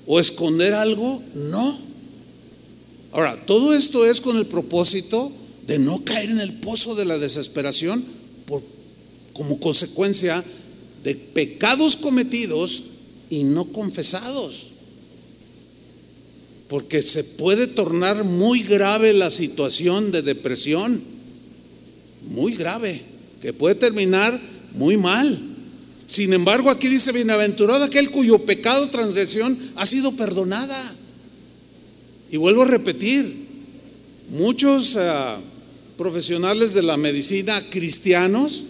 ¿O 0.08 0.20
esconder 0.20 0.74
algo? 0.74 1.22
No. 1.36 1.80
Ahora, 3.12 3.46
todo 3.46 3.76
esto 3.76 4.06
es 4.06 4.20
con 4.20 4.38
el 4.38 4.48
propósito 4.48 5.32
de 5.68 5.78
no 5.78 6.04
caer 6.04 6.32
en 6.32 6.40
el 6.40 6.54
pozo 6.54 6.96
de 6.96 7.06
la 7.06 7.20
desesperación 7.20 8.04
por, 8.48 8.64
como 9.34 9.60
consecuencia 9.60 10.44
de 11.04 11.14
pecados 11.14 11.96
cometidos 11.96 12.82
y 13.30 13.44
no 13.44 13.66
confesados. 13.66 14.69
Porque 16.70 17.02
se 17.02 17.24
puede 17.24 17.68
tornar 17.68 18.24
muy 18.24 18.64
grave 18.64 19.12
la 19.12 19.30
situación 19.30 20.14
de 20.14 20.22
depresión, 20.22 21.04
muy 22.24 22.56
grave, 22.56 23.02
que 23.42 23.52
puede 23.52 23.76
terminar 23.76 24.40
muy 24.74 24.96
mal. 24.96 25.38
Sin 26.08 26.32
embargo, 26.32 26.70
aquí 26.70 26.88
dice, 26.88 27.12
bienaventurado 27.12 27.84
aquel 27.84 28.10
cuyo 28.12 28.40
pecado, 28.46 28.90
transgresión 28.90 29.58
ha 29.76 29.86
sido 29.86 30.14
perdonada. 30.14 30.96
Y 32.32 32.38
vuelvo 32.38 32.62
a 32.62 32.68
repetir, 32.68 33.26
muchos... 34.30 34.96
Uh, 34.96 35.60
profesionales 36.00 36.74
de 36.74 36.82
la 36.82 36.96
medicina 36.96 37.62
cristianos 37.70 38.64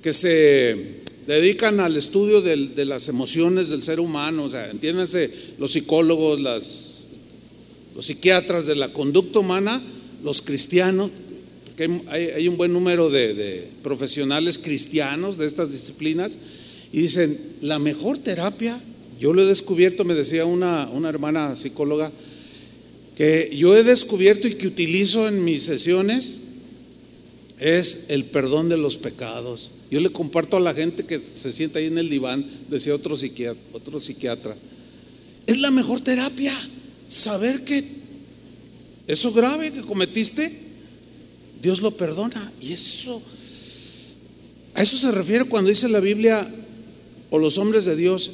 que 0.00 0.12
se 0.12 1.02
dedican 1.26 1.80
al 1.80 1.96
estudio 1.96 2.40
de, 2.40 2.84
las 2.84 3.08
emociones 3.08 3.70
del 3.70 3.82
ser 3.82 4.00
humano, 4.00 4.44
o 4.44 4.50
sea, 4.50 4.70
entiéndanse, 4.70 5.30
los 5.58 5.72
psicólogos, 5.72 6.40
las, 6.40 6.90
los 7.94 8.06
psiquiatras 8.06 8.66
de 8.66 8.74
la 8.74 8.92
conducta 8.92 9.38
humana, 9.38 9.82
los 10.22 10.42
cristianos, 10.42 11.10
que 11.76 12.00
hay, 12.08 12.46
un 12.46 12.56
buen 12.56 12.72
número 12.72 13.10
de, 13.10 13.68
profesionales 13.82 14.58
cristianos 14.58 15.38
de 15.38 15.46
estas 15.46 15.72
disciplinas, 15.72 16.38
y 16.92 17.00
dicen, 17.00 17.38
la 17.60 17.78
mejor 17.78 18.18
terapia, 18.18 18.80
yo 19.18 19.32
lo 19.32 19.42
he 19.42 19.46
descubierto, 19.46 20.04
me 20.04 20.14
decía 20.14 20.44
una, 20.44 20.88
una 20.90 21.08
hermana 21.08 21.56
psicóloga, 21.56 22.12
que 23.16 23.52
yo 23.56 23.76
he 23.76 23.82
descubierto 23.82 24.48
y 24.48 24.54
que 24.54 24.66
utilizo 24.66 25.28
en 25.28 25.44
mis 25.44 25.62
sesiones 25.62 26.34
es 27.58 28.06
el 28.10 28.24
perdón 28.24 28.68
de 28.68 28.76
los 28.76 28.96
pecados. 28.96 29.70
Yo 29.94 30.00
le 30.00 30.10
comparto 30.10 30.56
a 30.56 30.60
la 30.60 30.74
gente 30.74 31.04
que 31.04 31.22
se 31.22 31.52
sienta 31.52 31.78
ahí 31.78 31.86
en 31.86 31.98
el 31.98 32.10
diván, 32.10 32.44
decía 32.68 32.96
otro 32.96 33.16
psiquiatra. 33.16 34.56
Es 35.46 35.56
la 35.60 35.70
mejor 35.70 36.00
terapia, 36.00 36.52
saber 37.06 37.62
que 37.62 38.02
Eso 39.06 39.30
grave 39.30 39.70
que 39.70 39.82
cometiste, 39.82 40.50
Dios 41.62 41.80
lo 41.80 41.92
perdona. 41.92 42.52
Y 42.60 42.72
eso, 42.72 43.22
a 44.74 44.82
eso 44.82 44.96
se 44.96 45.12
refiere 45.12 45.44
cuando 45.44 45.68
dice 45.68 45.88
la 45.88 46.00
Biblia 46.00 46.44
o 47.30 47.38
los 47.38 47.56
hombres 47.56 47.84
de 47.84 47.94
Dios, 47.94 48.32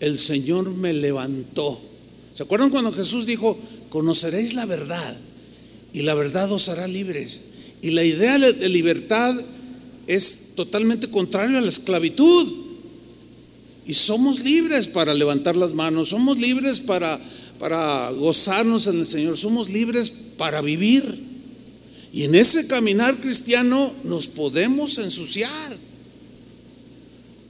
el 0.00 0.18
Señor 0.18 0.74
me 0.74 0.92
levantó. 0.92 1.80
¿Se 2.34 2.42
acuerdan 2.42 2.70
cuando 2.70 2.92
Jesús 2.92 3.26
dijo, 3.26 3.56
conoceréis 3.90 4.54
la 4.54 4.66
verdad 4.66 5.16
y 5.92 6.02
la 6.02 6.14
verdad 6.14 6.50
os 6.50 6.68
hará 6.68 6.88
libres? 6.88 7.42
Y 7.80 7.90
la 7.90 8.02
idea 8.02 8.40
de 8.40 8.68
libertad 8.68 9.36
es 10.06 10.52
totalmente 10.54 11.10
contrario 11.10 11.58
a 11.58 11.60
la 11.60 11.68
esclavitud. 11.68 12.66
Y 13.86 13.94
somos 13.94 14.42
libres 14.42 14.88
para 14.88 15.14
levantar 15.14 15.54
las 15.56 15.72
manos, 15.72 16.08
somos 16.08 16.38
libres 16.38 16.80
para, 16.80 17.20
para 17.58 18.10
gozarnos 18.10 18.86
en 18.88 18.98
el 18.98 19.06
Señor, 19.06 19.38
somos 19.38 19.70
libres 19.70 20.10
para 20.36 20.60
vivir. 20.60 21.04
Y 22.12 22.24
en 22.24 22.34
ese 22.34 22.66
caminar 22.66 23.16
cristiano 23.18 23.92
nos 24.04 24.26
podemos 24.26 24.98
ensuciar. 24.98 25.76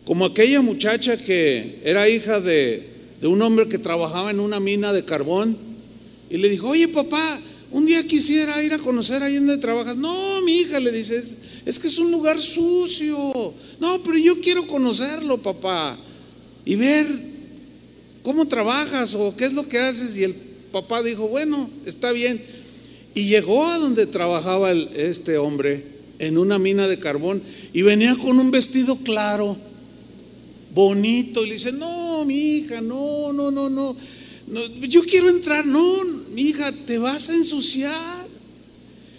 Como 0.05 0.25
aquella 0.25 0.61
muchacha 0.61 1.17
que 1.17 1.81
era 1.85 2.09
hija 2.09 2.41
de, 2.41 2.87
de 3.21 3.27
un 3.27 3.41
hombre 3.43 3.69
que 3.69 3.79
trabajaba 3.79 4.31
en 4.31 4.41
una 4.41 4.61
mina 4.61 4.93
de 4.93 5.05
carbón 5.05 5.57
y 6.29 6.37
le 6.37 6.49
dijo, 6.49 6.69
oye 6.69 6.89
papá, 6.89 7.41
un 7.71 7.87
día 7.87 8.07
quisiera 8.07 8.63
ir 8.63 8.73
a 8.73 8.79
conocer 8.79 9.23
ahí 9.23 9.37
donde 9.37 9.57
trabajas. 9.59 9.97
No, 9.97 10.43
mi 10.43 10.59
hija 10.59 10.81
le 10.81 10.93
dice, 10.93 11.23
que 11.81 11.89
es 11.89 11.99
un 11.99 12.13
lugar 12.13 12.41
sucio. 12.41 13.33
No, 13.81 13.99
pero 14.05 14.17
yo 14.17 14.41
quiero 14.41 14.67
conocerlo, 14.69 15.39
papá, 15.39 15.99
y 16.65 16.77
ver 16.77 17.07
cómo 18.23 18.47
trabajas 18.47 19.15
o 19.15 19.37
qué 19.37 19.47
es 19.47 19.53
lo 19.53 19.69
que 19.69 19.79
haces. 19.79 20.17
Y 20.17 20.25
el 20.25 20.35
papá 20.71 21.03
dijo, 21.03 21.27
bueno, 21.27 21.69
está 21.85 22.13
bien. 22.13 22.43
Y 23.15 23.27
llegó 23.29 23.67
a 23.67 23.79
donde 23.79 24.07
trabajaba 24.07 24.71
este 24.71 25.39
hombre, 25.39 25.97
en 26.19 26.39
una 26.39 26.59
mina 26.59 26.87
de 26.87 26.99
carbón, 26.99 27.43
y 27.73 27.83
venía 27.83 28.17
con 28.17 28.39
un 28.39 28.51
vestido 28.51 28.97
claro 28.99 29.57
bonito. 30.73 31.45
Y 31.45 31.49
le 31.49 31.55
dice, 31.55 31.73
no, 31.73 32.25
mi 32.25 32.59
hija, 32.59 32.81
no, 32.81 33.33
no, 33.33 33.51
no, 33.51 33.69
no, 33.69 33.97
Yo 34.83 35.03
quiero 35.03 35.29
entrar, 35.29 35.67
no, 35.67 35.97
mi 36.33 36.43
hija, 36.43 36.71
te 36.71 36.99
vas 36.99 37.29
a 37.31 37.35
ensuciar. 37.35 38.26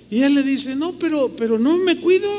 Y 0.10 0.22
él 0.24 0.36
le 0.36 0.44
dice, 0.44 0.76
no, 0.76 0.94
pero, 0.94 1.30
pero 1.38 1.60
no 1.60 1.78
me 1.78 1.98
cuido, 1.98 2.30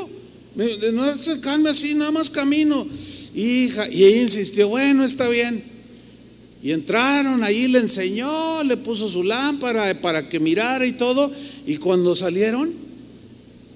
de 0.54 0.92
no 0.92 1.04
acercarme 1.04 1.70
así, 1.70 1.94
nada 1.94 2.10
más 2.10 2.30
camino. 2.30 2.86
Hija, 3.34 3.88
y 3.88 4.04
ella 4.04 4.22
insistió, 4.22 4.68
bueno, 4.68 5.04
está 5.04 5.28
bien. 5.28 5.62
Y 6.62 6.72
entraron, 6.72 7.44
ahí 7.44 7.68
le 7.68 7.78
enseñó, 7.78 8.64
le 8.64 8.76
puso 8.76 9.08
su 9.08 9.22
lámpara 9.22 10.00
para 10.00 10.28
que 10.28 10.40
mirara 10.40 10.86
y 10.86 10.92
todo. 10.92 11.30
Y 11.66 11.76
cuando 11.76 12.16
salieron, 12.16 12.72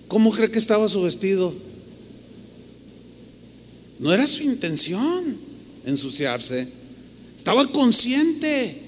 ¿cómo 0.08 0.32
cree 0.32 0.50
que 0.50 0.58
estaba 0.58 0.88
su 0.88 1.02
vestido? 1.02 1.54
No 4.00 4.12
era 4.12 4.26
su 4.26 4.42
intención 4.42 5.36
ensuciarse. 5.84 6.66
Estaba 7.36 7.70
consciente, 7.70 8.82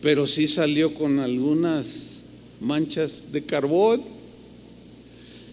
pero 0.00 0.26
sí 0.26 0.48
salió 0.48 0.94
con 0.94 1.18
algunas 1.18 2.22
manchas 2.60 3.30
de 3.30 3.44
carbón. 3.44 4.17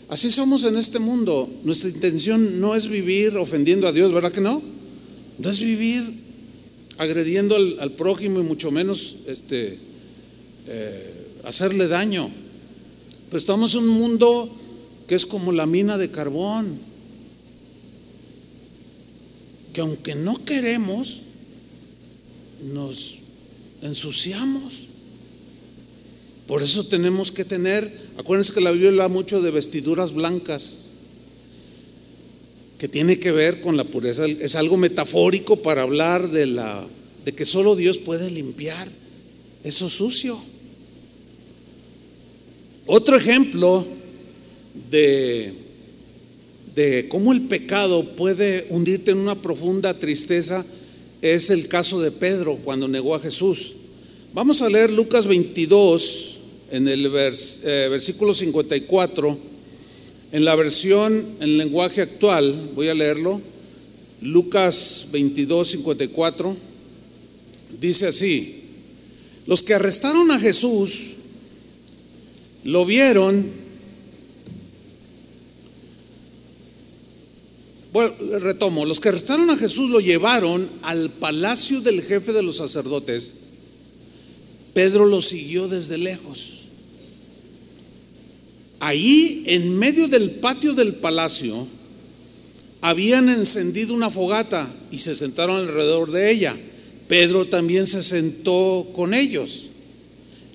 Así 0.08 0.32
somos 0.32 0.64
en 0.64 0.78
este 0.78 1.00
mundo. 1.00 1.50
Nuestra 1.64 1.90
intención 1.90 2.60
no 2.60 2.76
es 2.76 2.88
vivir 2.88 3.38
ofendiendo 3.38 3.88
a 3.88 3.92
Dios, 3.92 4.12
¿verdad 4.12 4.32
que 4.32 4.42
no? 4.42 4.62
No 5.38 5.50
es 5.50 5.60
vivir 5.60 6.04
agrediendo 6.98 7.56
al, 7.56 7.92
prójimo 7.94 8.40
y 8.40 8.44
mucho 8.44 8.72
menos 8.72 9.18
este, 9.28 9.78
eh, 10.68 11.28
hacerle 11.44 11.88
daño. 11.88 12.30
Pero 13.30 13.38
estamos 13.38 13.74
en 13.74 13.82
un 13.82 13.90
mundo 13.90 14.56
que 15.08 15.16
es 15.16 15.26
como 15.26 15.52
la 15.52 15.66
mina 15.66 15.98
de 15.98 16.12
carbón 16.12 16.80
que 19.76 19.82
aunque 19.82 20.16
no 20.16 20.46
queremos, 20.46 21.18
nos 22.64 23.16
ensuciamos. 23.82 24.88
Por 26.48 26.64
eso 26.64 26.86
tenemos 26.86 27.30
que 27.30 27.44
tener, 27.44 27.92
acuérdense 28.18 28.54
que 28.54 28.62
la 28.62 28.72
Biblia 28.72 28.90
habla 28.90 29.08
mucho 29.08 29.42
de 29.42 29.52
vestiduras 29.52 30.14
blancas, 30.14 30.92
que 32.78 32.88
tiene 32.88 33.20
que 33.20 33.32
ver 33.32 33.62
con 33.62 33.78
la 33.78 33.86
pureza, 33.86 34.26
es 34.26 34.56
algo 34.56 34.78
metafórico 34.78 35.62
para 35.62 35.84
hablar 35.84 36.30
de 36.30 36.46
la 36.46 36.86
de 37.24 37.34
que 37.34 37.46
solo 37.46 37.76
Dios 37.76 37.98
puede 37.98 38.30
limpiar 38.30 38.88
eso 39.64 39.90
sucio. 39.90 40.38
Otro 42.86 43.18
ejemplo 43.18 43.86
de 44.92 45.66
de 46.76 47.08
cómo 47.08 47.32
el 47.32 47.44
pecado 47.44 48.04
puede 48.16 48.68
hundirte 48.70 49.12
en 49.12 49.20
una 49.20 49.42
profunda 49.42 49.98
tristeza 49.98 50.66
es 51.22 51.50
el 51.50 51.70
caso 51.70 52.02
de 52.02 52.12
Pedro 52.12 52.58
cuando 52.64 52.88
negó 52.88 53.16
a 53.16 53.20
Jesús. 53.20 53.72
Vamos 54.34 54.62
a 54.62 54.70
leer 54.70 54.92
Lucas 54.92 55.26
22 55.26 56.35
en 56.76 56.90
el 56.90 57.06
eh, 57.06 57.88
versículo 57.90 58.34
54, 58.34 59.38
en 60.34 60.44
la 60.44 60.56
versión 60.56 61.26
en 61.40 61.58
lenguaje 61.58 62.02
actual, 62.02 62.72
voy 62.76 62.90
a 62.90 62.94
leerlo, 62.94 63.42
Lucas 64.22 65.08
22, 65.14 65.70
54, 65.70 66.58
dice 67.80 68.08
así, 68.08 68.64
los 69.46 69.64
que 69.64 69.74
arrestaron 69.74 70.30
a 70.32 70.40
Jesús 70.40 71.12
lo 72.66 72.86
vieron 72.86 73.66
Bueno, 77.94 78.14
retomo, 78.40 78.86
los 78.86 79.00
que 79.00 79.08
arrestaron 79.08 79.50
a 79.50 79.58
Jesús 79.58 79.90
lo 79.90 80.02
llevaron 80.02 80.70
al 80.82 81.10
palacio 81.10 81.80
del 81.80 82.02
jefe 82.02 82.34
de 82.34 82.44
los 82.44 82.58
sacerdotes. 82.58 83.36
Pedro 84.74 85.06
lo 85.06 85.22
siguió 85.22 85.70
desde 85.70 85.98
lejos. 85.98 86.55
Ahí, 88.86 89.42
en 89.48 89.80
medio 89.80 90.08
del 90.08 90.30
patio 90.30 90.74
del 90.74 90.94
palacio, 90.94 91.66
habían 92.82 93.30
encendido 93.30 93.96
una 93.96 94.12
fogata 94.12 94.72
y 94.92 95.00
se 95.00 95.16
sentaron 95.16 95.56
alrededor 95.56 96.12
de 96.12 96.30
ella. 96.30 96.56
Pedro 97.08 97.48
también 97.48 97.88
se 97.88 98.04
sentó 98.04 98.86
con 98.96 99.16
ellos. 99.16 99.70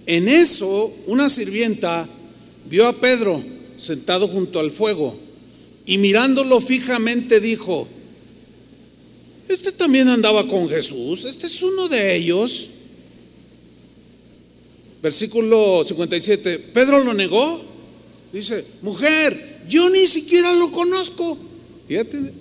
En 0.07 0.29
eso, 0.29 0.95
una 1.09 1.29
sirvienta 1.29 2.09
vio 2.69 2.87
a 2.87 2.93
Pedro 3.01 3.43
sentado 3.77 4.29
junto 4.29 4.61
al 4.61 4.71
fuego 4.71 5.19
y 5.85 5.99
mirándolo 5.99 6.61
fijamente 6.61 7.41
dijo, 7.41 7.89
este 9.49 9.73
también 9.73 10.07
andaba 10.07 10.47
con 10.47 10.69
Jesús, 10.69 11.25
este 11.25 11.49
es 11.49 11.61
uno 11.63 11.89
de 11.89 12.15
ellos. 12.15 12.67
Versículo 15.03 15.83
57, 15.85 16.61
Pedro 16.73 17.03
lo 17.03 17.13
negó, 17.13 17.70
dice, 18.33 18.65
mujer, 18.83 19.63
yo 19.69 19.91
ni 19.91 20.07
siquiera 20.07 20.55
lo 20.55 20.71
conozco. 20.71 21.39
Fíjate, 21.89 22.33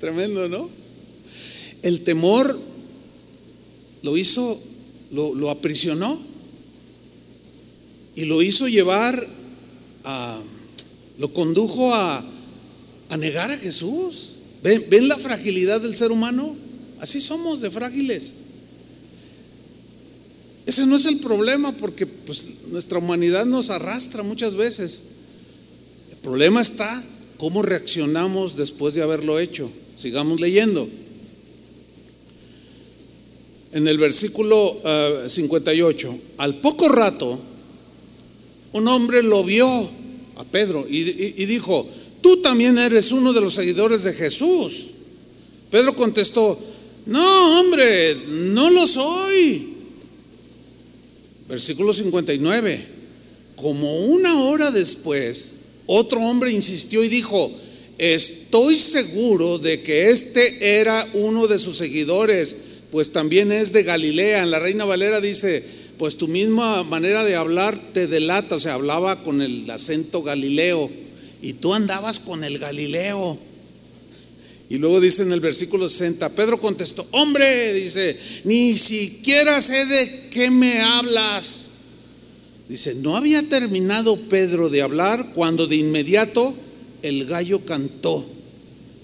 tremendo, 0.00 0.48
¿no? 0.48 0.70
El 1.82 2.04
temor 2.04 2.58
lo 4.02 4.16
hizo, 4.16 4.60
lo, 5.10 5.34
lo 5.34 5.50
aprisionó 5.50 6.18
y 8.14 8.24
lo 8.24 8.42
hizo 8.42 8.68
llevar 8.68 9.26
a, 10.04 10.40
lo 11.18 11.32
condujo 11.32 11.94
a, 11.94 12.24
a 13.08 13.16
negar 13.16 13.50
a 13.50 13.58
Jesús. 13.58 14.30
¿Ven, 14.62 15.08
la 15.08 15.18
fragilidad 15.18 15.80
del 15.80 15.96
ser 15.96 16.12
humano? 16.12 16.56
Así 17.00 17.20
somos 17.20 17.60
de 17.60 17.70
frágiles. 17.70 18.34
Ese 20.66 20.86
no 20.86 20.96
es 20.96 21.06
el 21.06 21.18
problema 21.18 21.76
porque 21.76 22.06
pues, 22.06 22.44
nuestra 22.70 22.98
humanidad 22.98 23.44
nos 23.44 23.70
arrastra 23.70 24.22
muchas 24.22 24.54
veces. 24.54 25.02
El 26.22 26.28
problema 26.28 26.62
está 26.62 27.02
cómo 27.36 27.62
reaccionamos 27.62 28.54
después 28.54 28.94
de 28.94 29.02
haberlo 29.02 29.40
hecho. 29.40 29.68
Sigamos 29.96 30.40
leyendo. 30.40 30.88
En 33.72 33.88
el 33.88 33.98
versículo 33.98 34.80
58, 35.26 36.08
eh, 36.08 36.20
al 36.38 36.60
poco 36.60 36.88
rato, 36.88 37.36
un 38.70 38.86
hombre 38.86 39.24
lo 39.24 39.42
vio 39.42 39.90
a 40.36 40.44
Pedro 40.44 40.86
y 40.88 41.02
dijo, 41.46 41.88
tú 42.20 42.36
también 42.36 42.78
eres 42.78 43.10
uno 43.10 43.32
de 43.32 43.40
los 43.40 43.54
seguidores 43.54 44.04
de 44.04 44.12
Jesús. 44.12 44.90
Pedro 45.72 45.96
contestó, 45.96 46.56
no, 47.06 47.58
hombre, 47.58 48.14
no 48.28 48.70
lo 48.70 48.86
soy. 48.86 49.74
Versículo 51.48 51.92
59. 51.92 52.86
Como 53.56 54.04
una 54.06 54.40
hora 54.40 54.70
después, 54.70 55.61
otro 55.86 56.20
hombre 56.20 56.52
insistió 56.52 57.02
y 57.04 57.08
dijo, 57.08 57.50
estoy 57.98 58.76
seguro 58.76 59.58
de 59.58 59.82
que 59.82 60.10
este 60.10 60.78
era 60.80 61.08
uno 61.14 61.46
de 61.46 61.58
sus 61.58 61.76
seguidores, 61.76 62.56
pues 62.90 63.12
también 63.12 63.52
es 63.52 63.72
de 63.72 63.82
Galilea. 63.82 64.42
En 64.42 64.50
la 64.50 64.58
Reina 64.58 64.84
Valera 64.84 65.20
dice, 65.20 65.64
pues 65.98 66.16
tu 66.16 66.28
misma 66.28 66.82
manera 66.82 67.24
de 67.24 67.36
hablar 67.36 67.78
te 67.92 68.06
delata, 68.06 68.56
o 68.56 68.60
sea, 68.60 68.74
hablaba 68.74 69.22
con 69.22 69.40
el 69.40 69.70
acento 69.70 70.22
galileo 70.22 70.90
y 71.40 71.54
tú 71.54 71.74
andabas 71.74 72.18
con 72.18 72.44
el 72.44 72.58
galileo. 72.58 73.38
Y 74.68 74.78
luego 74.78 75.00
dice 75.00 75.22
en 75.22 75.32
el 75.32 75.40
versículo 75.40 75.88
60, 75.88 76.30
Pedro 76.30 76.58
contestó, 76.58 77.06
hombre, 77.10 77.74
dice, 77.74 78.16
ni 78.44 78.78
siquiera 78.78 79.60
sé 79.60 79.84
de 79.84 80.28
qué 80.30 80.50
me 80.50 80.80
hablas. 80.80 81.71
Dice, 82.72 82.94
no 82.94 83.18
había 83.18 83.42
terminado 83.42 84.16
Pedro 84.16 84.70
de 84.70 84.80
hablar 84.80 85.32
cuando 85.34 85.66
de 85.66 85.76
inmediato 85.76 86.54
el 87.02 87.26
gallo 87.26 87.66
cantó. 87.66 88.24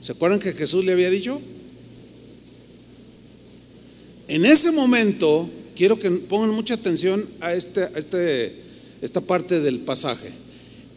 ¿Se 0.00 0.12
acuerdan 0.12 0.40
que 0.40 0.54
Jesús 0.54 0.86
le 0.86 0.92
había 0.92 1.10
dicho? 1.10 1.38
En 4.26 4.46
ese 4.46 4.72
momento, 4.72 5.50
quiero 5.76 5.98
que 5.98 6.10
pongan 6.10 6.48
mucha 6.48 6.72
atención 6.72 7.22
a, 7.40 7.52
este, 7.52 7.90
este, 7.94 8.54
esta 9.02 9.20
parte 9.20 9.60
del 9.60 9.80
pasaje. 9.80 10.30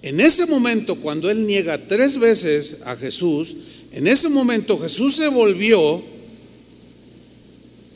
En 0.02 0.22
ese 0.22 0.46
momento, 0.46 0.96
cuando 0.96 1.30
él 1.30 1.46
niega 1.46 1.90
tres 1.90 2.20
veces 2.20 2.84
a 2.86 2.96
Jesús, 2.96 3.54
en 3.92 4.08
ese 4.08 4.30
momento 4.30 4.80
Jesús 4.80 5.18
se 5.18 5.28
volvió, 5.28 6.02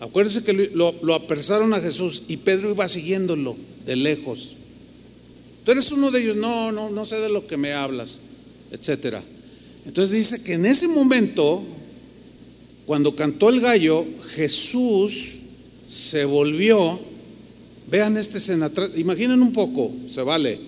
acuérdense 0.02 0.44
que 0.44 0.72
lo 0.74 1.14
apresaron 1.14 1.74
a 1.74 1.80
Jesús 1.80 2.24
y 2.28 2.36
Pedro 2.36 2.72
iba 2.72 2.90
siguiéndolo 2.90 3.56
de 3.86 3.96
lejos. 3.96 4.58
Tú 5.66 5.72
eres 5.72 5.92
uno 5.92 6.12
de 6.12 6.22
ellos, 6.22 6.36
no, 6.36 6.72
no, 6.72 6.92
no 6.92 7.06
sé 7.06 7.20
de 7.20 7.28
lo 7.28 7.48
que 7.48 7.58
me 7.58 7.74
hablas, 7.74 8.20
etcétera. 8.72 9.24
Entonces 9.84 10.16
dice 10.16 10.44
que 10.44 10.54
en 10.54 10.68
ese 10.68 10.88
momento, 10.88 11.64
cuando 12.86 13.16
cantó 13.16 13.50
el 13.50 13.62
gallo, 13.62 14.06
Jesús 14.36 15.34
se 15.88 16.24
volvió, 16.24 17.00
vean 17.90 18.16
esta 18.16 18.38
escena, 18.38 18.72
imaginen 18.96 19.42
un 19.42 19.52
poco, 19.52 19.92
se 20.08 20.22
vale. 20.22 20.60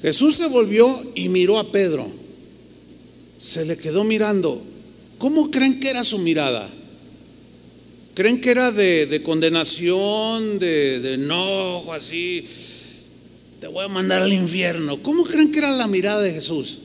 Jesús 0.00 0.36
se 0.36 0.48
volvió 0.48 0.98
y 1.14 1.28
miró 1.28 1.58
a 1.58 1.70
Pedro, 1.70 2.10
se 3.38 3.66
le 3.66 3.76
quedó 3.76 4.02
mirando. 4.02 4.62
¿Cómo 5.18 5.50
creen 5.50 5.78
que 5.78 5.90
era 5.90 6.04
su 6.04 6.18
mirada? 6.18 6.70
¿Creen 8.14 8.40
que 8.40 8.50
era 8.50 8.72
de, 8.72 9.20
condenación, 9.22 10.58
de, 10.58 11.00
de 11.00 11.14
enojo, 11.14 11.92
así? 11.92 12.46
Te 13.60 13.66
voy 13.66 13.84
a 13.84 13.88
mandar 13.88 14.22
al 14.22 14.32
infierno. 14.32 15.02
¿Cómo 15.02 15.22
creen 15.24 15.52
que 15.52 15.58
era 15.58 15.70
la 15.70 15.86
mirada 15.86 16.22
de 16.22 16.32
Jesús? 16.32 16.78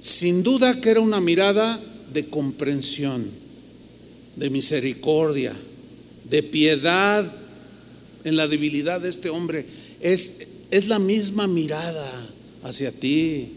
Sin 0.00 0.42
duda 0.42 0.80
que 0.80 0.90
era 0.90 1.00
una 1.00 1.20
mirada 1.20 1.80
de 2.12 2.26
comprensión, 2.26 3.30
de 4.34 4.50
misericordia, 4.50 5.54
de 6.28 6.42
piedad 6.42 7.24
en 8.24 8.36
la 8.36 8.48
debilidad 8.48 9.00
de 9.00 9.08
este 9.08 9.30
hombre. 9.30 9.64
Es, 10.00 10.48
es 10.72 10.88
la 10.88 10.98
misma 10.98 11.46
mirada 11.46 12.26
hacia 12.64 12.90
ti. 12.90 13.52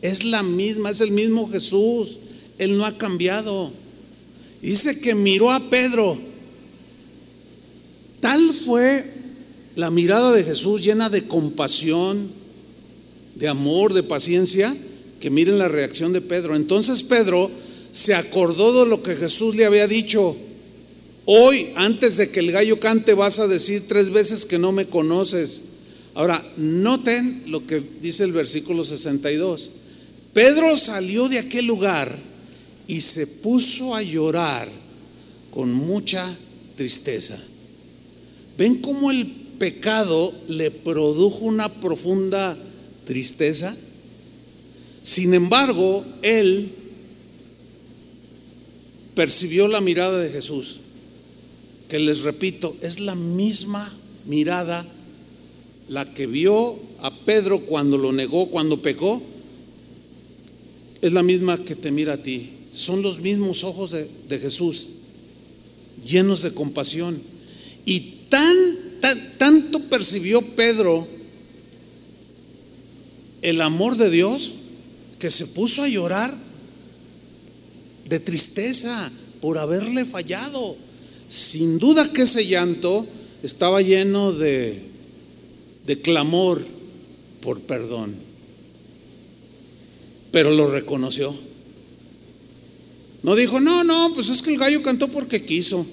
Es 0.00 0.22
la 0.22 0.44
misma, 0.44 0.90
es 0.90 1.00
el 1.00 1.10
mismo 1.10 1.50
Jesús. 1.50 2.18
Él 2.58 2.76
no 2.76 2.86
ha 2.86 2.98
cambiado. 2.98 3.72
Dice 4.60 5.00
que 5.00 5.16
miró 5.16 5.50
a 5.50 5.58
Pedro. 5.58 6.16
Tal 8.20 8.40
fue 8.52 9.11
la 9.76 9.90
mirada 9.90 10.32
de 10.32 10.44
Jesús 10.44 10.82
llena 10.82 11.08
de 11.08 11.26
compasión, 11.26 12.30
de 13.34 13.48
amor, 13.48 13.94
de 13.94 14.02
paciencia, 14.02 14.74
que 15.20 15.30
miren 15.30 15.58
la 15.58 15.68
reacción 15.68 16.12
de 16.12 16.20
Pedro. 16.20 16.56
Entonces 16.56 17.02
Pedro 17.02 17.50
se 17.90 18.14
acordó 18.14 18.84
de 18.84 18.90
lo 18.90 19.02
que 19.02 19.16
Jesús 19.16 19.54
le 19.54 19.64
había 19.64 19.86
dicho. 19.86 20.36
Hoy, 21.24 21.68
antes 21.76 22.16
de 22.16 22.30
que 22.30 22.40
el 22.40 22.52
gallo 22.52 22.80
cante, 22.80 23.14
vas 23.14 23.38
a 23.38 23.46
decir 23.46 23.84
tres 23.86 24.10
veces 24.10 24.44
que 24.44 24.58
no 24.58 24.72
me 24.72 24.86
conoces. 24.86 25.62
Ahora, 26.14 26.44
noten 26.56 27.44
lo 27.46 27.66
que 27.66 27.82
dice 28.00 28.24
el 28.24 28.32
versículo 28.32 28.84
62. 28.84 29.70
Pedro 30.34 30.76
salió 30.76 31.28
de 31.28 31.38
aquel 31.38 31.66
lugar 31.66 32.18
y 32.88 33.00
se 33.00 33.26
puso 33.26 33.94
a 33.94 34.02
llorar 34.02 34.68
con 35.50 35.72
mucha 35.72 36.26
tristeza. 36.76 37.38
¿Ven 38.58 38.76
cómo 38.76 39.10
el 39.10 39.41
pecado 39.62 40.32
le 40.48 40.72
produjo 40.72 41.44
una 41.44 41.68
profunda 41.80 42.58
tristeza? 43.04 43.76
Sin 45.04 45.34
embargo, 45.34 46.04
él 46.20 46.68
percibió 49.14 49.68
la 49.68 49.80
mirada 49.80 50.18
de 50.18 50.30
Jesús, 50.30 50.78
que 51.88 52.00
les 52.00 52.24
repito, 52.24 52.76
es 52.80 52.98
la 52.98 53.14
misma 53.14 53.96
mirada 54.26 54.84
la 55.88 56.12
que 56.12 56.26
vio 56.26 56.76
a 57.00 57.14
Pedro 57.24 57.60
cuando 57.60 57.98
lo 57.98 58.10
negó, 58.10 58.50
cuando 58.50 58.82
pecó, 58.82 59.22
es 61.02 61.12
la 61.12 61.22
misma 61.22 61.64
que 61.64 61.76
te 61.76 61.92
mira 61.92 62.14
a 62.14 62.22
ti. 62.24 62.50
Son 62.72 63.00
los 63.00 63.20
mismos 63.20 63.62
ojos 63.62 63.92
de, 63.92 64.10
de 64.28 64.40
Jesús, 64.40 64.88
llenos 66.04 66.42
de 66.42 66.52
compasión. 66.52 67.22
Y 67.84 68.00
tan, 68.28 68.56
tan, 69.02 69.36
tanto 69.36 69.80
percibió 69.80 70.40
Pedro 70.40 71.06
el 73.42 73.60
amor 73.60 73.96
de 73.96 74.08
Dios 74.08 74.52
que 75.18 75.30
se 75.30 75.48
puso 75.48 75.82
a 75.82 75.88
llorar 75.88 76.32
de 78.08 78.20
tristeza 78.20 79.10
por 79.40 79.58
haberle 79.58 80.04
fallado. 80.04 80.76
Sin 81.28 81.78
duda 81.78 82.12
que 82.12 82.22
ese 82.22 82.46
llanto 82.46 83.06
estaba 83.42 83.82
lleno 83.82 84.32
de, 84.32 84.82
de 85.86 86.00
clamor 86.00 86.64
por 87.40 87.60
perdón. 87.60 88.14
Pero 90.30 90.50
lo 90.52 90.68
reconoció. 90.68 91.34
No 93.22 93.34
dijo, 93.34 93.60
no, 93.60 93.82
no, 93.82 94.12
pues 94.14 94.28
es 94.28 94.42
que 94.42 94.52
el 94.52 94.58
gallo 94.58 94.82
cantó 94.82 95.08
porque 95.08 95.44
quiso. 95.44 95.84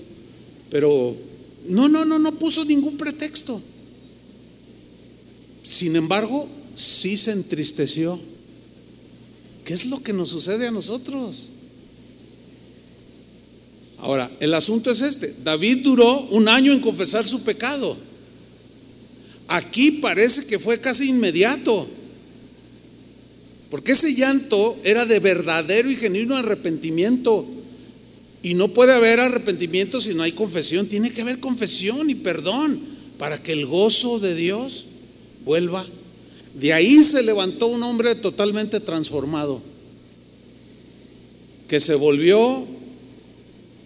Pero 0.70 1.16
no, 1.68 1.90
no, 1.90 2.06
no, 2.06 2.20
no 2.20 2.40
puso 2.40 2.64
ningún 2.66 2.98
pretexto. 2.98 3.62
Sin 5.64 5.96
embargo, 5.96 6.48
sí 6.76 7.18
se 7.18 7.32
entristeció 7.32 8.20
¿Qué 9.70 9.76
es 9.76 9.86
lo 9.86 10.02
que 10.02 10.14
nos 10.14 10.30
sucede 10.30 10.66
a 10.66 10.72
nosotros? 10.72 11.46
Ahora, 14.00 14.32
el 14.40 14.56
asunto 14.56 14.90
es 14.90 15.04
este. 15.04 15.36
David 15.44 15.84
duró 15.84 16.22
un 16.32 16.48
año 16.48 16.74
en 16.74 16.80
confesar 16.80 17.28
su 17.28 17.44
pecado. 17.44 17.96
Aquí 19.48 19.92
parece 19.92 20.48
que 20.48 20.58
fue 20.58 20.80
casi 20.80 21.10
inmediato. 21.10 21.88
Porque 23.70 23.92
ese 23.92 24.16
llanto 24.16 24.76
era 24.84 25.06
de 25.06 25.20
verdadero 25.20 25.92
y 25.92 25.98
genuino 25.98 26.36
arrepentimiento. 26.36 27.46
Y 28.42 28.54
no 28.54 28.70
puede 28.70 28.94
haber 28.94 29.20
arrepentimiento 29.20 30.00
si 30.00 30.14
no 30.14 30.24
hay 30.24 30.32
confesión. 30.32 30.88
Tiene 30.88 31.12
que 31.12 31.22
haber 31.22 31.40
confesión 31.40 32.10
y 32.10 32.16
perdón 32.16 32.80
para 33.18 33.44
que 33.44 33.52
el 33.52 33.66
gozo 33.66 34.20
de 34.20 34.36
Dios 34.36 34.86
vuelva 35.44 35.86
de 36.54 36.74
ahí 36.74 37.04
se 37.04 37.24
levantó 37.24 37.68
un 37.68 37.84
hombre 37.84 38.16
totalmente 38.16 38.80
transformado, 38.80 39.62
que 41.68 41.80
se 41.80 41.96
volvió 41.96 42.66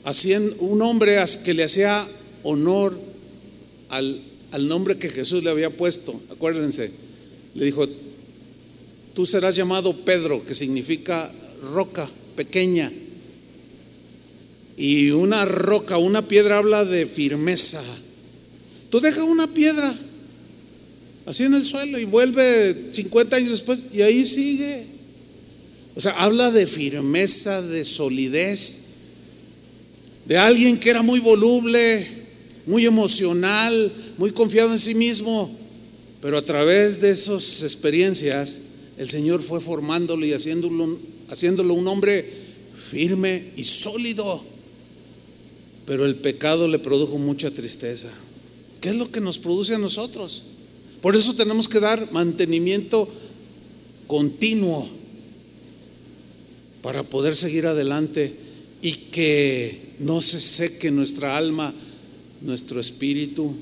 haciendo 0.06 0.56
un 0.58 0.82
hombre 0.82 1.18
que 1.44 1.54
le 1.54 1.64
hacía 1.64 2.08
honor 2.44 2.98
al, 3.90 4.22
al 4.52 4.68
nombre 4.68 4.98
que 4.98 5.10
Jesús 5.10 5.44
le 5.44 5.50
había 5.50 5.70
puesto. 5.70 6.20
Acuérdense, 6.32 6.92
le 7.54 7.66
dijo, 7.66 7.86
tú 9.14 9.26
serás 9.26 9.56
llamado 9.56 9.94
Pedro, 10.06 10.46
que 10.46 10.56
significa 10.56 11.32
roca 11.62 12.10
pequeña. 12.36 12.92
Y 14.78 15.12
una 15.12 15.46
roca, 15.46 15.98
una 15.98 16.28
piedra 16.28 16.58
habla 16.58 16.86
de 16.86 17.06
firmeza. 17.06 17.84
Tú 18.90 19.00
deja 19.00 19.24
una 19.24 19.54
piedra 19.54 19.94
así 21.26 21.44
en 21.44 21.54
el 21.54 21.66
suelo 21.66 22.00
y 22.00 22.06
vuelve 22.06 22.90
50 22.92 23.36
años 23.36 23.52
después 23.52 23.80
y 23.94 24.02
ahí 24.02 24.26
sigue. 24.26 24.86
O 25.96 26.02
sea, 26.02 26.14
habla 26.14 26.52
de 26.52 26.66
firmeza, 26.66 27.62
de 27.62 27.86
solidez, 27.86 28.86
de 30.26 30.38
alguien 30.38 30.80
que 30.80 30.90
era 30.90 31.02
muy 31.02 31.20
voluble, 31.20 32.08
muy 32.66 32.86
emocional, 32.86 33.92
muy 34.18 34.32
confiado 34.32 34.72
en 34.72 34.80
sí 34.80 34.96
mismo, 34.96 35.56
pero 36.22 36.38
a 36.38 36.46
través 36.46 37.00
de 37.00 37.12
esas 37.12 37.62
experiencias 37.64 38.56
el 38.98 39.10
Señor 39.10 39.42
fue 39.42 39.60
formándolo 39.60 40.26
y 40.26 40.34
haciéndolo, 40.34 41.00
haciéndolo 41.30 41.74
un 41.74 41.88
hombre 41.88 42.26
firme 42.90 43.52
y 43.56 43.64
sólido. 43.64 44.53
Pero 45.86 46.06
el 46.06 46.16
pecado 46.16 46.68
le 46.68 46.80
produjo 46.80 47.18
mucha 47.18 47.52
tristeza. 47.52 48.10
¿Qué 48.80 48.90
es 48.90 48.96
lo 48.96 49.12
que 49.12 49.22
nos 49.22 49.38
produce 49.38 49.76
a 49.76 49.78
nosotros? 49.78 50.44
Por 51.02 51.16
eso 51.16 51.34
tenemos 51.34 51.68
que 51.68 51.80
dar 51.80 52.12
mantenimiento 52.12 53.10
continuo 54.08 54.88
para 56.82 57.04
poder 57.04 57.36
seguir 57.36 57.66
adelante 57.66 58.34
y 58.82 58.94
que 59.12 59.94
no 60.00 60.22
se 60.22 60.40
seque 60.40 60.92
nuestra 60.92 61.38
alma 61.38 61.74
nuestro 62.44 62.80
espíritu 62.80 63.56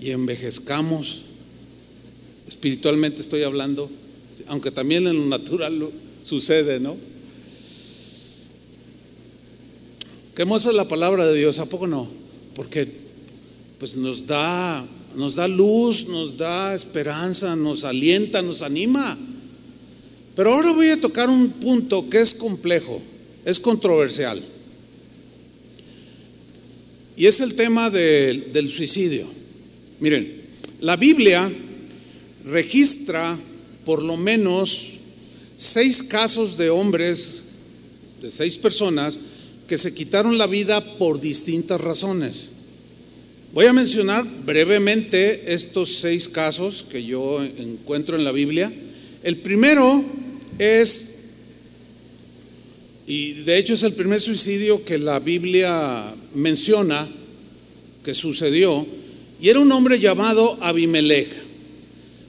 y 0.00 0.10
envejezcamos. 0.10 1.22
Espiritualmente 2.46 3.20
estoy 3.20 3.42
hablando, 3.42 3.90
aunque 4.46 4.70
también 4.70 5.06
en 5.06 5.16
lo 5.16 5.26
natural 5.26 5.90
sucede, 6.22 6.80
¿no? 6.80 6.96
Qué 10.38 10.42
hermosa 10.42 10.70
la 10.70 10.86
palabra 10.86 11.26
de 11.26 11.36
Dios, 11.36 11.58
¿a 11.58 11.66
poco 11.66 11.88
no? 11.88 12.08
Porque 12.54 12.86
pues 13.80 13.96
nos 13.96 14.24
da, 14.24 14.86
nos 15.16 15.34
da 15.34 15.48
luz, 15.48 16.06
nos 16.06 16.36
da 16.36 16.76
esperanza, 16.76 17.56
nos 17.56 17.82
alienta, 17.82 18.40
nos 18.40 18.62
anima. 18.62 19.18
Pero 20.36 20.52
ahora 20.52 20.72
voy 20.72 20.90
a 20.90 21.00
tocar 21.00 21.28
un 21.28 21.50
punto 21.54 22.08
que 22.08 22.20
es 22.20 22.34
complejo, 22.34 23.02
es 23.44 23.58
controversial. 23.58 24.40
Y 27.16 27.26
es 27.26 27.40
el 27.40 27.56
tema 27.56 27.90
del 27.90 28.70
suicidio. 28.70 29.26
Miren, 29.98 30.40
la 30.80 30.94
Biblia 30.94 31.50
registra 32.44 33.36
por 33.84 34.04
lo 34.04 34.16
menos 34.16 34.98
seis 35.56 36.00
casos 36.00 36.56
de 36.56 36.70
hombres, 36.70 37.46
de 38.22 38.30
seis 38.30 38.56
personas, 38.56 39.18
que 39.68 39.78
se 39.78 39.94
quitaron 39.94 40.38
la 40.38 40.46
vida 40.46 40.96
por 40.96 41.20
distintas 41.20 41.78
razones. 41.80 42.48
Voy 43.52 43.66
a 43.66 43.72
mencionar 43.72 44.26
brevemente 44.44 45.52
estos 45.52 45.96
seis 45.96 46.26
casos 46.28 46.86
que 46.90 47.04
yo 47.04 47.44
encuentro 47.44 48.16
en 48.16 48.24
la 48.24 48.32
Biblia. 48.32 48.72
El 49.22 49.36
primero 49.38 50.02
es, 50.58 51.32
y 53.06 53.34
de 53.42 53.58
hecho 53.58 53.74
es 53.74 53.82
el 53.82 53.92
primer 53.92 54.20
suicidio 54.20 54.84
que 54.84 54.98
la 54.98 55.18
Biblia 55.18 56.14
menciona 56.34 57.06
que 58.02 58.14
sucedió, 58.14 58.86
y 59.40 59.50
era 59.50 59.60
un 59.60 59.70
hombre 59.70 60.00
llamado 60.00 60.56
Abimelech. 60.62 61.28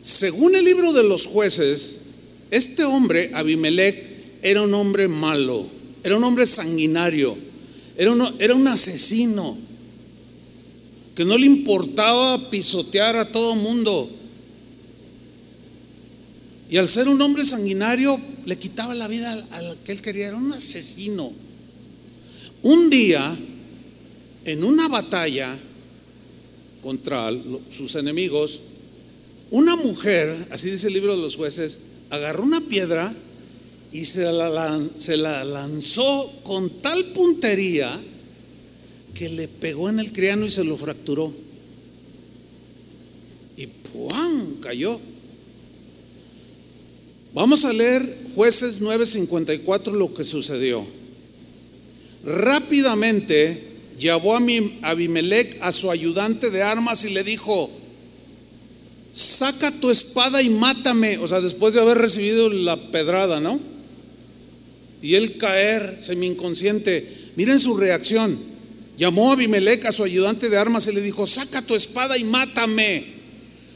Según 0.01 0.55
el 0.55 0.65
libro 0.65 0.91
de 0.91 1.03
los 1.03 1.25
jueces, 1.25 2.01
este 2.51 2.83
hombre, 2.83 3.31
Abimelech, 3.33 3.95
era 4.41 4.61
un 4.61 4.73
hombre 4.73 5.07
malo, 5.07 5.78
era 6.04 6.18
un 6.18 6.24
hombre 6.24 6.45
sanguinario, 6.45 7.38
era, 7.97 8.14
era 8.39 8.56
un 8.56 8.68
asesino, 8.68 9.58
que 11.16 11.26
no 11.26 11.38
le 11.38 11.45
importaba 11.45 12.50
pisotear 12.50 13.18
a 13.18 13.32
todo 13.32 13.56
mundo. 13.56 14.10
Y 16.70 16.78
al 16.78 16.88
ser 16.88 17.10
un 17.10 17.22
hombre 17.22 17.43
sanguinario, 17.43 18.20
le 18.45 18.58
quitaba 18.58 18.95
la 18.95 19.08
vida 19.08 19.34
al 19.52 19.78
que 19.84 19.91
él 19.91 20.02
quería, 20.02 20.28
era 20.28 20.38
un 20.38 20.54
asesino. 20.54 21.34
Un 22.62 22.89
día, 22.89 23.36
en 24.45 24.64
una 24.64 24.88
batalla, 24.88 25.58
contra 26.82 27.32
sus 27.70 27.95
enemigos, 27.95 28.60
una 29.52 29.76
mujer, 29.76 30.47
así 30.52 30.70
dice 30.70 30.88
el 30.88 30.93
libro 30.93 31.16
de 31.16 31.22
los 31.22 31.36
jueces, 31.36 31.80
agarró 32.10 32.43
una 32.43 32.62
piedra 32.62 33.14
y 33.91 34.05
se 34.05 34.31
la, 34.31 34.81
se 34.97 35.17
la 35.17 35.43
lanzó 35.43 36.31
con 36.43 36.69
tal 36.81 37.05
puntería 37.05 37.91
que 39.13 39.29
le 39.29 39.47
pegó 39.47 39.89
en 39.89 39.99
el 39.99 40.11
criano 40.13 40.45
y 40.45 40.51
se 40.51 40.63
lo 40.63 40.77
fracturó. 40.77 41.33
Y 43.57 43.67
¡puam! 43.67 44.55
cayó. 44.61 44.99
Vamos 47.33 47.65
a 47.65 47.73
leer 47.73 48.17
jueces 48.35 48.81
9:54 48.81 49.91
lo 49.91 50.13
que 50.13 50.23
sucedió. 50.23 50.85
Rápidamente 52.23 53.63
llevó 53.99 54.35
a 54.35 54.41
Abimelech 54.83 55.57
a 55.61 55.71
su 55.71 55.91
ayudante 55.91 56.49
de 56.49 56.63
armas 56.63 57.03
y 57.05 57.09
le 57.09 57.23
dijo, 57.23 57.69
saca 59.13 59.71
tu 59.71 59.89
espada 59.89 60.41
y 60.41 60.49
mátame, 60.49 61.17
o 61.17 61.27
sea, 61.27 61.41
después 61.41 61.73
de 61.73 61.81
haber 61.81 61.97
recibido 61.97 62.49
la 62.49 62.91
pedrada, 62.91 63.39
¿no? 63.39 63.59
Y 65.02 65.16
él 65.16 65.38
caer 65.38 65.97
semi 66.02 66.28
inconsciente. 66.28 67.32
Miren 67.36 67.60
su 67.60 67.78
reacción. 67.78 68.38
Llamó 68.97 69.30
a 69.30 69.34
Abimelech 69.34 69.86
a 69.86 69.91
su 69.91 70.04
ayudante 70.04 70.50
de 70.50 70.58
armas 70.58 70.88
y 70.88 70.93
le 70.93 71.02
dijo, 71.02 71.26
saca 71.26 71.62
tu 71.62 71.76
espada 71.76 72.18
y 72.18 72.26
mátame. 72.26 73.06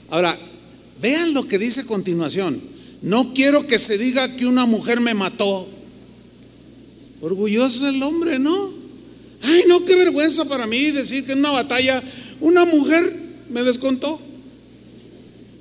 Ahora, 0.09 0.37
vean 1.01 1.33
lo 1.33 1.47
que 1.47 1.57
dice 1.57 1.81
a 1.81 1.85
continuación. 1.85 2.61
No 3.01 3.33
quiero 3.33 3.65
que 3.65 3.79
se 3.79 3.97
diga 3.97 4.35
que 4.35 4.45
una 4.45 4.65
mujer 4.65 4.99
me 4.99 5.13
mató. 5.13 5.67
Orgulloso 7.21 7.87
el 7.87 8.03
hombre, 8.03 8.37
¿no? 8.37 8.69
Ay, 9.41 9.63
no, 9.67 9.85
qué 9.85 9.95
vergüenza 9.95 10.45
para 10.45 10.67
mí 10.67 10.91
decir 10.91 11.25
que 11.25 11.33
en 11.33 11.39
una 11.39 11.51
batalla 11.51 12.03
una 12.39 12.65
mujer 12.65 13.13
me 13.49 13.63
descontó. 13.63 14.19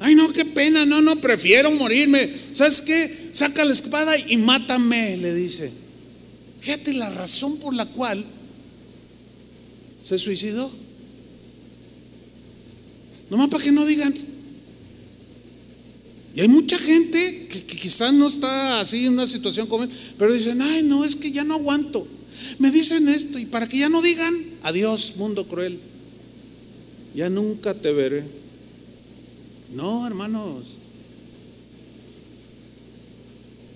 Ay, 0.02 0.14
no, 0.14 0.32
qué 0.32 0.44
pena, 0.44 0.84
no, 0.84 1.00
no, 1.00 1.20
prefiero 1.20 1.70
morirme. 1.70 2.34
¿Sabes 2.52 2.80
qué? 2.80 3.30
Saca 3.32 3.64
la 3.64 3.72
espada 3.72 4.18
y 4.18 4.36
mátame, 4.36 5.16
le 5.16 5.34
dice. 5.34 5.70
Fíjate 6.60 6.92
la 6.92 7.08
razón 7.10 7.58
por 7.58 7.74
la 7.74 7.86
cual 7.86 8.24
se 10.02 10.18
suicidó. 10.18 10.70
Nomás 13.30 13.48
para 13.48 13.62
que 13.62 13.72
no 13.72 13.86
digan. 13.86 14.12
Y 16.34 16.40
hay 16.40 16.48
mucha 16.48 16.78
gente 16.78 17.46
que, 17.48 17.64
quizás 17.64 18.12
no 18.12 18.26
está 18.26 18.80
así 18.80 19.06
en 19.06 19.12
una 19.12 19.26
situación 19.26 19.66
como 19.66 19.86
pero 20.18 20.32
dicen, 20.32 20.60
ay, 20.62 20.82
no, 20.82 21.04
es 21.04 21.14
que 21.14 21.30
ya 21.30 21.44
no 21.44 21.54
aguanto 21.54 22.08
me 22.58 22.70
dicen 22.70 23.08
esto 23.08 23.38
y 23.38 23.46
para 23.46 23.66
que 23.66 23.78
ya 23.78 23.88
no 23.88 24.02
digan, 24.02 24.34
adiós 24.62 25.14
mundo 25.16 25.46
cruel, 25.46 25.78
ya 27.14 27.28
nunca 27.28 27.74
te 27.74 27.92
veré. 27.92 28.41
No, 29.72 30.06
hermanos. 30.06 30.76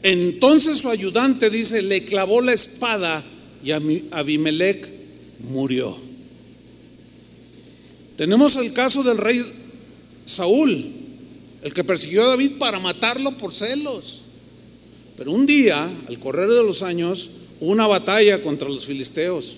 Entonces 0.03 0.79
su 0.79 0.89
ayudante 0.89 1.51
dice, 1.51 1.83
le 1.83 2.05
clavó 2.05 2.41
la 2.41 2.53
espada 2.53 3.25
y 3.65 3.73
Abimelech 3.73 4.89
murió. 5.51 5.99
Tenemos 8.17 8.57
el 8.57 8.73
caso 8.73 9.03
del 9.03 9.19
rey 9.19 9.45
Saúl, 10.25 10.85
el 11.63 11.75
que 11.75 11.85
persiguió 11.85 12.25
a 12.25 12.29
David 12.29 12.53
para 12.59 12.79
matarlo 12.79 13.37
por 13.37 13.55
celos. 13.55 14.21
Pero 15.17 15.33
un 15.33 15.47
día, 15.47 15.91
al 16.09 16.19
correr 16.21 16.49
de 16.49 16.63
los 16.63 16.83
años, 16.83 17.31
una 17.61 17.87
batalla 17.87 18.43
contra 18.43 18.69
los 18.69 18.85
filisteos. 18.85 19.57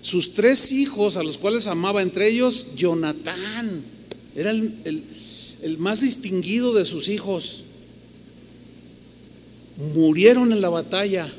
Sus 0.00 0.34
tres 0.34 0.70
hijos, 0.72 1.16
a 1.16 1.22
los 1.22 1.38
cuales 1.38 1.66
amaba, 1.66 2.02
entre 2.02 2.28
ellos 2.28 2.76
Jonatán, 2.76 3.84
era 4.34 4.50
el, 4.50 4.74
el 4.84 5.02
más 5.78 6.00
distinguido 6.00 6.74
de 6.74 6.84
sus 6.84 7.08
hijos, 7.08 7.64
murieron 9.94 10.52
en 10.52 10.60
la 10.60 10.68
batalla. 10.68 11.32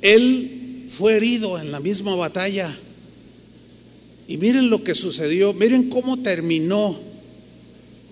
Él 0.00 0.88
fue 0.90 1.16
herido 1.16 1.58
en 1.58 1.72
la 1.72 1.80
misma 1.80 2.14
batalla. 2.14 2.76
Y 4.26 4.36
miren 4.36 4.70
lo 4.70 4.84
que 4.84 4.94
sucedió, 4.94 5.54
miren 5.54 5.88
cómo 5.88 6.20
terminó. 6.20 6.98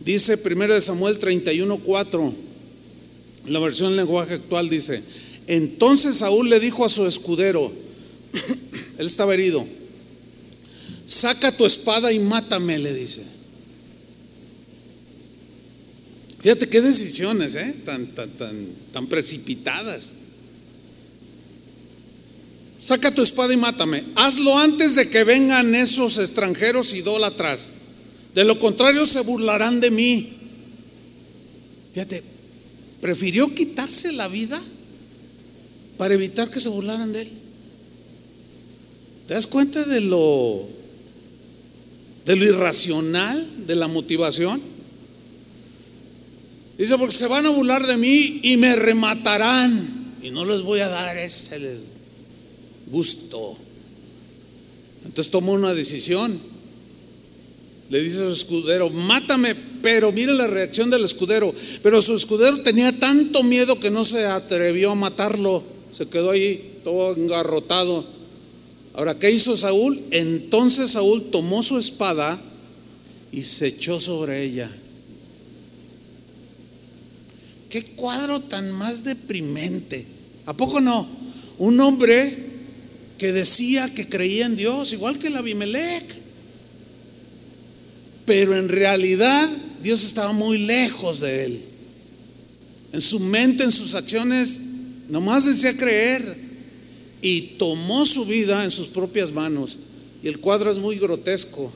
Dice 0.05 0.39
1 0.43 0.81
Samuel 0.81 1.19
31, 1.19 1.79
4. 1.79 2.35
La 3.47 3.59
versión 3.61 3.91
en 3.91 3.97
lenguaje 3.97 4.35
actual 4.35 4.69
dice, 4.69 5.03
entonces 5.47 6.17
Saúl 6.17 6.49
le 6.49 6.59
dijo 6.59 6.85
a 6.85 6.89
su 6.89 7.07
escudero, 7.07 7.71
él 8.99 9.07
estaba 9.07 9.35
herido, 9.35 9.65
saca 11.05 11.57
tu 11.57 11.65
espada 11.65 12.13
y 12.13 12.19
mátame, 12.19 12.79
le 12.79 12.93
dice. 12.93 13.36
Fíjate 16.47 16.69
qué 16.69 16.81
decisiones, 16.81 17.57
¿eh? 17.57 17.75
tan, 17.85 18.07
tan, 18.15 18.31
tan, 18.93 19.07
precipitadas. 19.09 20.13
Saca 22.79 23.13
tu 23.13 23.21
espada 23.21 23.53
y 23.53 23.57
mátame. 23.57 24.05
Hazlo 24.15 24.57
antes 24.57 24.95
de 24.95 25.11
que 25.11 25.25
vengan 25.25 25.75
esos 25.75 26.19
extranjeros 26.19 26.95
idólatras. 26.95 27.71
De 28.33 28.45
lo 28.45 28.61
contrario 28.61 29.07
se 29.07 29.23
burlarán 29.23 29.81
de 29.81 29.91
mí. 29.91 30.35
Fíjate, 31.95 32.23
prefirió 33.01 33.53
quitarse 33.53 34.13
la 34.13 34.29
vida 34.29 34.63
para 35.99 36.15
evitar 36.15 36.49
que 36.49 36.61
se 36.61 36.69
burlaran 36.69 37.13
de 37.13 37.23
él. 37.23 37.31
¿Te 39.27 39.35
das 39.35 39.49
cuenta 39.49 39.83
de 39.83 40.01
lo 40.01 40.69
de 42.25 42.37
lo 42.37 42.45
irracional 42.45 43.67
de 43.67 43.75
la 43.75 43.89
motivación? 43.89 44.76
Dice, 46.79 46.99
porque 46.99 47.15
se 47.15 47.27
van 47.27 47.47
a 47.47 47.51
burlar 47.51 47.87
de 47.87 47.97
mí 47.97 48.41
y 48.43 48.57
me 48.57 48.77
rematarán 48.77 50.17
y 50.23 50.31
no 50.31 50.45
les 50.45 50.63
voy 50.63 50.81
a 50.81 50.89
dar 50.89 51.17
ese 51.17 51.79
gusto. 52.87 53.57
Entonces 55.05 55.31
tomó 55.31 55.53
una 55.53 55.73
decisión. 55.73 56.39
Le 57.89 58.01
dice 58.01 58.17
a 58.17 58.27
su 58.27 58.33
escudero, 58.33 58.91
mátame, 58.91 59.55
pero 59.81 60.11
mire 60.11 60.35
la 60.35 60.49
reacción 60.49 60.91
del 60.91 61.05
escudero. 61.05 61.55
Pero 61.83 62.03
su 62.03 62.17
escudero 62.17 62.61
tenía 62.63 62.93
tanto 62.99 63.43
miedo 63.43 63.79
que 63.79 63.91
no 63.91 64.05
se 64.05 64.27
atrevió 64.27 64.91
a 64.91 64.97
matarlo. 64.97 65.63
Se 65.93 66.09
quedó 66.09 66.33
ahí 66.33 66.81
todo 66.83 67.15
engarrotado. 67.15 68.05
Ahora, 68.95 69.19
¿qué 69.19 69.31
hizo 69.31 69.57
Saúl? 69.57 69.99
Entonces 70.11 70.91
Saúl 70.91 71.31
tomó 71.31 71.63
su 71.63 71.79
espada 71.79 72.39
y 73.31 73.45
se 73.45 73.69
echó 73.69 74.01
sobre 74.01 74.43
ella. 74.43 74.71
¿Qué 77.77 77.85
cuadro 77.85 78.41
tan 78.41 78.73
más 78.73 79.05
deprimente? 79.05 80.07
¿A 80.47 80.57
poco 80.57 80.81
no? 80.81 81.07
Un 81.59 81.79
hombre 81.81 82.35
que 83.19 83.35
decía 83.35 83.93
que 83.93 84.09
creía 84.09 84.47
en 84.47 84.57
Dios, 84.57 84.95
igual 84.95 85.19
que 85.19 85.27
el 85.27 85.37
Abimelech. 85.37 86.07
Pero 88.25 88.57
en 88.57 88.71
realidad 88.71 89.47
Dios 89.83 90.05
estaba 90.05 90.33
muy 90.33 90.57
lejos 90.57 91.21
de 91.21 91.45
él. 91.45 91.61
En 92.95 93.03
su 93.03 93.21
mente, 93.21 93.65
en 93.65 93.73
sus 93.73 93.95
acciones, 93.95 94.59
nomás 95.11 95.45
decía 95.45 95.77
creer 95.77 96.35
y 97.21 97.43
tomó 97.59 98.07
su 98.07 98.25
vida 98.25 98.65
en 98.65 98.71
sus 98.71 98.87
propias 98.87 99.33
manos. 99.33 99.77
Y 100.23 100.29
el 100.29 100.41
cuadro 100.41 100.71
es 100.71 100.79
muy 100.79 100.99
grotesco. 100.99 101.71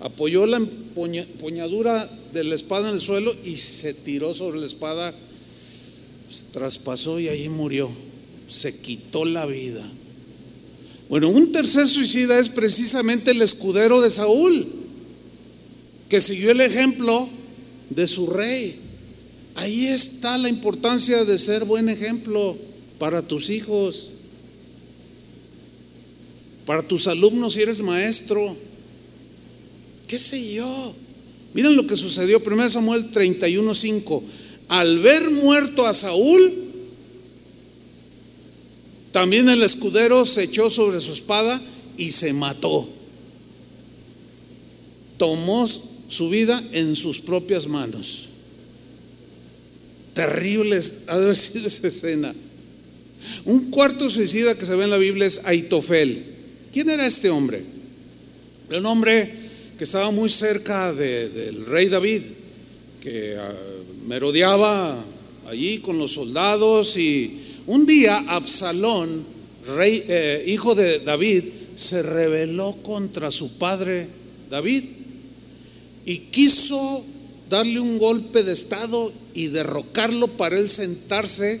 Apoyó 0.00 0.46
la 0.46 0.56
empuñadura 0.56 2.10
de 2.32 2.42
la 2.42 2.56
espada 2.56 2.88
en 2.88 2.96
el 2.96 3.00
suelo 3.00 3.32
y 3.44 3.56
se 3.56 3.94
tiró 3.94 4.34
sobre 4.34 4.58
la 4.58 4.66
espada, 4.66 5.14
traspasó 6.52 7.20
y 7.20 7.28
ahí 7.28 7.48
murió. 7.48 7.90
Se 8.48 8.80
quitó 8.80 9.24
la 9.24 9.46
vida. 9.46 9.84
Bueno, 11.08 11.30
un 11.30 11.52
tercer 11.52 11.88
suicida 11.88 12.38
es 12.38 12.48
precisamente 12.48 13.30
el 13.30 13.40
escudero 13.40 14.00
de 14.00 14.10
Saúl, 14.10 14.66
que 16.08 16.20
siguió 16.20 16.50
el 16.50 16.60
ejemplo 16.60 17.28
de 17.90 18.06
su 18.06 18.26
rey. 18.26 18.76
Ahí 19.54 19.86
está 19.86 20.38
la 20.38 20.48
importancia 20.48 21.24
de 21.24 21.38
ser 21.38 21.64
buen 21.64 21.88
ejemplo 21.88 22.56
para 22.98 23.22
tus 23.22 23.50
hijos, 23.50 24.10
para 26.66 26.86
tus 26.86 27.06
alumnos 27.06 27.54
si 27.54 27.62
eres 27.62 27.80
maestro, 27.80 28.56
qué 30.06 30.18
sé 30.18 30.52
yo. 30.52 30.94
Miren 31.54 31.74
lo 31.74 31.86
que 31.86 31.96
sucedió, 31.96 32.42
1 32.44 32.68
Samuel 32.68 33.10
31:5. 33.10 34.22
Al 34.68 34.98
ver 34.98 35.30
muerto 35.30 35.86
a 35.86 35.94
Saúl, 35.94 36.52
también 39.12 39.48
el 39.48 39.62
escudero 39.62 40.26
se 40.26 40.44
echó 40.44 40.68
sobre 40.70 41.00
su 41.00 41.12
espada 41.12 41.60
y 41.96 42.12
se 42.12 42.32
mató. 42.32 42.88
Tomó 45.16 45.68
su 46.08 46.28
vida 46.28 46.62
en 46.72 46.94
sus 46.94 47.18
propias 47.18 47.66
manos. 47.66 48.28
Terribles 50.14 51.04
ha 51.08 51.18
de 51.18 51.34
sido 51.34 51.66
esa 51.66 51.88
escena. 51.88 52.34
Un 53.44 53.70
cuarto 53.70 54.10
suicida 54.10 54.54
que 54.54 54.66
se 54.66 54.74
ve 54.74 54.84
en 54.84 54.90
la 54.90 54.98
Biblia 54.98 55.26
es 55.26 55.44
Aitofel. 55.44 56.24
¿Quién 56.72 56.90
era 56.90 57.06
este 57.06 57.30
hombre? 57.30 57.62
Era 58.68 58.78
un 58.78 58.86
hombre 58.86 59.32
que 59.76 59.84
estaba 59.84 60.10
muy 60.10 60.28
cerca 60.28 60.92
del 60.92 61.64
rey 61.66 61.88
David, 61.88 62.22
que 63.00 63.36
ah, 63.38 63.54
merodeaba 64.08 65.04
allí 65.46 65.78
con 65.80 65.98
los 65.98 66.12
soldados 66.12 66.96
y 66.96 67.40
un 67.66 67.84
día 67.84 68.24
Absalón, 68.26 69.22
rey, 69.76 70.02
eh, 70.08 70.44
hijo 70.46 70.74
de 70.74 71.00
David, 71.00 71.44
se 71.74 72.02
rebeló 72.02 72.76
contra 72.82 73.30
su 73.30 73.58
padre 73.58 74.08
David 74.48 74.84
y 76.06 76.18
quiso 76.30 77.04
darle 77.50 77.80
un 77.80 77.98
golpe 77.98 78.42
de 78.42 78.52
estado 78.52 79.12
y 79.34 79.48
derrocarlo 79.48 80.26
para 80.26 80.58
él 80.58 80.70
sentarse 80.70 81.60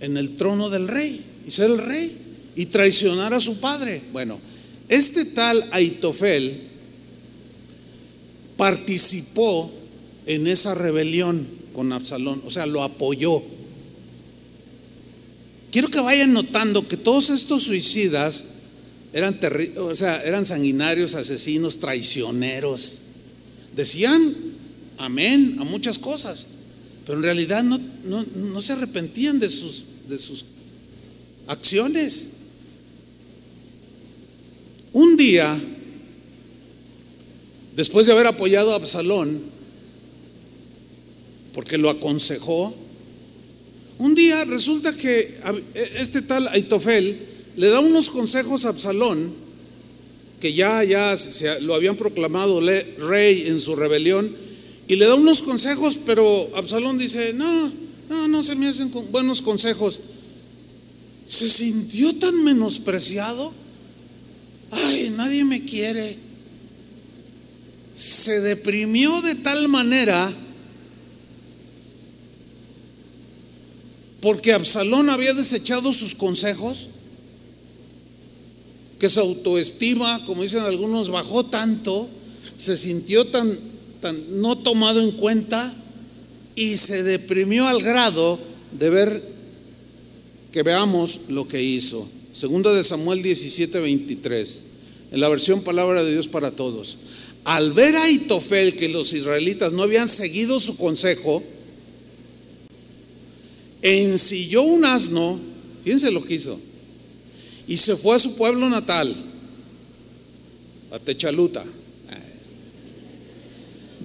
en 0.00 0.18
el 0.18 0.36
trono 0.36 0.68
del 0.68 0.88
rey 0.88 1.24
y 1.46 1.50
ser 1.50 1.70
el 1.70 1.78
rey 1.78 2.52
y 2.54 2.66
traicionar 2.66 3.32
a 3.32 3.40
su 3.40 3.60
padre. 3.60 4.02
Bueno, 4.12 4.38
este 4.90 5.24
tal 5.24 5.64
Aitofel 5.72 6.60
participó 8.58 9.72
en 10.26 10.46
esa 10.46 10.74
rebelión 10.74 11.46
con 11.72 11.92
Absalón, 11.92 12.42
o 12.44 12.50
sea, 12.50 12.66
lo 12.66 12.82
apoyó. 12.82 13.42
Quiero 15.70 15.88
que 15.88 16.00
vayan 16.00 16.32
notando 16.32 16.86
que 16.86 16.96
todos 16.96 17.30
estos 17.30 17.64
suicidas 17.64 18.44
eran, 19.12 19.38
o 19.78 19.94
sea, 19.94 20.22
eran 20.22 20.44
sanguinarios, 20.44 21.14
asesinos, 21.14 21.78
traicioneros. 21.78 22.92
Decían 23.74 24.34
amén 24.98 25.56
a 25.60 25.64
muchas 25.64 25.98
cosas, 25.98 26.46
pero 27.04 27.18
en 27.18 27.24
realidad 27.24 27.62
no, 27.62 27.78
no, 28.04 28.60
se 28.60 28.72
arrepentían 28.72 29.38
de 29.38 29.50
sus, 29.50 29.84
de 30.08 30.18
sus 30.18 30.44
acciones. 31.46 32.32
Un 34.92 35.16
día, 35.16 35.56
después 37.76 38.06
de 38.06 38.12
haber 38.12 38.26
apoyado 38.26 38.72
a 38.72 38.76
Absalón, 38.76 39.55
porque 41.56 41.78
lo 41.78 41.88
aconsejó. 41.88 42.76
Un 43.98 44.14
día 44.14 44.44
resulta 44.44 44.94
que 44.94 45.40
este 45.94 46.20
tal 46.20 46.48
Aitofel 46.48 47.18
le 47.56 47.70
da 47.70 47.80
unos 47.80 48.10
consejos 48.10 48.66
a 48.66 48.68
Absalón, 48.68 49.32
que 50.38 50.52
ya, 50.52 50.84
ya 50.84 51.16
lo 51.62 51.74
habían 51.74 51.96
proclamado 51.96 52.60
rey 52.60 53.44
en 53.46 53.58
su 53.58 53.74
rebelión, 53.74 54.36
y 54.86 54.96
le 54.96 55.06
da 55.06 55.14
unos 55.14 55.40
consejos, 55.40 55.98
pero 56.04 56.50
Absalón 56.54 56.98
dice, 56.98 57.32
no, 57.32 57.72
no, 58.10 58.28
no 58.28 58.42
se 58.42 58.54
me 58.54 58.68
hacen 58.68 58.92
buenos 59.10 59.40
consejos. 59.40 59.98
Se 61.24 61.48
sintió 61.48 62.14
tan 62.16 62.44
menospreciado. 62.44 63.50
Ay, 64.72 65.10
nadie 65.16 65.42
me 65.46 65.64
quiere. 65.64 66.18
Se 67.94 68.42
deprimió 68.42 69.22
de 69.22 69.36
tal 69.36 69.68
manera 69.68 70.30
porque 74.20 74.52
Absalón 74.52 75.10
había 75.10 75.34
desechado 75.34 75.92
sus 75.92 76.14
consejos, 76.14 76.88
que 78.98 79.10
su 79.10 79.20
autoestima, 79.20 80.24
como 80.24 80.42
dicen 80.42 80.62
algunos, 80.62 81.10
bajó 81.10 81.44
tanto, 81.44 82.08
se 82.56 82.78
sintió 82.78 83.26
tan, 83.26 83.58
tan 84.00 84.40
no 84.40 84.56
tomado 84.56 85.00
en 85.00 85.12
cuenta 85.12 85.72
y 86.54 86.78
se 86.78 87.02
deprimió 87.02 87.68
al 87.68 87.82
grado 87.82 88.38
de 88.78 88.90
ver 88.90 89.22
que 90.52 90.62
veamos 90.62 91.28
lo 91.28 91.46
que 91.46 91.62
hizo. 91.62 92.08
Segundo 92.32 92.74
de 92.74 92.82
Samuel 92.82 93.22
17, 93.22 93.78
23, 93.78 94.60
en 95.12 95.20
la 95.20 95.28
versión 95.28 95.62
Palabra 95.62 96.02
de 96.02 96.12
Dios 96.12 96.28
para 96.28 96.52
Todos. 96.52 96.96
Al 97.44 97.72
ver 97.72 97.96
a 97.96 98.10
Itofel 98.10 98.76
que 98.76 98.88
los 98.88 99.12
israelitas 99.12 99.72
no 99.72 99.82
habían 99.82 100.08
seguido 100.08 100.58
su 100.58 100.76
consejo, 100.76 101.42
ensilló 103.82 104.62
un 104.62 104.84
asno, 104.84 105.38
fíjense 105.84 106.10
lo 106.10 106.24
que 106.24 106.34
hizo, 106.34 106.58
y 107.68 107.76
se 107.76 107.96
fue 107.96 108.16
a 108.16 108.18
su 108.18 108.36
pueblo 108.36 108.68
natal, 108.68 109.14
a 110.90 110.98
Techaluta. 110.98 111.64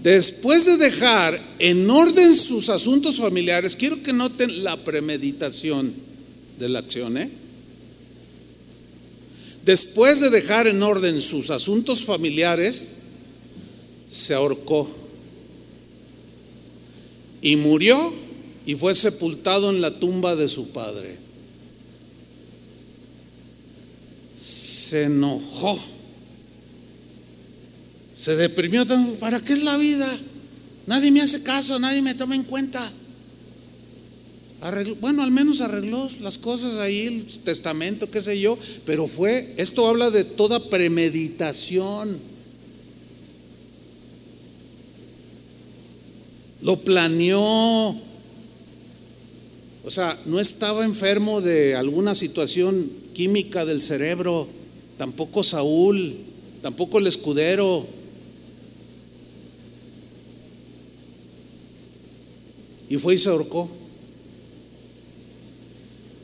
Después 0.01 0.65
de 0.65 0.77
dejar 0.77 1.39
en 1.59 1.87
orden 1.87 2.33
sus 2.35 2.69
asuntos 2.69 3.17
familiares, 3.17 3.75
quiero 3.75 4.01
que 4.01 4.13
noten 4.13 4.63
la 4.63 4.83
premeditación 4.83 5.93
de 6.57 6.69
la 6.69 6.79
acción. 6.79 7.17
¿eh? 7.17 7.29
Después 9.63 10.19
de 10.21 10.31
dejar 10.31 10.65
en 10.65 10.81
orden 10.81 11.21
sus 11.21 11.51
asuntos 11.51 12.03
familiares, 12.03 12.93
se 14.07 14.33
ahorcó 14.33 14.89
y 17.43 17.55
murió 17.55 18.11
y 18.65 18.75
fue 18.75 18.93
sepultado 18.93 19.69
en 19.69 19.81
la 19.81 19.99
tumba 19.99 20.35
de 20.35 20.47
su 20.47 20.69
padre. 20.69 21.17
Se 24.37 25.03
enojó. 25.03 25.79
Se 28.15 28.35
deprimió. 28.35 28.85
¿Para 29.19 29.39
qué 29.39 29.53
es 29.53 29.63
la 29.63 29.77
vida? 29.77 30.07
Nadie 30.85 31.11
me 31.11 31.21
hace 31.21 31.43
caso, 31.43 31.79
nadie 31.79 32.01
me 32.01 32.15
toma 32.15 32.35
en 32.35 32.43
cuenta. 32.43 32.91
bueno, 34.99 35.23
al 35.23 35.31
menos 35.31 35.61
arregló 35.61 36.09
las 36.19 36.37
cosas 36.37 36.75
ahí, 36.75 37.07
el 37.07 37.25
testamento, 37.43 38.11
qué 38.11 38.21
sé 38.21 38.39
yo, 38.39 38.57
pero 38.85 39.07
fue, 39.07 39.53
esto 39.57 39.87
habla 39.87 40.11
de 40.11 40.23
toda 40.23 40.59
premeditación. 40.59 42.19
Lo 46.61 46.79
planeó, 46.79 47.95
o 49.83 49.89
sea, 49.89 50.19
no 50.25 50.39
estaba 50.39 50.85
enfermo 50.85 51.41
de 51.41 51.75
alguna 51.75 52.13
situación 52.13 52.91
química 53.13 53.65
del 53.65 53.81
cerebro, 53.81 54.47
tampoco 54.97 55.43
Saúl, 55.43 56.15
tampoco 56.61 56.99
el 56.99 57.07
escudero. 57.07 57.87
Y 62.89 62.97
fue 62.97 63.15
y 63.15 63.17
se 63.17 63.29
ahorcó. 63.29 63.69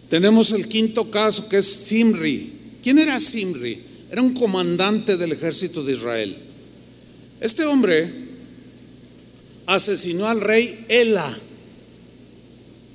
Tenemos 0.10 0.52
el 0.52 0.68
quinto 0.68 1.10
caso 1.10 1.50
que 1.50 1.58
es 1.58 1.66
Simri. 1.66 2.54
¿Quién 2.84 3.00
era 3.00 3.20
Simri? 3.20 3.82
Era 4.12 4.22
un 4.22 4.34
comandante 4.34 5.18
del 5.18 5.32
ejército 5.32 5.84
de 5.84 5.94
Israel. 5.94 6.38
Este 7.42 7.66
hombre 7.66 8.28
asesinó 9.66 10.28
al 10.28 10.42
rey 10.42 10.86
Ela 10.88 11.38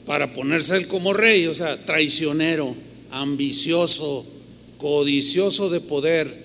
para 0.06 0.32
ponerse 0.32 0.76
él 0.76 0.88
como 0.88 1.12
rey, 1.12 1.46
o 1.46 1.54
sea, 1.54 1.84
traicionero, 1.84 2.74
ambicioso, 3.10 4.26
codicioso 4.78 5.70
de 5.70 5.80
poder. 5.80 6.42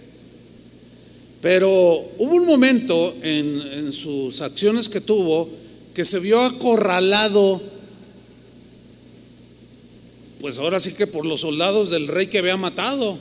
Pero 1.41 1.69
hubo 2.17 2.35
un 2.35 2.45
momento 2.45 3.15
en, 3.21 3.61
en 3.61 3.91
sus 3.91 4.41
acciones 4.41 4.89
que 4.89 5.01
tuvo 5.01 5.49
que 5.93 6.05
se 6.05 6.19
vio 6.19 6.41
acorralado, 6.41 7.59
pues 10.39 10.59
ahora 10.59 10.79
sí 10.79 10.93
que 10.93 11.07
por 11.07 11.25
los 11.25 11.41
soldados 11.41 11.89
del 11.89 12.07
rey 12.07 12.27
que 12.27 12.37
había 12.37 12.57
matado, 12.57 13.17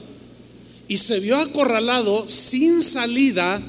y 0.87 0.99
se 0.99 1.19
vio 1.21 1.37
acorralado 1.37 2.29
sin 2.29 2.83
salida 2.83 3.63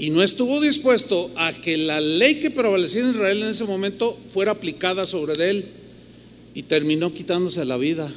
y 0.00 0.08
no 0.08 0.22
estuvo 0.22 0.62
dispuesto 0.62 1.30
a 1.36 1.52
que 1.52 1.76
la 1.76 2.00
ley 2.00 2.36
que 2.36 2.50
prevalecía 2.50 3.02
en 3.02 3.10
Israel 3.10 3.42
en 3.42 3.50
ese 3.50 3.64
momento 3.64 4.18
fuera 4.32 4.52
aplicada 4.52 5.04
sobre 5.04 5.50
él 5.50 5.66
y 6.54 6.62
terminó 6.62 7.12
quitándose 7.12 7.66
la 7.66 7.76
vida. 7.76 8.10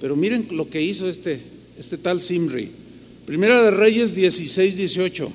Pero 0.00 0.16
miren 0.16 0.48
lo 0.50 0.68
que 0.68 0.82
hizo 0.82 1.08
este, 1.08 1.40
este 1.78 1.98
tal 1.98 2.20
Simri. 2.20 2.72
Primera 3.26 3.62
de 3.62 3.70
Reyes 3.70 4.16
16, 4.16 4.76
18. 4.76 5.32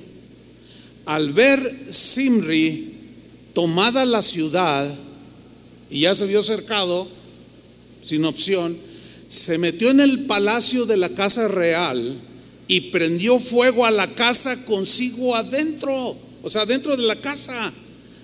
Al 1.06 1.32
ver 1.32 1.86
Simri 1.88 2.92
tomada 3.54 4.04
la 4.04 4.20
ciudad 4.20 4.94
y 5.88 6.00
ya 6.00 6.14
se 6.14 6.26
vio 6.26 6.42
cercado, 6.42 7.08
sin 8.02 8.26
opción, 8.26 8.76
se 9.28 9.56
metió 9.56 9.88
en 9.88 10.00
el 10.00 10.26
palacio 10.26 10.84
de 10.84 10.98
la 10.98 11.08
casa 11.08 11.48
real 11.48 12.18
y 12.68 12.80
prendió 12.92 13.38
fuego 13.38 13.86
a 13.86 13.90
la 13.90 14.14
casa 14.14 14.64
consigo 14.66 15.36
adentro, 15.36 16.16
o 16.42 16.50
sea, 16.50 16.66
dentro 16.66 16.96
de 16.96 17.04
la 17.04 17.16
casa. 17.16 17.72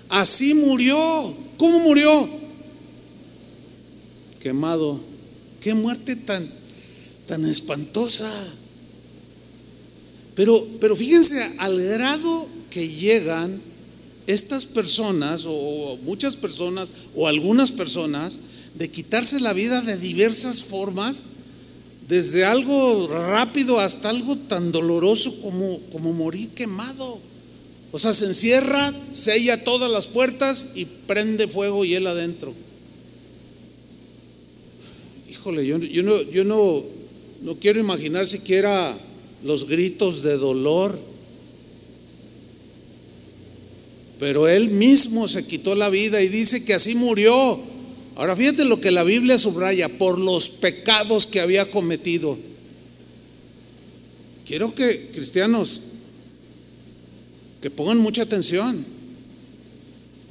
Así 0.09 0.53
murió. 0.53 1.35
¿Cómo 1.57 1.79
murió? 1.79 2.29
Quemado. 4.39 4.99
Qué 5.59 5.73
muerte 5.73 6.15
tan 6.15 6.47
tan 7.25 7.45
espantosa. 7.45 8.29
Pero 10.35 10.67
pero 10.81 10.95
fíjense 10.95 11.41
al 11.59 11.81
grado 11.81 12.47
que 12.69 12.89
llegan 12.89 13.61
estas 14.27 14.65
personas 14.65 15.43
o 15.47 15.97
muchas 16.03 16.35
personas 16.35 16.89
o 17.15 17.27
algunas 17.27 17.71
personas 17.71 18.39
de 18.75 18.89
quitarse 18.89 19.39
la 19.39 19.53
vida 19.53 19.81
de 19.81 19.97
diversas 19.97 20.63
formas 20.63 21.23
desde 22.07 22.43
algo 22.43 23.07
rápido 23.07 23.79
hasta 23.79 24.09
algo 24.09 24.35
tan 24.35 24.71
doloroso 24.71 25.41
como, 25.41 25.79
como 25.91 26.13
morir 26.13 26.49
quemado. 26.49 27.19
O 27.91 27.99
sea, 27.99 28.13
se 28.13 28.25
encierra, 28.25 28.93
sella 29.13 29.63
todas 29.63 29.91
las 29.91 30.07
puertas 30.07 30.71
y 30.75 30.85
prende 30.85 31.47
fuego 31.47 31.85
y 31.85 31.93
él 31.93 32.07
adentro. 32.07 32.53
Híjole, 35.29 35.65
yo, 35.65 35.77
yo, 35.77 36.03
no, 36.03 36.21
yo 36.23 36.43
no, 36.43 36.83
no 37.41 37.55
quiero 37.59 37.79
imaginar 37.79 38.25
siquiera 38.27 38.97
los 39.43 39.67
gritos 39.67 40.23
de 40.23 40.37
dolor. 40.37 40.99
Pero 44.19 44.47
él 44.47 44.69
mismo 44.69 45.27
se 45.27 45.45
quitó 45.45 45.75
la 45.75 45.89
vida 45.89 46.21
y 46.21 46.29
dice 46.29 46.65
que 46.65 46.73
así 46.73 46.95
murió 46.95 47.59
Ahora 48.15 48.35
fíjate 48.35 48.65
lo 48.65 48.79
que 48.79 48.91
la 48.91 49.03
Biblia 49.03 49.39
subraya, 49.39 49.89
por 49.89 50.19
los 50.19 50.49
pecados 50.49 51.25
que 51.25 51.41
había 51.41 51.71
cometido. 51.71 52.37
Quiero 54.45 54.75
que 54.75 55.09
cristianos 55.13 55.79
que 57.61 57.71
pongan 57.71 57.97
mucha 57.97 58.23
atención. 58.23 58.85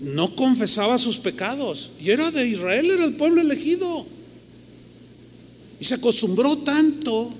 No 0.01 0.35
confesaba 0.37 0.99
sus 0.99 1.19
pecados 1.19 1.91
y 2.01 2.11
era 2.11 2.31
de 2.31 2.47
Israel, 2.47 2.91
era 2.91 3.05
el 3.05 3.17
pueblo 3.17 3.41
elegido. 3.41 4.07
Y 5.81 5.85
se 5.85 5.95
acostumbró 5.95 6.59
tanto 6.59 7.33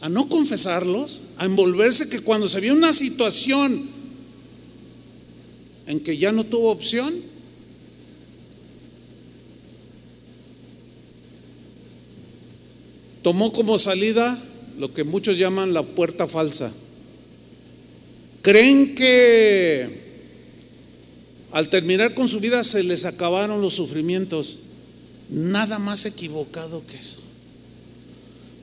a 0.00 0.08
no 0.08 0.28
confesarlos, 0.28 1.20
a 1.36 1.44
envolverse 1.44 2.08
que 2.08 2.20
cuando 2.20 2.48
se 2.48 2.60
vio 2.60 2.72
una 2.72 2.92
situación 2.92 3.88
en 5.86 6.00
que 6.00 6.16
ya 6.16 6.30
no 6.30 6.44
tuvo 6.44 6.70
opción, 6.70 7.12
tomó 13.28 13.52
como 13.52 13.78
salida 13.78 14.42
lo 14.78 14.94
que 14.94 15.04
muchos 15.04 15.36
llaman 15.36 15.74
la 15.74 15.82
puerta 15.82 16.26
falsa. 16.26 16.72
Creen 18.40 18.94
que 18.94 20.00
al 21.50 21.68
terminar 21.68 22.14
con 22.14 22.26
su 22.26 22.40
vida 22.40 22.64
se 22.64 22.82
les 22.84 23.04
acabaron 23.04 23.60
los 23.60 23.74
sufrimientos. 23.74 24.60
Nada 25.28 25.78
más 25.78 26.06
equivocado 26.06 26.82
que 26.86 26.96
eso. 26.96 27.18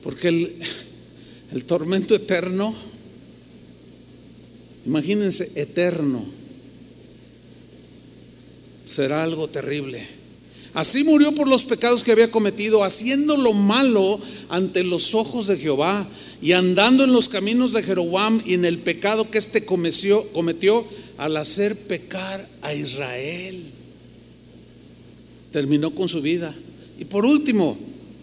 Porque 0.02 0.26
el, 1.52 1.64
tormento 1.64 2.16
eterno, 2.16 2.74
imagínense, 4.84 5.60
eterno, 5.62 6.26
será 8.84 9.22
algo 9.22 9.46
terrible. 9.46 10.15
Así 10.76 11.04
murió 11.04 11.32
por 11.32 11.48
los 11.48 11.64
pecados 11.64 12.02
que 12.02 12.12
había 12.12 12.30
cometido, 12.30 12.84
haciendo 12.84 13.34
lo 13.38 13.54
malo 13.54 14.20
ante 14.50 14.84
los 14.84 15.14
ojos 15.14 15.46
de 15.46 15.56
Jehová 15.56 16.06
y 16.42 16.52
andando 16.52 17.04
en 17.04 17.14
los 17.14 17.30
caminos 17.30 17.72
de 17.72 17.82
Jeroboam 17.82 18.42
y 18.44 18.52
en 18.52 18.66
el 18.66 18.80
pecado 18.80 19.30
que 19.30 19.38
éste 19.38 19.64
cometió, 19.64 20.22
cometió 20.34 20.84
al 21.16 21.38
hacer 21.38 21.74
pecar 21.86 22.46
a 22.60 22.74
Israel. 22.74 23.62
Terminó 25.50 25.94
con 25.94 26.10
su 26.10 26.20
vida. 26.20 26.54
Y 26.98 27.06
por 27.06 27.24
último, 27.24 27.78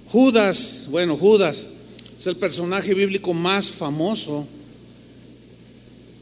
Judas, 0.09 0.89
bueno, 0.91 1.17
Judas 1.17 1.65
es 2.19 2.27
el 2.27 2.35
personaje 2.35 2.93
bíblico 2.93 3.33
más 3.33 3.71
famoso. 3.71 4.45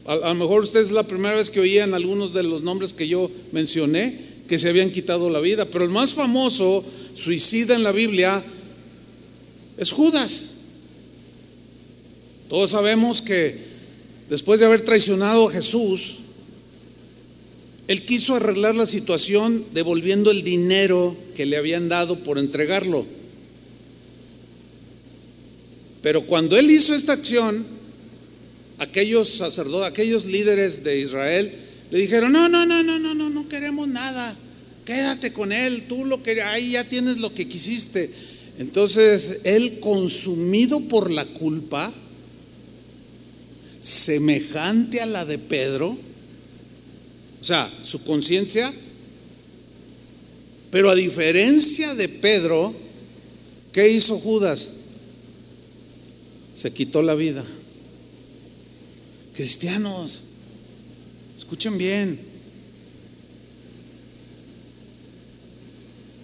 A, 0.06 0.14
a 0.14 0.28
lo 0.28 0.34
mejor 0.36 0.62
ustedes 0.62 0.86
es 0.86 0.92
la 0.92 1.02
primera 1.02 1.36
vez 1.36 1.50
que 1.50 1.60
oían 1.60 1.92
algunos 1.92 2.32
de 2.32 2.42
los 2.42 2.62
nombres 2.62 2.94
que 2.94 3.06
yo 3.06 3.30
mencioné 3.52 4.31
que 4.48 4.58
se 4.58 4.68
habían 4.68 4.90
quitado 4.90 5.30
la 5.30 5.40
vida. 5.40 5.66
Pero 5.66 5.84
el 5.84 5.90
más 5.90 6.12
famoso 6.14 6.84
suicida 7.14 7.74
en 7.74 7.82
la 7.82 7.92
Biblia 7.92 8.42
es 9.76 9.90
Judas. 9.90 10.60
Todos 12.48 12.70
sabemos 12.70 13.22
que 13.22 13.56
después 14.28 14.60
de 14.60 14.66
haber 14.66 14.84
traicionado 14.84 15.48
a 15.48 15.52
Jesús, 15.52 16.16
él 17.88 18.04
quiso 18.04 18.34
arreglar 18.34 18.74
la 18.74 18.86
situación 18.86 19.64
devolviendo 19.72 20.30
el 20.30 20.42
dinero 20.42 21.16
que 21.34 21.46
le 21.46 21.56
habían 21.56 21.88
dado 21.88 22.18
por 22.20 22.38
entregarlo. 22.38 23.06
Pero 26.02 26.26
cuando 26.26 26.56
él 26.56 26.70
hizo 26.70 26.94
esta 26.94 27.12
acción, 27.12 27.64
aquellos 28.78 29.28
sacerdotes, 29.30 29.90
aquellos 29.90 30.26
líderes 30.26 30.82
de 30.84 31.00
Israel, 31.00 31.52
le 31.92 31.98
dijeron, 31.98 32.32
no, 32.32 32.48
no, 32.48 32.64
no, 32.64 32.82
no, 32.82 32.98
no, 32.98 33.14
no, 33.14 33.28
no 33.28 33.48
queremos 33.50 33.86
nada. 33.86 34.34
Quédate 34.86 35.30
con 35.34 35.52
él, 35.52 35.84
tú 35.90 36.06
lo 36.06 36.22
que 36.22 36.40
ahí 36.40 36.70
ya 36.70 36.84
tienes 36.84 37.18
lo 37.18 37.34
que 37.34 37.46
quisiste. 37.46 38.10
Entonces, 38.58 39.42
él 39.44 39.78
consumido 39.78 40.80
por 40.88 41.10
la 41.10 41.26
culpa, 41.26 41.92
semejante 43.78 45.02
a 45.02 45.06
la 45.06 45.26
de 45.26 45.36
Pedro, 45.36 45.98
o 47.42 47.44
sea, 47.44 47.70
su 47.82 48.02
conciencia, 48.04 48.72
pero 50.70 50.88
a 50.88 50.94
diferencia 50.94 51.94
de 51.94 52.08
Pedro, 52.08 52.72
¿qué 53.70 53.90
hizo 53.90 54.16
Judas? 54.16 54.66
Se 56.54 56.72
quitó 56.72 57.02
la 57.02 57.14
vida. 57.14 57.44
Cristianos, 59.34 60.22
Escuchen 61.36 61.78
bien. 61.78 62.18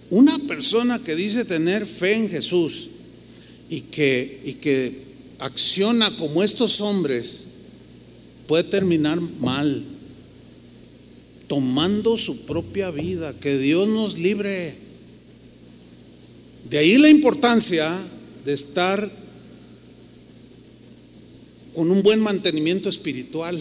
Una 0.09 0.39
persona 0.39 0.99
que 0.99 1.15
dice 1.15 1.45
tener 1.45 1.85
fe 1.85 2.13
en 2.15 2.29
Jesús 2.29 2.87
y 3.69 3.81
que, 3.81 4.41
y 4.43 4.53
que 4.53 5.03
acciona 5.37 6.15
como 6.17 6.43
estos 6.43 6.81
hombres 6.81 7.41
puede 8.47 8.63
terminar 8.63 9.21
mal, 9.21 9.83
tomando 11.47 12.17
su 12.17 12.45
propia 12.45 12.89
vida, 12.89 13.35
que 13.39 13.57
Dios 13.59 13.87
nos 13.87 14.17
libre. 14.17 14.75
De 16.67 16.79
ahí 16.79 16.97
la 16.97 17.09
importancia 17.09 17.95
de 18.45 18.53
estar 18.53 19.11
con 21.75 21.91
un 21.91 22.01
buen 22.01 22.19
mantenimiento 22.19 22.89
espiritual 22.89 23.59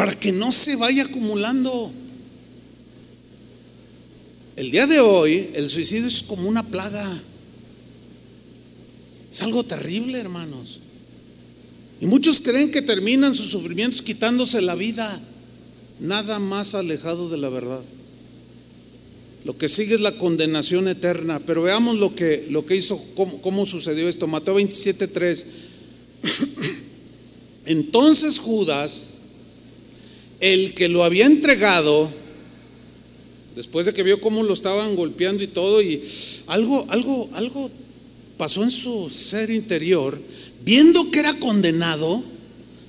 para 0.00 0.18
que 0.18 0.32
no 0.32 0.50
se 0.50 0.76
vaya 0.76 1.02
acumulando. 1.02 1.92
El 4.56 4.70
día 4.70 4.86
de 4.86 4.98
hoy 4.98 5.50
el 5.52 5.68
suicidio 5.68 6.06
es 6.06 6.22
como 6.22 6.48
una 6.48 6.62
plaga. 6.62 7.20
Es 9.30 9.42
algo 9.42 9.62
terrible, 9.62 10.18
hermanos. 10.18 10.80
Y 12.00 12.06
muchos 12.06 12.40
creen 12.40 12.70
que 12.70 12.80
terminan 12.80 13.34
sus 13.34 13.50
sufrimientos 13.50 14.00
quitándose 14.00 14.62
la 14.62 14.74
vida. 14.74 15.20
Nada 15.98 16.38
más 16.38 16.74
alejado 16.74 17.28
de 17.28 17.36
la 17.36 17.50
verdad. 17.50 17.82
Lo 19.44 19.58
que 19.58 19.68
sigue 19.68 19.96
es 19.96 20.00
la 20.00 20.16
condenación 20.16 20.88
eterna. 20.88 21.40
Pero 21.40 21.60
veamos 21.60 21.98
lo 21.98 22.14
que, 22.14 22.46
lo 22.48 22.64
que 22.64 22.74
hizo, 22.74 22.98
cómo, 23.16 23.42
cómo 23.42 23.66
sucedió 23.66 24.08
esto. 24.08 24.26
Mateo 24.26 24.54
27, 24.54 25.08
3. 25.08 25.46
Entonces 27.66 28.38
Judas, 28.38 29.19
el 30.40 30.74
que 30.74 30.88
lo 30.88 31.04
había 31.04 31.26
entregado, 31.26 32.10
después 33.54 33.86
de 33.86 33.94
que 33.94 34.02
vio 34.02 34.20
cómo 34.20 34.42
lo 34.42 34.54
estaban 34.54 34.96
golpeando 34.96 35.42
y 35.42 35.48
todo, 35.48 35.82
y 35.82 36.02
algo, 36.46 36.86
algo, 36.88 37.28
algo 37.34 37.70
pasó 38.36 38.64
en 38.64 38.70
su 38.70 39.10
ser 39.10 39.50
interior, 39.50 40.18
viendo 40.64 41.10
que 41.10 41.20
era 41.20 41.34
condenado, 41.34 42.22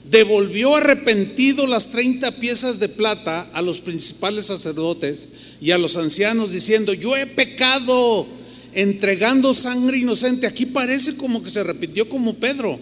devolvió 0.10 0.76
arrepentido 0.76 1.68
las 1.68 1.92
30 1.92 2.40
piezas 2.40 2.80
de 2.80 2.90
plata 2.90 3.50
a 3.54 3.62
los 3.62 3.80
principales 3.80 4.46
sacerdotes 4.46 5.30
y 5.62 5.72
a 5.72 5.78
los 5.78 5.96
ancianos 5.96 6.52
diciendo, 6.52 6.94
yo 6.94 7.16
he 7.16 7.26
pecado 7.26 8.26
entregando 8.74 9.54
sangre 9.54 10.00
inocente. 10.00 10.48
Aquí 10.48 10.66
parece 10.66 11.16
como 11.18 11.44
que 11.44 11.50
se 11.50 11.60
arrepintió 11.60 12.10
como 12.10 12.36
Pedro. 12.36 12.80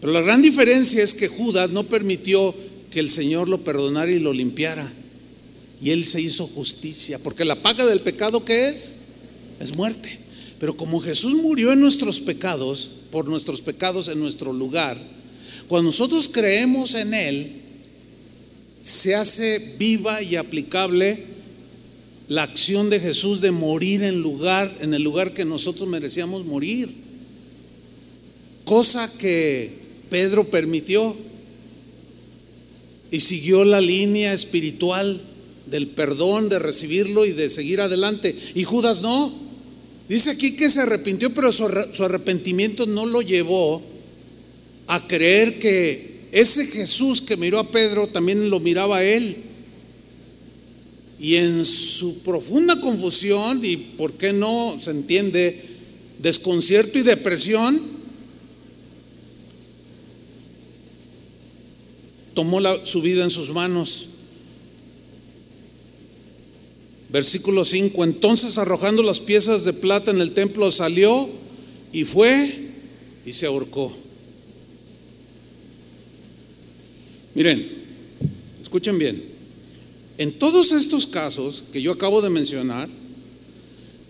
Pero 0.00 0.12
la 0.12 0.20
gran 0.20 0.42
diferencia 0.42 1.02
es 1.02 1.14
que 1.14 1.28
Judas 1.28 1.70
no 1.70 1.84
permitió 1.84 2.54
que 2.94 3.00
el 3.00 3.10
Señor 3.10 3.48
lo 3.48 3.64
perdonara 3.64 4.12
y 4.12 4.20
lo 4.20 4.32
limpiara. 4.32 4.90
Y 5.82 5.90
él 5.90 6.04
se 6.04 6.22
hizo 6.22 6.46
justicia, 6.46 7.18
porque 7.18 7.44
la 7.44 7.60
paga 7.60 7.84
del 7.84 7.98
pecado 7.98 8.44
que 8.44 8.68
es 8.68 8.94
es 9.58 9.74
muerte. 9.74 10.16
Pero 10.60 10.76
como 10.76 11.00
Jesús 11.00 11.34
murió 11.42 11.72
en 11.72 11.80
nuestros 11.80 12.20
pecados, 12.20 12.92
por 13.10 13.26
nuestros 13.28 13.60
pecados 13.60 14.06
en 14.06 14.20
nuestro 14.20 14.52
lugar, 14.52 14.96
cuando 15.66 15.88
nosotros 15.88 16.28
creemos 16.28 16.94
en 16.94 17.14
Él, 17.14 17.52
se 18.80 19.16
hace 19.16 19.74
viva 19.76 20.22
y 20.22 20.36
aplicable 20.36 21.24
la 22.28 22.44
acción 22.44 22.90
de 22.90 23.00
Jesús 23.00 23.40
de 23.40 23.50
morir 23.50 24.04
en 24.04 24.22
lugar, 24.22 24.72
en 24.80 24.94
el 24.94 25.02
lugar 25.02 25.34
que 25.34 25.44
nosotros 25.44 25.88
merecíamos 25.88 26.44
morir. 26.44 26.94
Cosa 28.64 29.10
que 29.18 29.72
Pedro 30.10 30.48
permitió 30.48 31.16
y 33.10 33.20
siguió 33.20 33.64
la 33.64 33.80
línea 33.80 34.32
espiritual 34.34 35.20
del 35.66 35.88
perdón, 35.88 36.48
de 36.48 36.58
recibirlo 36.58 37.24
y 37.24 37.32
de 37.32 37.50
seguir 37.50 37.80
adelante. 37.80 38.36
Y 38.54 38.64
Judas 38.64 39.02
no. 39.02 39.32
Dice 40.08 40.30
aquí 40.30 40.52
que 40.52 40.68
se 40.68 40.80
arrepintió, 40.80 41.32
pero 41.32 41.50
su, 41.52 41.64
arrepentimiento 42.04 42.86
no 42.86 43.06
lo 43.06 43.22
llevó 43.22 43.82
a 44.86 45.06
creer 45.06 45.58
que 45.58 46.28
ese 46.32 46.66
Jesús 46.66 47.22
que 47.22 47.36
miró 47.36 47.58
a 47.58 47.70
Pedro 47.70 48.08
también 48.08 48.50
lo 48.50 48.60
miraba 48.60 48.98
a 48.98 49.04
él. 49.04 49.36
Y 51.18 51.36
en 51.36 51.64
su 51.64 52.22
profunda 52.22 52.80
confusión, 52.80 53.64
y 53.64 53.76
por 53.76 54.12
qué 54.14 54.32
no 54.32 54.76
se 54.78 54.90
entiende, 54.90 55.62
desconcierto 56.18 56.98
y 56.98 57.02
depresión, 57.02 57.93
tomó 62.34 62.60
su 62.84 63.00
vida 63.00 63.24
en 63.24 63.30
sus 63.30 63.50
manos 63.50 64.08
Versículo 67.14 67.64
5, 67.64 68.02
entonces 68.02 68.58
arrojando 68.58 69.00
las 69.00 69.20
piezas 69.20 69.62
de 69.62 69.72
plata 69.72 70.10
en 70.10 70.20
el 70.20 70.32
templo 70.32 70.68
salió 70.72 71.28
y 71.92 72.02
fue 72.02 72.52
y 73.24 73.32
se 73.32 73.46
ahorcó. 73.46 73.96
Miren, 77.36 77.70
escuchen 78.60 78.98
bien, 78.98 79.22
en 80.18 80.32
todos 80.40 80.72
estos 80.72 81.06
casos 81.06 81.62
que 81.72 81.80
yo 81.80 81.92
acabo 81.92 82.20
de 82.20 82.30
mencionar, 82.30 82.88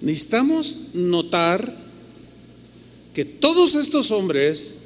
necesitamos 0.01 0.95
notar 0.95 1.77
que 3.12 3.27
todos 3.27 3.75
estos 3.75 4.12
hombres, 4.12 4.77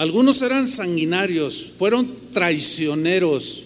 algunos 0.00 0.40
eran 0.40 0.66
sanguinarios, 0.66 1.74
fueron 1.76 2.10
traicioneros, 2.32 3.64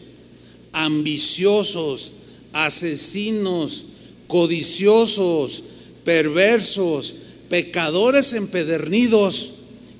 ambiciosos, 0.72 2.10
asesinos, 2.52 3.84
codiciosos, 4.26 5.62
perversos, 6.02 7.14
pecadores 7.48 8.32
empedernidos 8.32 9.50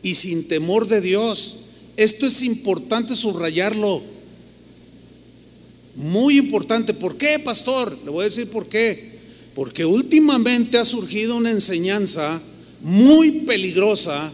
y 0.03 0.17
sin 0.17 0.49
temor 0.49 0.89
de 0.89 1.01
Dios. 1.01 1.59
Esto 1.97 2.27
es 2.27 2.43
importante 2.43 3.15
subrayarlo. 3.15 4.03
Muy 5.95 6.39
importante. 6.39 6.95
¿Por 6.95 7.17
qué, 7.17 7.39
pastor? 7.39 7.97
Le 8.05 8.11
voy 8.11 8.23
a 8.23 8.25
decir 8.25 8.51
por 8.51 8.67
qué. 8.67 9.21
Porque 9.55 9.85
últimamente 9.85 10.79
ha 10.79 10.85
surgido 10.85 11.37
una 11.37 11.53
enseñanza 11.53 12.43
muy 12.81 13.31
peligrosa 13.43 14.33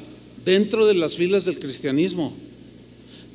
dentro 0.50 0.86
de 0.86 0.94
las 0.94 1.14
filas 1.14 1.44
del 1.44 1.58
cristianismo. 1.58 2.32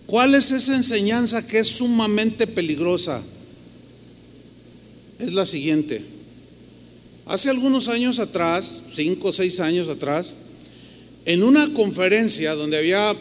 ¿Cuál 0.05 0.35
es 0.35 0.51
esa 0.51 0.75
enseñanza 0.75 1.47
que 1.47 1.59
es 1.59 1.67
sumamente 1.67 2.45
peligrosa? 2.45 3.23
es 5.19 5.33
la 5.33 5.45
siguiente. 5.45 6.01
Hace 7.25 7.49
algunos 7.49 7.87
años 7.87 8.19
atrás, 8.19 8.83
cinco 8.91 9.29
o 9.29 9.33
seis 9.33 9.59
años 9.59 9.89
atrás, 9.89 10.33
en 11.25 11.41
una 11.41 11.73
conferencia 11.73 12.53
donde 12.53 12.77
había 12.77 13.15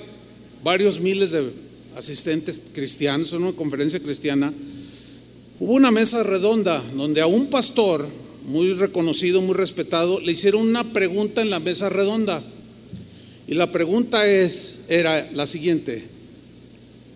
varios 0.63 1.01
miles 1.01 1.31
de 1.31 1.51
asistentes 1.97 2.61
cristianos, 2.75 3.33
en 3.33 3.45
una 3.45 3.53
conferencia 3.53 4.01
cristiana, 4.01 4.53
hubo 5.61 5.75
una 5.75 5.91
mesa 5.91 6.23
redonda 6.23 6.83
donde 6.97 7.21
a 7.21 7.27
un 7.27 7.47
pastor 7.47 8.07
muy 8.45 8.75
reconocido, 8.75 9.41
muy 9.41 9.55
respetado, 9.55 10.21
le 10.21 10.33
hicieron 10.33 10.69
una 10.69 10.93
pregunta 10.93 11.41
en 11.41 11.51
la 11.51 11.61
mesa 11.61 11.89
redonda. 11.89 12.43
Y 13.47 13.55
la 13.55 13.71
pregunta 13.71 14.27
es, 14.27 14.85
era 14.89 15.31
la 15.33 15.47
siguiente, 15.47 16.15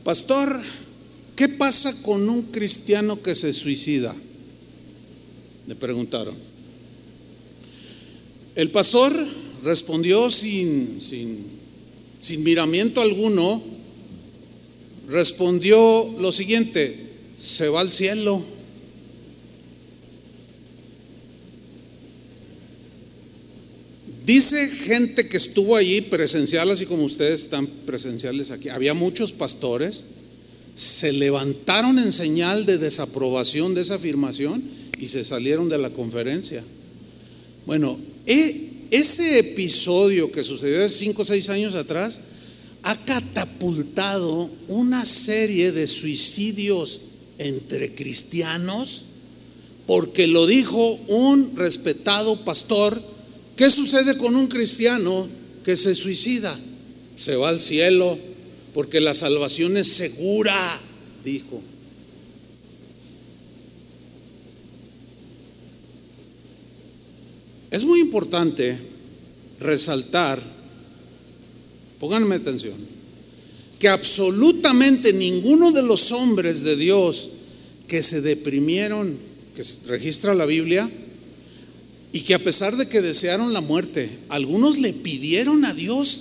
Pastor, 0.08 0.62
¿qué 1.36 1.50
pasa 1.50 2.02
con 2.02 2.30
un 2.30 2.44
cristiano 2.44 3.20
que 3.22 3.34
se 3.34 3.52
suicida? 3.52 4.16
Le 5.66 5.74
preguntaron. 5.74 6.34
El 8.54 8.70
pastor 8.70 9.12
respondió 9.62 10.30
sin, 10.30 10.98
sin, 11.02 11.44
sin 12.20 12.42
miramiento 12.42 13.02
alguno, 13.02 13.62
respondió 15.08 16.16
lo 16.18 16.32
siguiente, 16.32 17.10
se 17.38 17.68
va 17.68 17.82
al 17.82 17.92
cielo. 17.92 18.42
Dice 24.28 24.68
gente 24.68 25.26
que 25.26 25.38
estuvo 25.38 25.74
allí 25.74 26.02
presencial, 26.02 26.70
así 26.70 26.84
como 26.84 27.04
ustedes 27.04 27.44
están 27.44 27.66
presenciales 27.66 28.50
aquí. 28.50 28.68
Había 28.68 28.92
muchos 28.92 29.32
pastores, 29.32 30.04
se 30.74 31.14
levantaron 31.14 31.98
en 31.98 32.12
señal 32.12 32.66
de 32.66 32.76
desaprobación 32.76 33.72
de 33.72 33.80
esa 33.80 33.94
afirmación 33.94 34.62
y 34.98 35.08
se 35.08 35.24
salieron 35.24 35.70
de 35.70 35.78
la 35.78 35.88
conferencia. 35.88 36.62
Bueno, 37.64 37.98
e, 38.26 38.88
ese 38.90 39.38
episodio 39.38 40.30
que 40.30 40.44
sucedió 40.44 40.84
hace 40.84 40.98
cinco 40.98 41.22
o 41.22 41.24
seis 41.24 41.48
años 41.48 41.74
atrás 41.74 42.18
ha 42.82 43.02
catapultado 43.06 44.50
una 44.68 45.06
serie 45.06 45.72
de 45.72 45.86
suicidios 45.86 47.00
entre 47.38 47.94
cristianos 47.94 49.04
porque 49.86 50.26
lo 50.26 50.46
dijo 50.46 51.00
un 51.08 51.56
respetado 51.56 52.44
pastor. 52.44 53.16
¿Qué 53.58 53.72
sucede 53.72 54.16
con 54.16 54.36
un 54.36 54.46
cristiano 54.46 55.26
que 55.64 55.76
se 55.76 55.96
suicida? 55.96 56.56
Se 57.16 57.34
va 57.34 57.48
al 57.48 57.60
cielo 57.60 58.16
porque 58.72 59.00
la 59.00 59.14
salvación 59.14 59.76
es 59.76 59.88
segura, 59.88 60.80
dijo. 61.24 61.60
Es 67.72 67.82
muy 67.82 67.98
importante 67.98 68.78
resaltar, 69.58 70.40
pónganme 71.98 72.36
atención, 72.36 72.76
que 73.80 73.88
absolutamente 73.88 75.12
ninguno 75.12 75.72
de 75.72 75.82
los 75.82 76.12
hombres 76.12 76.62
de 76.62 76.76
Dios 76.76 77.30
que 77.88 78.04
se 78.04 78.22
deprimieron, 78.22 79.18
que 79.56 79.64
registra 79.88 80.32
la 80.32 80.46
Biblia, 80.46 80.88
y 82.12 82.20
que 82.20 82.34
a 82.34 82.38
pesar 82.38 82.76
de 82.76 82.88
que 82.88 83.00
desearon 83.00 83.52
la 83.52 83.60
muerte, 83.60 84.18
algunos 84.28 84.78
le 84.78 84.92
pidieron 84.92 85.64
a 85.64 85.74
Dios 85.74 86.20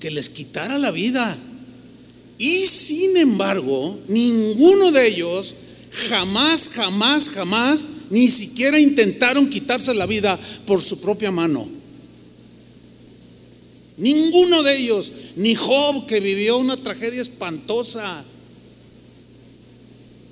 que 0.00 0.10
les 0.10 0.28
quitara 0.28 0.78
la 0.78 0.90
vida. 0.90 1.36
Y 2.38 2.66
sin 2.66 3.16
embargo, 3.16 3.98
ninguno 4.08 4.92
de 4.92 5.08
ellos 5.08 5.54
jamás, 6.08 6.68
jamás, 6.68 7.28
jamás 7.28 7.86
ni 8.10 8.28
siquiera 8.28 8.78
intentaron 8.78 9.48
quitarse 9.48 9.94
la 9.94 10.06
vida 10.06 10.38
por 10.66 10.82
su 10.82 11.00
propia 11.00 11.30
mano. 11.30 11.68
Ninguno 13.96 14.62
de 14.62 14.76
ellos, 14.76 15.12
ni 15.36 15.54
Job 15.54 16.06
que 16.06 16.20
vivió 16.20 16.58
una 16.58 16.76
tragedia 16.76 17.22
espantosa, 17.22 18.24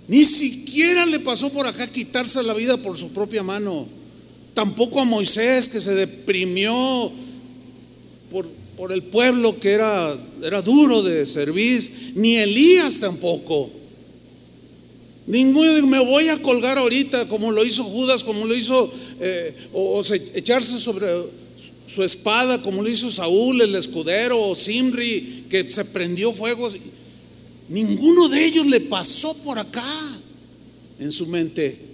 ni 0.09 0.25
siquiera 0.25 1.07
le 1.07 1.21
pasó 1.21 1.53
por 1.53 1.67
acá 1.67 1.91
quitarse 1.91 2.43
la 2.43 2.55
vida 2.55 2.77
por 2.77 2.97
su 2.99 3.13
propia 3.13 3.43
mano. 3.43 4.02
Tampoco 4.55 5.01
a 5.01 5.05
Moisés 5.05 5.69
que 5.69 5.81
se 5.81 5.95
deprimió 5.95 7.11
por, 8.31 8.49
por 8.77 8.93
el 8.93 9.03
pueblo 9.03 9.59
que 9.59 9.71
era, 9.71 10.17
era 10.43 10.61
duro 10.61 11.03
de 11.03 11.25
servir, 11.27 12.13
ni 12.15 12.37
Elías 12.37 13.01
tampoco. 13.01 13.71
Ninguno 15.27 15.87
me 15.87 16.05
voy 16.05 16.29
a 16.29 16.43
colgar 16.43 16.79
ahorita 16.79 17.29
como 17.29 17.53
lo 17.53 17.65
hizo 17.65 17.85
Judas, 17.85 18.25
como 18.25 18.45
lo 18.45 18.55
hizo, 18.55 18.93
eh, 19.21 19.55
o, 19.73 20.03
echarse 20.35 20.81
sobre 20.81 21.07
su 21.87 22.03
espada, 22.03 22.61
como 22.63 22.83
lo 22.83 22.89
hizo 22.89 23.11
Saúl, 23.11 23.61
el 23.61 23.75
escudero, 23.75 24.41
o 24.41 24.55
Simri, 24.55 25.47
que 25.49 25.71
se 25.71 25.85
prendió 25.87 26.33
fuego. 26.33 26.69
Ninguno 27.69 28.29
de 28.29 28.45
ellos 28.45 28.67
le 28.67 28.81
pasó 28.81 29.35
por 29.45 29.59
acá 29.59 29.85
en 30.99 31.13
su 31.13 31.27
mente. 31.27 31.92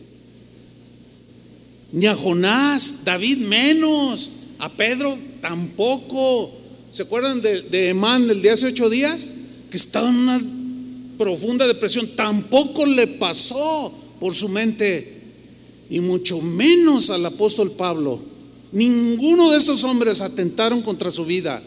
Ni 1.93 2.07
a 2.07 2.15
Jonás, 2.15 3.05
David 3.05 3.39
menos, 3.47 4.31
a 4.59 4.69
Pedro 4.71 5.19
tampoco. 5.41 6.51
¿Se 6.91 7.03
acuerdan 7.03 7.41
de, 7.41 7.63
de 7.63 7.89
Emán 7.91 8.27
del 8.27 8.43
de 8.43 8.51
hace 8.51 8.67
ocho 8.67 8.91
días? 8.91 9.29
Que 9.71 9.77
estaba 9.77 10.09
en 10.09 10.17
una 10.17 10.41
profunda 11.17 11.67
depresión. 11.67 12.09
Tampoco 12.17 12.87
le 12.87 13.07
pasó 13.07 13.93
por 14.21 14.35
su 14.35 14.49
mente. 14.49 15.17
Y 15.91 16.01
mucho 16.01 16.41
menos 16.43 17.09
al 17.09 17.25
apóstol 17.25 17.73
Pablo. 17.73 18.21
Ninguno 18.73 19.51
de 19.51 19.57
estos 19.57 19.85
hombres 19.85 20.21
atentaron 20.21 20.83
contra 20.83 21.11
su 21.11 21.25
vida. 21.25 21.63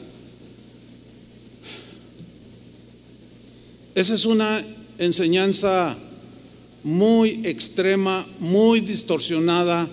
Esa 3.96 4.14
es 4.14 4.26
una 4.26 4.64
enseñanza 5.00 5.98
muy 6.84 7.42
extrema, 7.44 8.26
muy 8.40 8.80
distorsionada, 8.80 9.90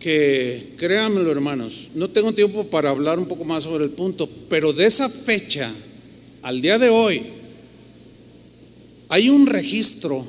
que 0.00 0.74
créanmelo 0.76 1.30
hermanos, 1.30 1.88
no 1.94 2.10
tengo 2.10 2.32
tiempo 2.32 2.64
para 2.64 2.90
hablar 2.90 3.20
un 3.20 3.28
poco 3.28 3.44
más 3.44 3.62
sobre 3.62 3.84
el 3.84 3.90
punto, 3.90 4.28
pero 4.48 4.72
de 4.72 4.86
esa 4.86 5.08
fecha 5.08 5.72
al 6.42 6.60
día 6.60 6.78
de 6.78 6.88
hoy 6.88 7.22
hay 9.08 9.28
un 9.28 9.46
registro 9.46 10.26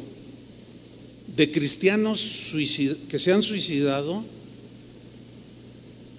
de 1.36 1.52
cristianos 1.52 2.54
que 3.10 3.18
se 3.18 3.32
han 3.32 3.42
suicidado 3.42 4.24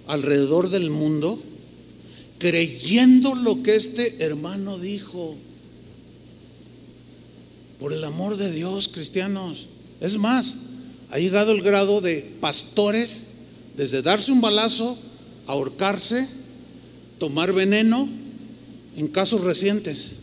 alrededor 0.07 0.69
del 0.69 0.89
mundo 0.89 1.39
creyendo 2.43 3.35
lo 3.35 3.63
que 3.63 3.77
este 3.77 4.21
hermano 4.21 4.77
dijo. 4.77 5.37
Por 7.79 7.93
el 7.93 8.03
amor 8.03 8.35
de 8.35 8.51
Dios, 8.51 8.89
cristianos. 8.89 9.67
Es 10.01 10.17
más, 10.17 10.71
ha 11.09 11.19
llegado 11.19 11.53
el 11.53 11.61
grado 11.61 12.01
de 12.01 12.29
pastores, 12.41 13.27
desde 13.75 14.01
darse 14.01 14.31
un 14.31 14.41
balazo, 14.41 14.97
ahorcarse, 15.47 16.27
tomar 17.19 17.53
veneno, 17.53 18.07
en 18.95 19.07
casos 19.07 19.41
recientes, 19.41 20.13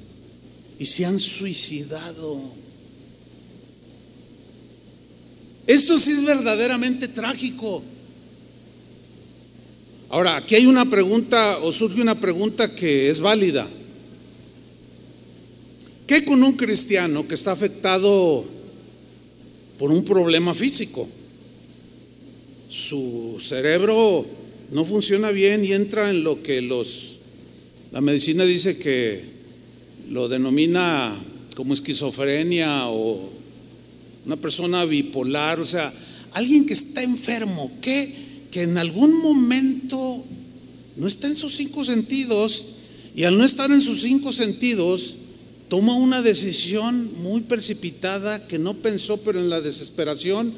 y 0.78 0.86
se 0.86 1.05
han 1.05 1.18
suicidado. 1.18 2.40
Esto 5.66 5.98
sí 5.98 6.12
es 6.12 6.24
verdaderamente 6.24 7.09
trágico. 7.09 7.82
Ahora, 10.09 10.36
aquí 10.36 10.57
hay 10.57 10.66
una 10.66 10.84
pregunta 10.86 11.59
o 11.59 11.70
surge 11.72 12.01
una 12.01 12.18
pregunta 12.18 12.74
que 12.74 13.09
es 13.09 13.20
válida. 13.20 13.68
¿Qué 16.07 16.24
con 16.24 16.42
un 16.42 16.57
cristiano 16.57 17.28
que 17.28 17.34
está 17.34 17.53
afectado 17.53 18.44
por 19.78 19.92
un 19.92 20.05
problema 20.05 20.55
físico? 20.55 21.09
Su 22.70 23.36
cerebro 23.40 24.24
no 24.70 24.84
funciona 24.84 25.30
bien 25.32 25.64
y 25.64 25.72
entra 25.72 26.08
en 26.08 26.24
lo 26.24 26.42
que 26.42 26.62
los 26.62 27.16
la 27.92 28.00
medicina 28.00 28.44
dice 28.44 28.78
que 28.78 29.24
lo 30.10 30.28
denomina 30.28 31.20
como 31.56 31.74
esquizofrenia 31.74 32.86
o 32.88 33.28
una 34.24 34.36
persona 34.36 34.84
bipolar, 34.84 35.58
o 35.58 35.64
sea, 35.64 35.92
alguien 36.32 36.66
que 36.66 36.74
está 36.74 37.02
enfermo, 37.02 37.72
que, 37.80 38.46
que 38.52 38.62
en 38.62 38.78
algún 38.78 39.20
momento 39.20 40.24
no 40.96 41.06
está 41.08 41.26
en 41.26 41.36
sus 41.36 41.56
cinco 41.56 41.82
sentidos 41.82 42.76
y 43.16 43.24
al 43.24 43.36
no 43.36 43.44
estar 43.44 43.72
en 43.72 43.80
sus 43.80 44.02
cinco 44.02 44.32
sentidos 44.32 45.16
toma 45.68 45.96
una 45.96 46.22
decisión 46.22 47.10
muy 47.16 47.40
precipitada 47.40 48.46
que 48.46 48.60
no 48.60 48.74
pensó, 48.74 49.20
pero 49.24 49.40
en 49.40 49.50
la 49.50 49.60
desesperación 49.60 50.54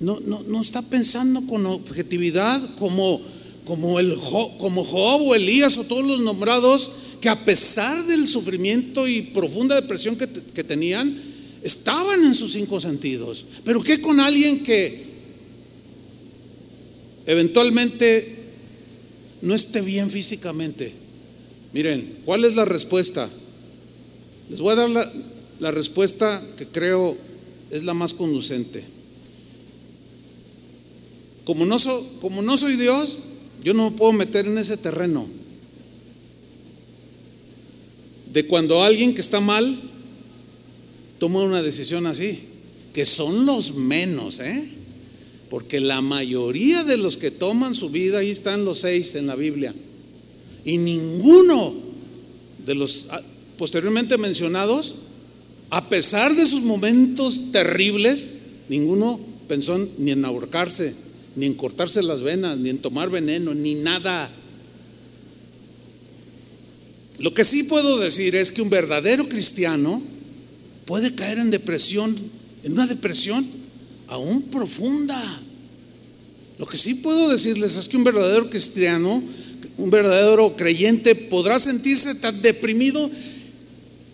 no, 0.00 0.20
no, 0.20 0.60
está 0.60 0.82
pensando 0.82 1.46
con 1.46 1.66
objetividad 1.66 2.60
como, 2.78 3.20
como, 3.64 3.98
el, 3.98 4.14
como 4.58 4.84
Job 4.84 5.22
o 5.22 5.34
Elías 5.34 5.78
o 5.78 5.84
todos 5.84 6.04
los 6.04 6.20
nombrados, 6.20 6.90
que 7.20 7.28
a 7.28 7.44
pesar 7.44 8.06
del 8.06 8.28
sufrimiento 8.28 9.08
y 9.08 9.22
profunda 9.22 9.74
depresión 9.74 10.16
que, 10.16 10.28
que 10.28 10.64
tenían, 10.64 11.18
estaban 11.62 12.24
en 12.24 12.34
sus 12.34 12.52
cinco 12.52 12.80
sentidos. 12.80 13.44
Pero 13.64 13.82
¿qué 13.82 14.00
con 14.00 14.20
alguien 14.20 14.62
que 14.62 15.06
eventualmente 17.26 18.36
no 19.42 19.54
esté 19.54 19.80
bien 19.80 20.10
físicamente? 20.10 20.92
Miren, 21.72 22.20
¿cuál 22.24 22.44
es 22.44 22.54
la 22.54 22.64
respuesta? 22.64 23.28
Les 24.48 24.60
voy 24.60 24.72
a 24.72 24.76
dar 24.76 25.12
la, 25.58 25.70
respuesta 25.70 26.42
que 26.56 26.66
creo 26.66 27.16
es 27.70 27.84
la 27.84 27.94
más 27.94 28.14
conducente. 28.14 28.84
Como 31.46 31.64
no, 31.64 31.78
soy 31.78 32.74
Dios, 32.74 33.18
yo 33.62 33.72
no 33.72 33.90
me 33.90 33.96
puedo 33.96 34.12
meter 34.12 34.46
en 34.46 34.58
ese 34.58 34.76
terreno. 34.76 35.28
De 38.32 38.48
cuando 38.48 38.82
alguien 38.82 39.14
que 39.14 39.20
está 39.20 39.40
mal 39.40 39.78
toma 41.20 41.44
una 41.44 41.62
decisión 41.62 42.06
así, 42.06 42.40
que 42.92 43.06
son 43.06 43.46
los 43.46 43.76
menos, 43.76 44.40
¿eh? 44.40 44.68
Porque 45.48 45.78
la 45.78 46.00
mayoría 46.00 46.82
de 46.82 46.96
los 46.96 47.16
que 47.16 47.30
toman 47.30 47.76
su 47.76 47.90
vida, 47.90 48.18
ahí 48.18 48.30
están 48.30 48.64
los 48.64 48.80
seis 48.80 49.14
en 49.14 49.28
la 49.28 49.36
Biblia, 49.36 49.72
y 50.64 50.78
ninguno 50.78 51.72
de 52.66 52.74
los 52.74 53.04
posteriormente 53.56 54.18
mencionados, 54.18 54.96
a 55.70 55.88
pesar 55.88 56.34
de 56.34 56.44
sus 56.44 56.62
momentos 56.62 57.52
terribles, 57.52 58.30
ninguno 58.68 59.20
pensó 59.46 59.78
ni 59.98 60.10
en 60.10 60.24
ahorcarse, 60.24 61.05
ni 61.36 61.46
en 61.46 61.54
cortarse 61.54 62.02
las 62.02 62.22
venas, 62.22 62.58
ni 62.58 62.70
en 62.70 62.78
tomar 62.78 63.10
veneno, 63.10 63.54
ni 63.54 63.74
nada. 63.74 64.30
Lo 67.18 67.32
que 67.34 67.44
sí 67.44 67.62
puedo 67.64 67.98
decir 67.98 68.34
es 68.34 68.50
que 68.50 68.62
un 68.62 68.70
verdadero 68.70 69.28
cristiano 69.28 70.02
puede 70.86 71.14
caer 71.14 71.38
en 71.38 71.50
depresión, 71.50 72.16
en 72.64 72.72
una 72.72 72.86
depresión 72.86 73.46
aún 74.08 74.42
profunda. 74.42 75.20
Lo 76.58 76.66
que 76.66 76.78
sí 76.78 76.94
puedo 76.94 77.28
decirles 77.28 77.76
es 77.76 77.86
que 77.88 77.98
un 77.98 78.04
verdadero 78.04 78.48
cristiano, 78.48 79.22
un 79.76 79.90
verdadero 79.90 80.56
creyente 80.56 81.14
podrá 81.14 81.58
sentirse 81.58 82.14
tan 82.14 82.40
deprimido 82.40 83.10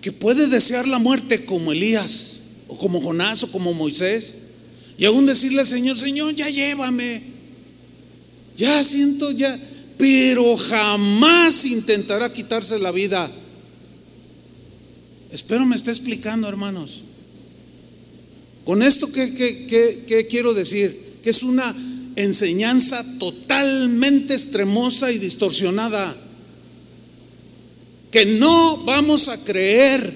que 0.01 0.11
puede 0.11 0.49
desear 0.49 0.89
la 0.89 0.99
muerte 0.99 1.44
como 1.44 1.70
Elías, 1.70 2.40
o 2.66 2.77
como 2.77 3.01
Jonás, 3.01 3.44
o 3.44 3.53
como 3.53 3.73
Moisés, 3.74 4.41
y 4.98 5.05
aún 5.05 5.27
decirle 5.27 5.60
al 5.60 5.69
Señor, 5.69 5.98
Señor, 5.98 6.35
ya 6.35 6.48
llévame, 6.51 7.23
ya 8.56 8.82
siento, 8.85 9.31
ya, 9.31 9.59
pero 9.98 10.56
jamás 10.56 11.64
intentará 11.64 12.32
quitarse 12.32 12.78
la 12.78 12.90
vida. 12.90 13.31
Espero 15.31 15.64
me 15.64 15.77
esté 15.77 15.90
explicando, 15.90 16.48
hermanos. 16.48 17.01
Con 18.64 18.82
esto, 18.82 19.10
¿qué, 19.12 19.35
qué 20.06 20.27
quiero 20.28 20.55
decir? 20.55 21.19
Que 21.23 21.31
es 21.31 21.43
una 21.43 21.74
enseñanza 22.14 23.05
totalmente 23.19 24.35
extremosa 24.35 25.10
y 25.10 25.19
distorsionada 25.19 26.14
que 28.12 28.27
no 28.27 28.77
vamos 28.85 29.28
a 29.28 29.43
creer 29.43 30.12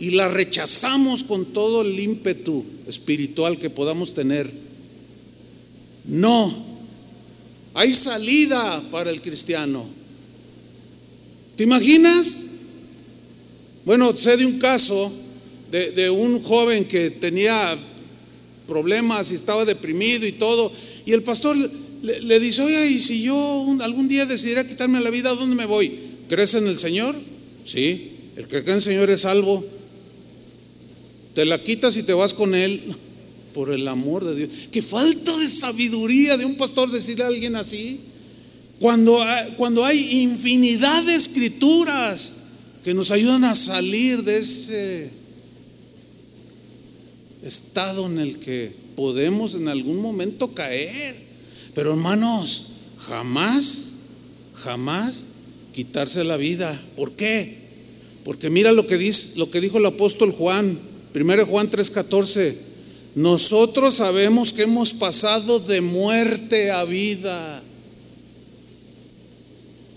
y 0.00 0.10
la 0.10 0.28
rechazamos 0.28 1.22
con 1.22 1.46
todo 1.46 1.82
el 1.82 1.98
ímpetu 1.98 2.64
espiritual 2.88 3.58
que 3.58 3.70
podamos 3.70 4.14
tener. 4.14 4.50
No, 6.06 6.52
hay 7.74 7.92
salida 7.92 8.82
para 8.90 9.10
el 9.10 9.20
cristiano. 9.20 9.86
¿Te 11.56 11.64
imaginas? 11.64 12.46
Bueno, 13.84 14.16
sé 14.16 14.36
de 14.36 14.46
un 14.46 14.58
caso 14.58 15.12
de, 15.70 16.08
un 16.08 16.42
joven 16.42 16.86
que 16.86 17.10
tenía 17.10 17.78
problemas 18.66 19.30
y 19.32 19.34
estaba 19.34 19.64
deprimido 19.64 20.26
y 20.26 20.32
todo. 20.32 20.72
Y 21.04 21.12
el 21.12 21.22
pastor 21.22 21.56
le, 22.02 22.40
dice, 22.40 22.62
oye, 22.62 22.88
y 22.88 23.00
si 23.00 23.22
yo 23.22 23.76
algún 23.80 24.08
día 24.08 24.24
decidiera 24.24 24.66
quitarme 24.66 25.00
la 25.00 25.10
vida, 25.10 25.30
¿a 25.30 25.34
dónde 25.34 25.56
me 25.56 25.66
voy? 25.66 25.92
¿Crees 26.28 26.54
en 26.54 26.66
el 26.66 26.78
Señor? 26.78 27.14
Sí, 27.64 28.12
el 28.36 28.48
que 28.48 28.62
cree 28.62 28.70
en 28.70 28.74
el 28.74 28.82
Señor 28.82 29.10
es 29.10 29.22
salvo. 29.22 29.64
Te 31.38 31.44
la 31.44 31.62
quitas 31.62 31.96
y 31.96 32.02
te 32.02 32.12
vas 32.12 32.34
con 32.34 32.52
Él. 32.52 32.82
Por 33.54 33.72
el 33.72 33.86
amor 33.86 34.24
de 34.24 34.34
Dios. 34.34 34.50
Qué 34.72 34.82
falta 34.82 35.38
de 35.38 35.46
sabiduría 35.46 36.36
de 36.36 36.44
un 36.44 36.56
pastor 36.56 36.90
decirle 36.90 37.22
a 37.22 37.28
alguien 37.28 37.54
así. 37.54 38.00
Cuando, 38.80 39.24
cuando 39.56 39.84
hay 39.84 40.22
infinidad 40.22 41.04
de 41.04 41.14
escrituras 41.14 42.38
que 42.82 42.92
nos 42.92 43.12
ayudan 43.12 43.44
a 43.44 43.54
salir 43.54 44.24
de 44.24 44.38
ese 44.38 45.10
estado 47.44 48.06
en 48.06 48.18
el 48.18 48.40
que 48.40 48.72
podemos 48.96 49.54
en 49.54 49.68
algún 49.68 50.02
momento 50.02 50.54
caer. 50.54 51.14
Pero 51.72 51.92
hermanos, 51.92 52.72
jamás, 52.98 53.90
jamás 54.54 55.20
quitarse 55.72 56.24
la 56.24 56.36
vida. 56.36 56.76
¿Por 56.96 57.12
qué? 57.12 57.58
Porque 58.24 58.50
mira 58.50 58.72
lo 58.72 58.88
que, 58.88 58.96
dice, 58.96 59.38
lo 59.38 59.52
que 59.52 59.60
dijo 59.60 59.78
el 59.78 59.86
apóstol 59.86 60.32
Juan, 60.32 60.97
1 61.22 61.46
Juan 61.46 61.70
3:14. 61.70 62.54
Nosotros 63.14 63.94
sabemos 63.94 64.52
que 64.52 64.62
hemos 64.62 64.92
pasado 64.92 65.58
de 65.58 65.80
muerte 65.80 66.70
a 66.70 66.84
vida 66.84 67.62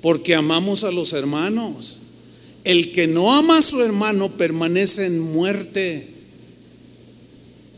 porque 0.02 0.34
amamos 0.36 0.84
a 0.84 0.92
los 0.92 1.14
hermanos. 1.14 1.98
El 2.64 2.92
que 2.92 3.08
no 3.08 3.34
ama 3.34 3.60
a 3.60 3.62
su 3.62 3.82
hermano 3.82 4.30
permanece 4.30 5.06
en 5.06 5.20
muerte. 5.20 6.08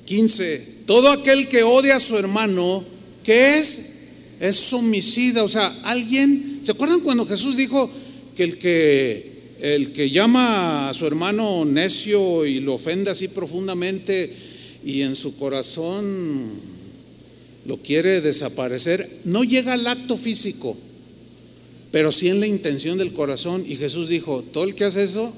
15. 0.06 0.74
Todo 0.86 1.10
aquel 1.10 1.48
que 1.48 1.64
odia 1.64 1.98
a 1.98 2.00
su 2.00 2.18
hermano, 2.18 2.84
¿qué 3.24 3.60
es? 3.60 3.94
Es 4.40 4.74
homicida. 4.74 5.44
O 5.44 5.50
sea, 5.50 5.68
alguien, 5.84 6.60
¿se 6.64 6.72
acuerdan 6.72 7.00
cuando 7.00 7.26
Jesús 7.26 7.56
dijo 7.56 7.90
que 8.36 8.44
el 8.44 8.58
que 8.58 9.33
el 9.64 9.94
que 9.94 10.10
llama 10.10 10.90
a 10.90 10.94
su 10.94 11.08
hermano 11.08 11.64
necio 11.64 12.46
y 12.46 12.60
lo 12.60 12.74
ofende 12.74 13.10
así 13.10 13.30
profundamente 13.30 14.36
y 14.84 15.04
en 15.04 15.16
su 15.16 15.38
corazón 15.38 16.52
lo 17.66 17.78
quiere 17.78 18.20
desaparecer, 18.20 19.22
no 19.24 19.46
llega 19.46 19.72
al 19.72 19.88
acto 19.88 20.18
físico, 20.18 20.76
pero 21.94 22.12
sí 22.12 22.28
en 22.28 22.42
la 22.42 22.48
intención 22.48 22.98
del 22.98 23.14
corazón. 23.14 23.64
Y 23.66 23.78
Jesús 23.78 24.10
dijo, 24.10 24.44
todo 24.52 24.66
el 24.66 24.76
que 24.76 24.84
hace 24.84 25.04
eso 25.04 25.34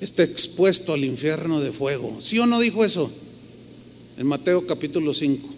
está 0.00 0.22
expuesto 0.22 0.94
al 0.94 1.04
infierno 1.04 1.60
de 1.60 1.72
fuego. 1.72 2.16
¿Sí 2.20 2.38
o 2.38 2.46
no 2.46 2.58
dijo 2.58 2.86
eso? 2.86 3.12
En 4.16 4.26
Mateo 4.26 4.66
capítulo 4.66 5.12
5. 5.12 5.55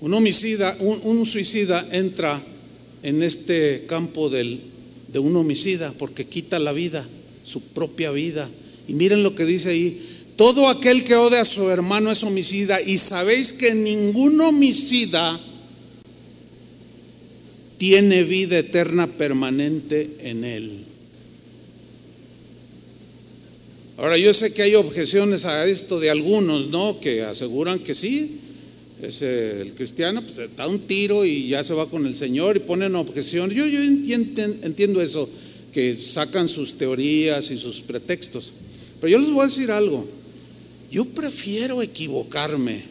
Un 0.00 0.14
homicida, 0.14 0.76
un, 0.80 1.26
suicida 1.26 1.86
entra 1.92 2.42
en 3.02 3.22
este 3.22 3.84
campo 3.86 4.30
del, 4.30 4.60
de 5.12 5.18
un 5.18 5.36
homicida 5.36 5.92
porque 5.98 6.26
quita 6.26 6.58
la 6.58 6.72
vida, 6.72 7.06
su 7.44 7.60
propia 7.60 8.10
vida. 8.10 8.48
Y 8.88 8.94
miren 8.94 9.22
lo 9.22 9.34
que 9.34 9.44
dice 9.44 9.70
ahí, 9.70 10.00
todo 10.36 10.68
aquel 10.68 11.04
que 11.04 11.16
odia 11.16 11.42
a 11.42 11.44
su 11.44 11.68
hermano 11.68 12.10
es 12.10 12.22
homicida 12.22 12.80
y 12.80 12.96
sabéis 12.96 13.52
que 13.52 13.74
ningún 13.74 14.40
homicida 14.40 15.38
tiene 17.76 18.24
vida 18.24 18.58
eterna 18.58 19.06
permanente 19.06 20.16
en 20.20 20.44
él. 20.44 20.84
Ahora 23.98 24.16
yo 24.16 24.32
sé 24.32 24.54
que 24.54 24.62
hay 24.62 24.76
objeciones 24.76 25.44
a 25.44 25.66
esto 25.66 26.00
de 26.00 26.08
algunos, 26.08 26.68
¿no? 26.68 27.00
Que 27.00 27.22
aseguran 27.22 27.80
que 27.80 27.94
sí, 27.94 28.39
es 29.02 29.22
el 29.22 29.74
cristiano, 29.74 30.22
pues 30.22 30.38
da 30.56 30.68
un 30.68 30.80
tiro 30.80 31.24
y 31.24 31.48
ya 31.48 31.64
se 31.64 31.74
va 31.74 31.88
con 31.88 32.06
el 32.06 32.16
Señor 32.16 32.56
y 32.56 32.60
ponen 32.60 32.94
objeción. 32.94 33.50
Yo, 33.50 33.66
yo 33.66 33.82
entiendo, 33.82 35.00
eso, 35.00 35.28
que 35.72 35.96
sacan 36.00 36.48
sus 36.48 36.74
teorías 36.74 37.50
y 37.50 37.58
sus 37.58 37.80
pretextos. 37.80 38.52
Pero 39.00 39.12
yo 39.12 39.18
les 39.18 39.30
voy 39.30 39.42
a 39.42 39.46
decir 39.46 39.70
algo. 39.70 40.06
Yo 40.90 41.04
prefiero 41.04 41.82
equivocarme 41.82 42.82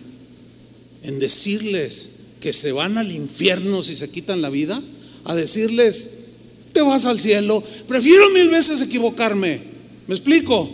en 1.04 1.20
decirles 1.20 2.12
que 2.40 2.54
se 2.54 2.72
van 2.72 2.98
al 2.98 3.12
infierno 3.12 3.84
si 3.84 3.96
se 3.96 4.10
quitan 4.10 4.42
la 4.42 4.50
vida, 4.50 4.82
a 5.26 5.36
decirles, 5.36 6.20
te 6.72 6.82
vas 6.82 7.06
al 7.06 7.20
cielo. 7.20 7.64
Prefiero 7.88 8.30
mil 8.30 8.50
veces 8.50 8.82
equivocarme. 8.82 9.60
¿Me 10.08 10.16
explico? 10.16 10.70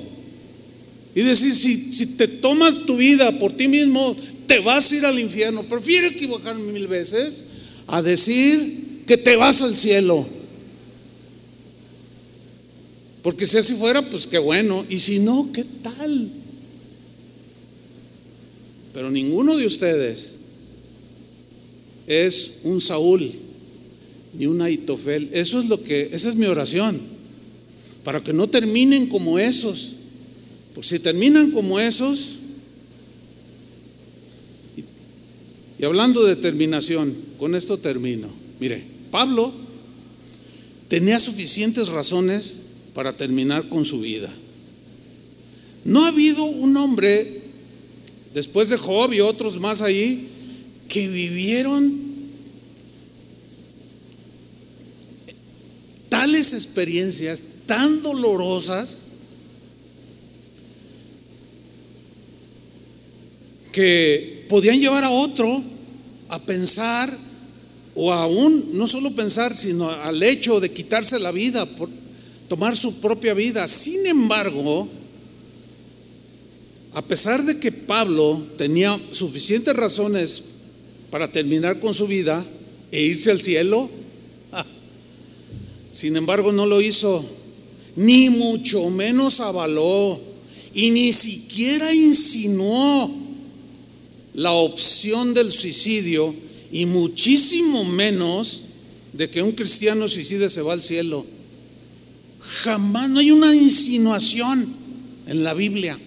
Y 1.16 1.22
decir, 1.22 1.56
si, 1.56 1.92
si 1.92 2.18
te 2.18 2.28
tomas 2.28 2.86
tu 2.86 2.98
vida 2.98 3.40
por 3.40 3.54
ti 3.54 3.68
mismo, 3.68 4.16
te 4.48 4.60
vas 4.60 4.92
a 4.92 4.96
ir 4.96 5.06
al 5.06 5.20
infierno. 5.20 5.64
Prefiero 5.64 6.08
equivocarme 6.08 6.72
mil 6.72 6.88
veces 6.88 7.44
a 7.88 8.02
decir 8.02 9.04
que 9.06 9.18
te 9.18 9.36
vas 9.36 9.62
al 9.62 9.76
cielo. 9.76 10.26
Porque 13.22 13.46
si 13.46 13.58
así 13.58 13.74
fuera, 13.74 14.02
pues 14.04 14.28
qué 14.28 14.38
bueno. 14.38 14.86
Y 14.88 15.00
si 15.00 15.20
no, 15.20 15.50
¿qué 15.52 15.66
tal? 15.82 16.30
Pero 18.94 19.10
ninguno 19.10 19.58
de 19.58 19.66
ustedes 19.66 20.32
es 22.08 22.60
un 22.64 22.80
Saúl 22.80 23.32
ni 24.34 24.46
un 24.46 24.62
Aitofel. 24.62 25.30
Eso 25.34 25.60
es 25.60 25.68
lo 25.68 25.84
que, 25.84 26.10
esa 26.12 26.30
es 26.30 26.36
mi 26.36 26.46
oración. 26.46 27.02
Para 28.04 28.24
que 28.24 28.34
no 28.34 28.48
terminen 28.48 29.08
como 29.08 29.40
esos. 29.40 29.94
Porque 30.74 30.90
si 30.90 31.00
terminan 31.00 31.52
como 31.52 31.80
esos, 31.80 32.34
Hablando 35.86 36.24
de 36.24 36.36
terminación, 36.36 37.16
con 37.38 37.56
esto 37.56 37.78
termino. 37.78 38.30
Mire, 38.60 38.84
Pablo 39.12 39.54
tenía 40.88 41.20
suficientes 41.20 41.90
razones 41.90 42.62
para 42.94 43.16
terminar 43.16 43.70
con 43.70 43.86
su 43.86 44.00
vida. 44.00 44.34
No 45.84 46.06
ha 46.06 46.08
habido 46.08 46.44
un 46.44 46.76
hombre, 46.78 47.44
después 48.34 48.70
de 48.70 48.78
Job 48.78 49.14
y 49.14 49.20
otros 49.20 49.60
más 49.60 49.82
ahí, 49.82 50.30
que 50.88 51.08
vivieron 51.08 52.00
tales 56.10 56.54
experiencias 56.54 57.42
tan 57.66 58.02
dolorosas 58.02 59.02
que 63.72 64.46
podían 64.48 64.80
llevar 64.80 65.04
a 65.04 65.10
otro 65.10 65.75
a 66.30 66.40
pensar 66.40 67.16
o 67.96 68.12
aún 68.12 68.72
no 68.74 68.88
solo 68.88 69.16
pensar, 69.16 69.56
sino 69.56 69.90
al 69.90 70.22
hecho 70.22 70.60
de 70.60 70.72
quitarse 70.72 71.18
la 71.18 71.32
vida, 71.32 71.66
por 71.66 71.90
tomar 72.50 72.76
su 72.76 73.00
propia 73.00 73.34
vida. 73.34 73.68
Sin 73.68 74.06
embargo, 74.06 74.88
a 76.94 77.02
pesar 77.02 77.44
de 77.46 77.58
que 77.58 77.72
Pablo 77.72 78.42
tenía 78.58 79.00
suficientes 79.12 79.76
razones 79.76 80.44
para 81.10 81.32
terminar 81.32 81.80
con 81.80 81.94
su 81.94 82.06
vida 82.06 82.46
e 82.92 83.02
irse 83.02 83.32
al 83.32 83.42
cielo, 83.42 83.90
sin 85.92 86.18
embargo 86.18 86.52
no 86.52 86.66
lo 86.66 86.82
hizo, 86.82 87.26
ni 87.96 88.30
mucho 88.30 88.90
menos 88.90 89.40
avaló 89.40 90.20
y 90.74 90.92
ni 90.92 91.14
siquiera 91.14 91.94
insinuó 91.94 93.10
la 94.36 94.52
opción 94.52 95.34
del 95.34 95.52
suicidio 95.52 96.36
y 96.72 96.86
muchísimo 96.86 97.86
menos 97.86 98.62
de 99.14 99.30
que 99.30 99.42
un 99.42 99.54
cristiano 99.54 100.10
suicide 100.10 100.50
se 100.50 100.62
va 100.62 100.74
al 100.74 100.82
cielo. 100.82 101.26
Jamás, 102.42 103.10
no 103.10 103.20
hay 103.20 103.32
una 103.32 103.56
insinuación 103.56 104.76
en 105.26 105.44
la 105.44 105.54
Biblia. 105.54 105.98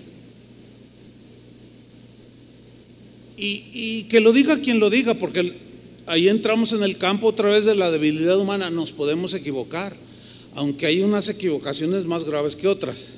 Y, 3.39 3.65
y, 3.73 4.03
que 4.05 4.21
lo 4.21 4.33
diga 4.33 4.61
quien 4.61 4.79
lo 4.79 4.91
diga, 4.91 5.15
porque 5.15 5.55
ahí 6.07 6.29
entramos 6.29 6.73
en 6.73 6.83
el 6.83 6.99
campo 6.99 7.29
otra 7.29 7.49
vez 7.49 7.65
de 7.65 7.77
la 7.77 7.91
debilidad 7.91 8.39
humana, 8.39 8.69
nos 8.69 8.93
podemos 8.93 9.33
equivocar, 9.33 9.97
aunque 10.55 10.87
hay 10.87 11.01
unas 11.01 11.29
equivocaciones 11.29 12.05
más 12.05 12.25
graves 12.25 12.57
que 12.57 12.69
otras. 12.69 13.18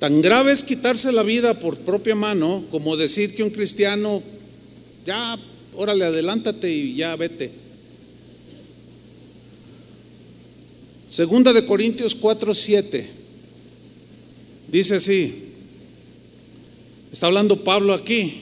Tan 0.00 0.22
grave 0.22 0.50
es 0.50 0.64
quitarse 0.64 1.12
la 1.12 1.22
vida 1.22 1.60
por 1.60 1.76
propia 1.80 2.14
mano 2.14 2.64
como 2.70 2.96
decir 2.96 3.36
que 3.36 3.42
un 3.42 3.50
cristiano, 3.50 4.22
ya, 5.04 5.38
órale, 5.74 6.06
adelántate 6.06 6.72
y 6.72 6.94
ya 6.96 7.14
vete. 7.16 7.52
Segunda 11.06 11.52
de 11.52 11.66
Corintios 11.66 12.14
4, 12.14 12.54
7. 12.54 13.10
Dice 14.72 14.94
así. 14.94 15.50
Está 17.12 17.26
hablando 17.26 17.62
Pablo 17.62 17.92
aquí. 17.92 18.40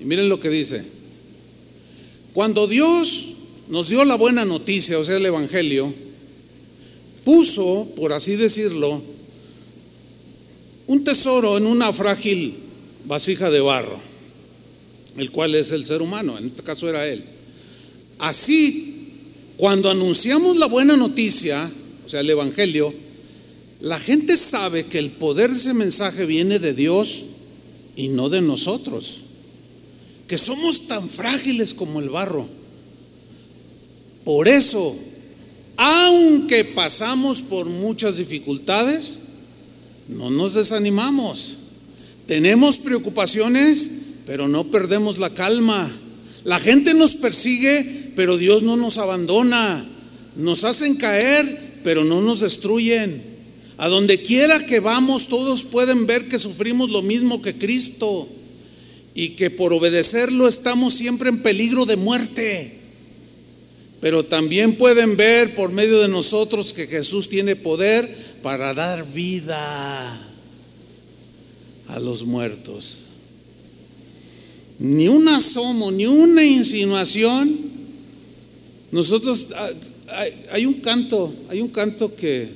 Y 0.00 0.04
miren 0.06 0.30
lo 0.30 0.40
que 0.40 0.48
dice. 0.48 0.82
Cuando 2.32 2.66
Dios 2.66 3.32
nos 3.68 3.90
dio 3.90 4.02
la 4.06 4.14
buena 4.14 4.46
noticia, 4.46 4.98
o 4.98 5.04
sea, 5.04 5.18
el 5.18 5.26
Evangelio, 5.26 5.92
puso, 7.22 7.86
por 7.96 8.14
así 8.14 8.36
decirlo, 8.36 9.02
un 10.90 11.04
tesoro 11.04 11.56
en 11.56 11.66
una 11.66 11.92
frágil 11.92 12.56
vasija 13.04 13.48
de 13.48 13.60
barro, 13.60 14.00
el 15.16 15.30
cual 15.30 15.54
es 15.54 15.70
el 15.70 15.86
ser 15.86 16.02
humano, 16.02 16.36
en 16.36 16.44
este 16.46 16.64
caso 16.64 16.88
era 16.88 17.06
él. 17.06 17.22
Así, 18.18 19.12
cuando 19.56 19.88
anunciamos 19.88 20.56
la 20.56 20.66
buena 20.66 20.96
noticia, 20.96 21.70
o 22.04 22.08
sea, 22.08 22.18
el 22.22 22.30
Evangelio, 22.30 22.92
la 23.80 24.00
gente 24.00 24.36
sabe 24.36 24.84
que 24.86 24.98
el 24.98 25.10
poder 25.10 25.50
de 25.50 25.58
ese 25.58 25.74
mensaje 25.74 26.26
viene 26.26 26.58
de 26.58 26.74
Dios 26.74 27.20
y 27.94 28.08
no 28.08 28.28
de 28.28 28.40
nosotros, 28.40 29.18
que 30.26 30.38
somos 30.38 30.88
tan 30.88 31.08
frágiles 31.08 31.72
como 31.72 32.00
el 32.00 32.08
barro. 32.08 32.48
Por 34.24 34.48
eso, 34.48 34.98
aunque 35.76 36.64
pasamos 36.64 37.42
por 37.42 37.66
muchas 37.66 38.16
dificultades, 38.16 39.29
no 40.10 40.30
nos 40.30 40.54
desanimamos. 40.54 41.56
Tenemos 42.26 42.78
preocupaciones, 42.78 44.02
pero 44.26 44.48
no 44.48 44.70
perdemos 44.70 45.18
la 45.18 45.30
calma. 45.30 45.90
La 46.44 46.58
gente 46.58 46.94
nos 46.94 47.14
persigue, 47.14 48.12
pero 48.16 48.36
Dios 48.36 48.62
no 48.62 48.76
nos 48.76 48.98
abandona. 48.98 49.86
Nos 50.36 50.64
hacen 50.64 50.96
caer, 50.96 51.80
pero 51.82 52.04
no 52.04 52.20
nos 52.20 52.40
destruyen. 52.40 53.22
A 53.78 53.88
donde 53.88 54.20
quiera 54.20 54.66
que 54.66 54.80
vamos, 54.80 55.28
todos 55.28 55.64
pueden 55.64 56.06
ver 56.06 56.28
que 56.28 56.38
sufrimos 56.38 56.90
lo 56.90 57.02
mismo 57.02 57.40
que 57.40 57.56
Cristo 57.56 58.28
y 59.14 59.30
que 59.30 59.50
por 59.50 59.72
obedecerlo 59.72 60.48
estamos 60.48 60.94
siempre 60.94 61.30
en 61.30 61.42
peligro 61.42 61.86
de 61.86 61.96
muerte. 61.96 62.78
Pero 64.00 64.24
también 64.24 64.76
pueden 64.76 65.16
ver 65.16 65.54
por 65.54 65.70
medio 65.72 66.00
de 66.00 66.08
nosotros 66.08 66.72
que 66.72 66.86
Jesús 66.86 67.28
tiene 67.28 67.56
poder 67.56 68.29
para 68.42 68.74
dar 68.74 69.04
vida 69.12 70.18
a 71.88 72.00
los 72.00 72.24
muertos. 72.24 73.06
Ni 74.78 75.08
un 75.08 75.28
asomo, 75.28 75.90
ni 75.90 76.06
una 76.06 76.44
insinuación. 76.44 77.58
Nosotros 78.90 79.48
ah, 79.54 79.70
hay 80.52 80.66
un 80.66 80.74
canto, 80.74 81.34
hay 81.48 81.60
un 81.60 81.68
canto 81.68 82.14
que 82.14 82.48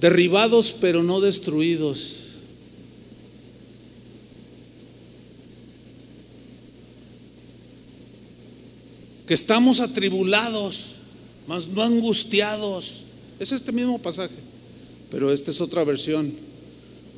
derribados 0.00 0.74
pero 0.80 1.02
no 1.02 1.20
destruidos. 1.20 2.18
Que 9.26 9.34
estamos 9.34 9.80
atribulados, 9.80 10.96
mas 11.46 11.68
no 11.68 11.82
angustiados. 11.82 13.01
Es 13.42 13.50
este 13.50 13.72
mismo 13.72 14.00
pasaje, 14.00 14.36
pero 15.10 15.32
esta 15.32 15.50
es 15.50 15.60
otra 15.60 15.82
versión. 15.82 16.32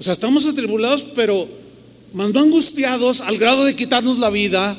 O 0.00 0.02
sea, 0.02 0.14
estamos 0.14 0.46
atribulados, 0.46 1.02
pero 1.14 1.46
mas 2.14 2.32
no 2.32 2.40
angustiados 2.40 3.20
al 3.20 3.36
grado 3.36 3.66
de 3.66 3.76
quitarnos 3.76 4.18
la 4.18 4.30
vida. 4.30 4.74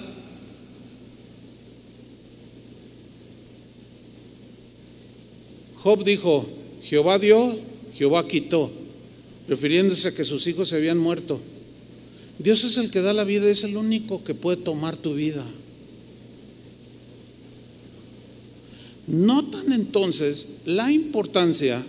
Job 5.83 6.03
dijo, 6.03 6.49
Jehová 6.81 7.19
dio, 7.19 7.55
Jehová 7.95 8.27
quitó, 8.27 8.71
refiriéndose 9.47 10.07
a 10.07 10.15
que 10.15 10.25
sus 10.25 10.47
hijos 10.47 10.69
se 10.69 10.77
habían 10.77 10.97
muerto. 10.97 11.39
Dios 12.39 12.63
es 12.63 12.77
el 12.77 12.89
que 12.89 13.01
da 13.01 13.13
la 13.13 13.23
vida, 13.23 13.47
es 13.47 13.63
el 13.63 13.77
único 13.77 14.23
que 14.23 14.33
puede 14.33 14.57
tomar 14.57 14.97
tu 14.97 15.13
vida. 15.13 15.45
Notan 19.07 19.71
entonces 19.71 20.61
la 20.65 20.91
importancia 20.91 21.83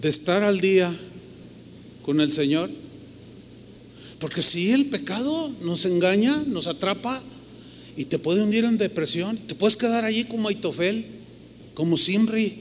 de 0.00 0.08
estar 0.08 0.42
al 0.42 0.60
día 0.60 0.94
con 2.04 2.20
el 2.20 2.32
Señor. 2.32 2.70
Porque 4.18 4.42
si 4.42 4.72
el 4.72 4.86
pecado 4.86 5.50
nos 5.62 5.84
engaña, 5.84 6.42
nos 6.46 6.66
atrapa 6.66 7.22
y 7.96 8.06
te 8.06 8.18
puede 8.18 8.42
hundir 8.42 8.64
en 8.64 8.78
depresión, 8.78 9.36
te 9.38 9.54
puedes 9.54 9.76
quedar 9.76 10.04
allí 10.04 10.24
como 10.24 10.48
Aitofel 10.48 11.16
como 11.76 11.98
Simri, 11.98 12.54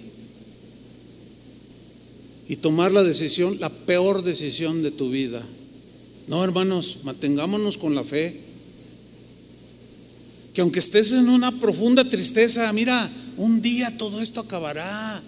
y 2.49 2.57
tomar 2.57 2.91
la 2.91 3.01
decisión, 3.03 3.57
la 3.61 3.69
peor 3.69 4.23
decisión 4.23 4.83
de 4.83 4.91
tu 4.91 5.09
vida. 5.09 5.41
No, 6.27 6.43
hermanos, 6.43 6.97
mantengámonos 7.03 7.77
con 7.77 7.95
la 7.95 8.03
fe. 8.03 8.41
Que 10.55 10.61
aunque 10.61 10.79
estés 10.79 11.11
en 11.11 11.29
una 11.29 11.51
profunda 11.51 12.09
tristeza, 12.09 12.71
mira, 12.73 13.07
un 13.37 13.61
día 13.61 13.95
todo 13.97 14.21
esto 14.21 14.39
acabará. 14.39 15.21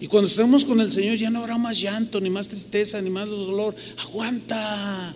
Y 0.00 0.06
cuando 0.06 0.28
estemos 0.28 0.64
con 0.64 0.80
el 0.80 0.92
Señor 0.92 1.16
ya 1.16 1.28
no 1.28 1.40
habrá 1.40 1.58
más 1.58 1.80
llanto, 1.80 2.20
ni 2.20 2.30
más 2.30 2.48
tristeza, 2.48 3.02
ni 3.02 3.10
más 3.10 3.28
dolor. 3.28 3.74
Aguanta. 3.98 5.14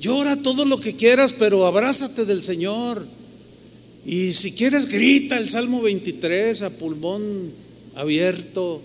Llora 0.00 0.34
todo 0.42 0.64
lo 0.64 0.80
que 0.80 0.96
quieras, 0.96 1.32
pero 1.32 1.64
abrázate 1.64 2.24
del 2.24 2.42
Señor. 2.42 3.06
Y 4.04 4.32
si 4.32 4.52
quieres, 4.52 4.86
grita 4.86 5.38
el 5.38 5.48
Salmo 5.48 5.80
23 5.80 6.62
a 6.62 6.76
pulmón 6.76 7.52
abierto, 7.94 8.82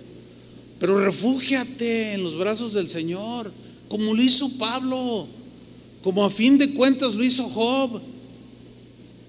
pero 0.79 1.03
refúgiate 1.03 2.13
en 2.13 2.23
los 2.23 2.37
brazos 2.37 2.73
del 2.73 2.89
Señor, 2.89 3.51
como 3.87 4.13
lo 4.13 4.21
hizo 4.21 4.49
Pablo, 4.57 5.25
como 6.03 6.23
a 6.23 6.29
fin 6.29 6.57
de 6.59 6.71
cuentas 6.71 7.15
lo 7.15 7.23
hizo 7.23 7.43
Job, 7.45 8.01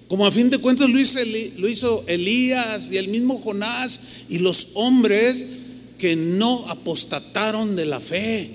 como 0.07 0.25
a 0.25 0.31
fin 0.31 0.49
de 0.49 0.59
cuentas 0.59 0.89
lo 0.89 0.99
hizo, 1.67 2.03
Elías 2.07 2.91
y 2.91 2.97
el 2.97 3.09
mismo 3.09 3.39
Jonás 3.39 3.99
y 4.29 4.39
los 4.39 4.71
hombres 4.75 5.45
que 5.97 6.15
no 6.15 6.65
apostataron 6.69 7.75
de 7.75 7.85
la 7.85 7.99
fe. 7.99 8.49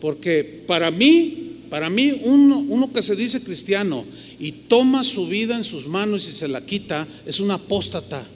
Porque 0.00 0.44
para 0.66 0.90
mí, 0.90 1.60
para 1.70 1.88
mí, 1.88 2.12
uno, 2.24 2.92
que 2.92 3.02
se 3.02 3.16
dice 3.16 3.42
cristiano 3.42 4.04
y 4.38 4.52
toma 4.52 5.02
su 5.02 5.28
vida 5.28 5.56
en 5.56 5.64
sus 5.64 5.86
manos 5.86 6.28
y 6.28 6.32
se 6.32 6.46
la 6.46 6.64
quita, 6.64 7.08
es 7.24 7.40
un 7.40 7.50
apóstata. 7.50 8.26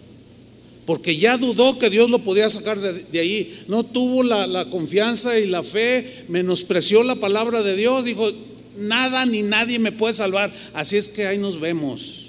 Porque 0.86 1.16
ya 1.16 1.36
dudó 1.36 1.78
que 1.78 1.90
Dios 1.90 2.08
lo 2.08 2.20
podía 2.20 2.48
sacar 2.48 2.80
de, 2.80 3.20
ahí. 3.20 3.64
No 3.68 3.84
tuvo 3.84 4.22
la, 4.22 4.68
confianza 4.70 5.38
y 5.38 5.46
la 5.46 5.62
fe, 5.62 6.24
menospreció 6.28 7.04
la 7.04 7.16
palabra 7.16 7.62
de 7.62 7.76
Dios. 7.76 8.04
Dijo, 8.04 8.30
nada 8.78 9.26
ni 9.26 9.42
nadie 9.42 9.78
me 9.78 9.92
puede 9.92 10.14
salvar. 10.14 10.50
Así 10.72 10.96
es 10.96 11.08
que 11.08 11.26
ahí 11.26 11.36
nos 11.38 11.60
vemos. 11.60 12.21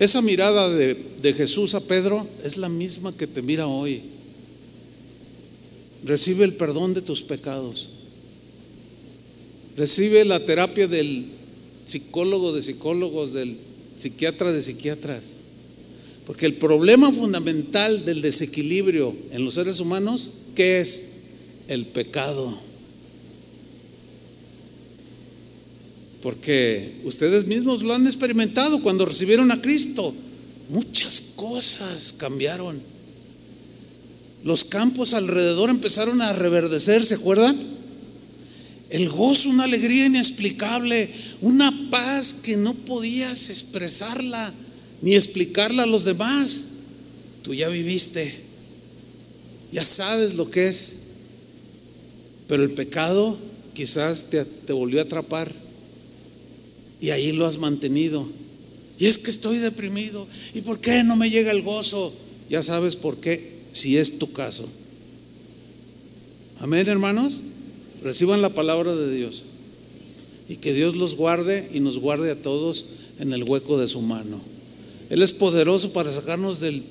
Esa 0.00 0.22
mirada 0.22 0.70
de, 0.70 1.34
Jesús 1.36 1.74
a 1.74 1.80
Pedro 1.80 2.26
es 2.42 2.56
la 2.56 2.70
misma 2.70 3.14
que 3.14 3.26
te 3.26 3.42
mira 3.42 3.66
hoy. 3.66 4.00
Recibe 6.02 6.46
el 6.46 6.54
perdón 6.54 6.94
de 6.94 7.02
tus 7.02 7.20
pecados. 7.20 7.90
Recibe 9.76 10.24
la 10.24 10.46
terapia 10.46 10.88
del 10.88 11.26
psicólogo 11.84 12.54
de 12.54 12.62
psicólogos, 12.62 13.34
del 13.34 13.58
psiquiatra 13.94 14.52
de 14.52 14.62
psiquiatras. 14.62 15.22
Porque 16.26 16.46
el 16.46 16.54
problema 16.54 17.12
fundamental 17.12 18.06
del 18.06 18.22
desequilibrio 18.22 19.14
en 19.32 19.44
los 19.44 19.52
seres 19.52 19.80
humanos, 19.80 20.30
¿qué 20.54 20.80
es? 20.80 21.16
El 21.68 21.84
pecado. 21.84 22.58
Porque 26.22 27.00
ustedes 27.04 27.46
mismos 27.46 27.82
lo 27.82 27.94
han 27.94 28.06
experimentado 28.06 28.82
cuando 28.82 29.06
recibieron 29.06 29.50
a 29.52 29.62
Cristo. 29.62 30.14
Muchas 30.68 31.32
cosas 31.36 32.14
cambiaron. 32.16 32.80
Los 34.44 34.64
campos 34.64 35.14
alrededor 35.14 35.70
empezaron 35.70 36.20
a 36.22 36.32
reverdecer, 36.32 37.04
¿se 37.04 37.14
acuerdan? 37.14 37.58
El 38.90 39.08
gozo, 39.08 39.48
una 39.48 39.64
alegría 39.64 40.06
inexplicable, 40.06 41.10
una 41.40 41.90
paz 41.90 42.34
que 42.34 42.56
no 42.56 42.74
podías 42.74 43.50
expresarla 43.50 44.52
ni 45.00 45.14
explicarla 45.14 45.84
a 45.84 45.86
los 45.86 46.04
demás. 46.04 46.64
Tú 47.42 47.54
ya 47.54 47.68
viviste, 47.68 48.34
ya 49.72 49.84
sabes 49.84 50.34
lo 50.34 50.50
que 50.50 50.68
es. 50.68 50.96
Pero 52.48 52.64
el 52.64 52.72
pecado 52.72 53.38
quizás 53.74 54.24
te, 54.24 54.44
te 54.44 54.72
volvió 54.72 55.00
a 55.00 55.04
atrapar 55.04 55.69
y 57.00 57.10
ahí 57.10 57.32
lo 57.32 57.46
has 57.46 57.58
mantenido. 57.58 58.26
Y 58.98 59.06
es 59.06 59.18
que 59.18 59.30
estoy 59.30 59.58
deprimido. 59.58 60.26
¿Y 60.54 60.60
por 60.60 60.80
qué 60.80 61.02
no 61.02 61.16
me 61.16 61.30
llega 61.30 61.50
el 61.50 61.62
gozo? 61.62 62.12
Ya 62.50 62.62
sabes 62.62 62.96
por 62.96 63.16
qué, 63.16 63.60
si 63.72 63.96
es 63.96 64.18
tu 64.18 64.32
caso. 64.32 64.68
Amén, 66.60 66.86
hermanos. 66.86 67.40
Reciban 68.02 68.42
la 68.42 68.50
palabra 68.50 68.94
de 68.94 69.14
Dios. 69.14 69.44
Y 70.48 70.56
que 70.56 70.74
Dios 70.74 70.96
los 70.96 71.14
guarde 71.14 71.70
y 71.72 71.80
nos 71.80 71.98
guarde 71.98 72.30
a 72.30 72.42
todos 72.42 72.84
en 73.18 73.32
el 73.32 73.44
hueco 73.44 73.78
de 73.78 73.88
su 73.88 74.02
mano. 74.02 74.42
Él 75.08 75.22
es 75.22 75.32
poderoso 75.32 75.92
para 75.92 76.12
sacarnos 76.12 76.60
del, 76.60 76.82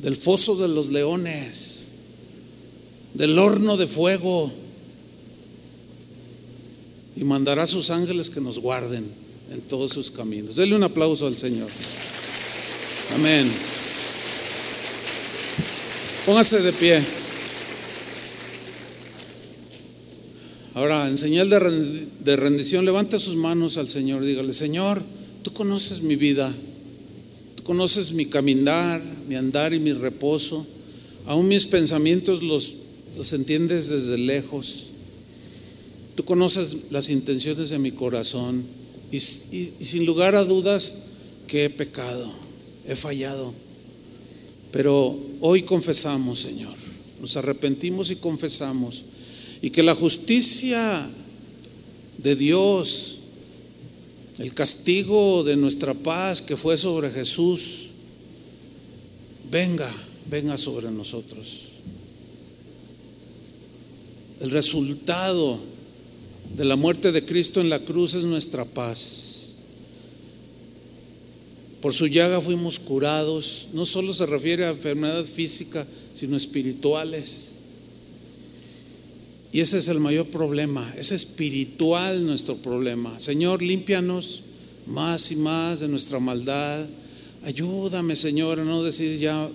del 0.00 0.16
foso 0.16 0.56
de 0.56 0.68
los 0.68 0.88
leones, 0.90 1.80
del 3.14 3.38
horno 3.38 3.76
de 3.76 3.86
fuego. 3.86 4.52
Y 7.16 7.24
mandará 7.24 7.62
a 7.64 7.66
sus 7.66 7.90
ángeles 7.90 8.30
que 8.30 8.40
nos 8.40 8.58
guarden. 8.58 9.24
en 9.50 9.60
todos 9.60 9.92
sus 9.92 10.10
caminos. 10.10 10.56
Dele 10.56 10.74
un 10.74 10.82
aplauso 10.82 11.26
al 11.26 11.36
Señor. 11.36 11.68
Amén. 13.14 13.50
Póngase 16.26 16.62
de 16.62 16.72
pie. 16.72 17.02
Ahora, 20.74 21.06
en 21.06 21.16
señal 21.16 21.48
de 21.48 22.36
rendición, 22.36 22.84
levante 22.84 23.20
sus 23.20 23.36
manos 23.36 23.76
al 23.76 23.88
Señor. 23.88 24.24
Dígale, 24.24 24.52
Señor, 24.52 25.02
tú 25.42 25.52
conoces 25.52 26.02
mi 26.02 26.16
vida. 26.16 26.52
Tú 27.54 27.62
conoces 27.62 28.12
mi 28.12 28.26
caminar, 28.26 29.00
mi 29.28 29.36
andar 29.36 29.72
y 29.72 29.78
mi 29.78 29.92
reposo. 29.92 30.66
Aún 31.26 31.46
mis 31.46 31.66
pensamientos 31.66 32.42
los, 32.42 32.74
los 33.16 33.32
entiendes 33.32 33.88
desde 33.88 34.18
lejos. 34.18 34.86
Tú 36.14 36.24
conoces 36.24 36.90
las 36.90 37.10
intenciones 37.10 37.70
de 37.70 37.78
mi 37.78 37.92
corazón. 37.92 38.64
y 39.10 39.20
sin 39.20 40.06
lugar 40.06 40.34
a 40.34 40.44
dudas 40.44 41.10
que 41.46 41.66
he 41.66 41.70
pecado, 41.70 42.32
he 42.86 42.96
fallado. 42.96 43.54
Pero 44.72 45.16
hoy 45.40 45.62
confesamos, 45.62 46.40
Señor. 46.40 46.74
Nos 47.20 47.36
arrepentimos 47.36 48.10
y 48.10 48.16
confesamos 48.16 49.04
y 49.62 49.70
que 49.70 49.82
la 49.82 49.94
justicia 49.94 51.08
de 52.18 52.36
Dios, 52.36 53.16
el 54.36 54.52
castigo 54.52 55.42
de 55.42 55.56
nuestra 55.56 55.94
paz 55.94 56.42
que 56.42 56.56
fue 56.56 56.76
sobre 56.76 57.10
Jesús, 57.10 57.86
venga, 59.50 59.90
venga 60.30 60.58
sobre 60.58 60.90
nosotros. 60.90 61.60
El 64.40 64.50
resultado 64.50 65.58
de 66.56 66.64
la 66.64 66.76
muerte 66.76 67.12
de 67.12 67.24
Cristo 67.24 67.60
en 67.60 67.68
la 67.68 67.80
cruz 67.80 68.14
es 68.14 68.24
nuestra 68.24 68.64
paz. 68.64 69.54
Por 71.80 71.92
su 71.92 72.06
llaga 72.06 72.40
fuimos 72.40 72.78
curados. 72.78 73.68
No 73.72 73.84
solo 73.84 74.14
se 74.14 74.24
refiere 74.26 74.64
a 74.64 74.70
enfermedad 74.70 75.24
física, 75.24 75.86
sino 76.14 76.36
espirituales. 76.36 77.50
Y 79.52 79.60
ese 79.60 79.78
es 79.78 79.88
el 79.88 80.00
mayor 80.00 80.26
problema, 80.26 80.92
es 80.98 81.12
espiritual 81.12 82.26
nuestro 82.26 82.56
problema. 82.56 83.20
Señor, 83.20 83.62
límpianos 83.62 84.42
más 84.86 85.30
y 85.30 85.36
más 85.36 85.78
de 85.78 85.86
nuestra 85.86 86.18
maldad. 86.18 86.86
Ayúdame, 87.44 88.16
Señor, 88.16 88.58
a 88.58 88.64
no 88.64 88.82
decir 88.82 89.18
ya 89.18 89.48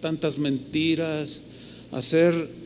tantas 0.00 0.38
mentiras, 0.38 1.40
hacer... 1.92 2.60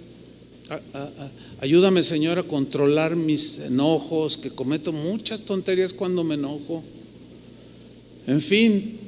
ayúdame, 1.64 2.02
Señor, 2.02 2.38
a 2.38 2.42
controlar 2.42 3.16
mis 3.16 3.60
enojos, 3.60 4.36
que 4.36 4.50
cometo 4.50 4.92
muchas 4.92 5.46
tonterías 5.46 5.94
cuando 5.94 6.22
me 6.22 6.34
enojo. 6.34 6.84
En 8.26 8.42
fin, 8.42 8.98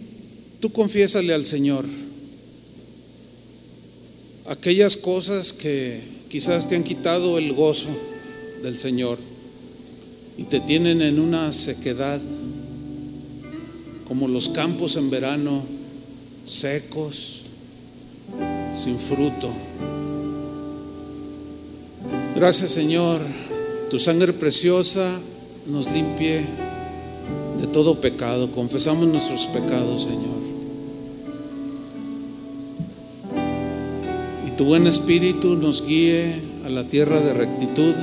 tú 0.58 0.72
confiésale 0.72 1.34
al 1.34 1.44
Señor 1.44 1.84
aquellas 4.46 4.96
cosas 4.96 5.52
que 5.52 6.00
quizás 6.30 6.66
te 6.66 6.76
han 6.76 6.82
quitado 6.82 7.36
el 7.36 7.52
gozo 7.52 7.88
del 8.62 8.78
Señor 8.78 9.18
y 10.38 10.44
te 10.44 10.60
tienen 10.60 11.02
en 11.02 11.20
una 11.20 11.52
sequedad, 11.52 12.22
como 14.08 14.28
los 14.28 14.48
campos 14.48 14.96
en 14.96 15.10
verano, 15.10 15.62
secos, 16.46 17.42
sin 18.74 18.98
fruto. 18.98 19.52
Gracias 22.36 22.70
Señor, 22.70 23.20
tu 23.88 23.98
sangre 23.98 24.34
preciosa 24.34 25.10
nos 25.66 25.90
limpie 25.90 26.44
de 27.58 27.66
todo 27.66 27.98
pecado. 27.98 28.52
Confesamos 28.52 29.06
nuestros 29.08 29.46
pecados, 29.46 30.02
Señor. 30.02 30.36
tu 34.56 34.64
buen 34.64 34.86
espíritu 34.86 35.54
nos 35.54 35.86
guíe 35.86 36.34
a 36.64 36.70
la 36.70 36.84
tierra 36.84 37.20
de 37.20 37.34
rectitud. 37.34 37.94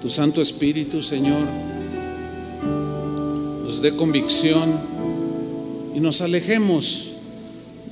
Tu 0.00 0.08
Santo 0.08 0.40
Espíritu, 0.40 1.02
Señor, 1.02 1.46
nos 3.64 3.82
dé 3.82 3.96
convicción 3.96 4.72
y 5.96 6.00
nos 6.00 6.20
alejemos 6.20 7.08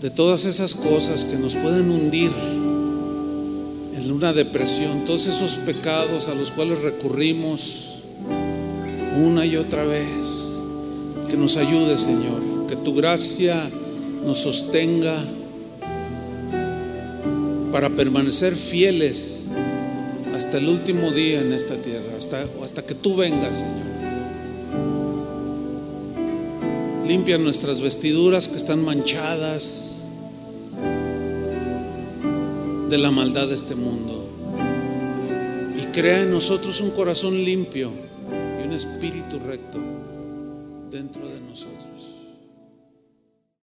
de 0.00 0.10
todas 0.10 0.44
esas 0.44 0.76
cosas 0.76 1.24
que 1.24 1.36
nos 1.36 1.56
pueden 1.56 1.90
hundir 1.90 2.30
en 4.04 4.10
una 4.10 4.32
depresión, 4.32 5.04
todos 5.04 5.26
esos 5.26 5.54
pecados 5.56 6.28
a 6.28 6.34
los 6.34 6.50
cuales 6.50 6.80
recurrimos 6.80 8.02
una 9.16 9.46
y 9.46 9.56
otra 9.56 9.84
vez. 9.84 10.48
Que 11.28 11.36
nos 11.36 11.56
ayude, 11.56 11.96
Señor, 11.96 12.66
que 12.66 12.76
tu 12.76 12.94
gracia 12.94 13.70
nos 14.24 14.38
sostenga 14.38 15.16
para 17.70 17.88
permanecer 17.90 18.54
fieles 18.54 19.44
hasta 20.34 20.58
el 20.58 20.68
último 20.68 21.10
día 21.12 21.40
en 21.40 21.52
esta 21.52 21.76
tierra, 21.76 22.16
hasta, 22.18 22.44
hasta 22.62 22.84
que 22.84 22.94
tú 22.94 23.16
vengas, 23.16 23.60
Señor. 23.60 23.92
Limpia 27.06 27.38
nuestras 27.38 27.80
vestiduras 27.80 28.48
que 28.48 28.56
están 28.56 28.84
manchadas 28.84 29.91
de 32.92 32.98
la 32.98 33.10
maldad 33.10 33.48
de 33.48 33.54
este 33.54 33.74
mundo. 33.74 34.28
Y 35.78 35.86
crea 35.94 36.24
en 36.24 36.30
nosotros 36.30 36.78
un 36.82 36.90
corazón 36.90 37.42
limpio 37.42 37.90
y 38.60 38.66
un 38.66 38.74
espíritu 38.74 39.38
recto 39.38 39.78
dentro 40.90 41.26
de 41.26 41.40
nosotros. 41.40 41.81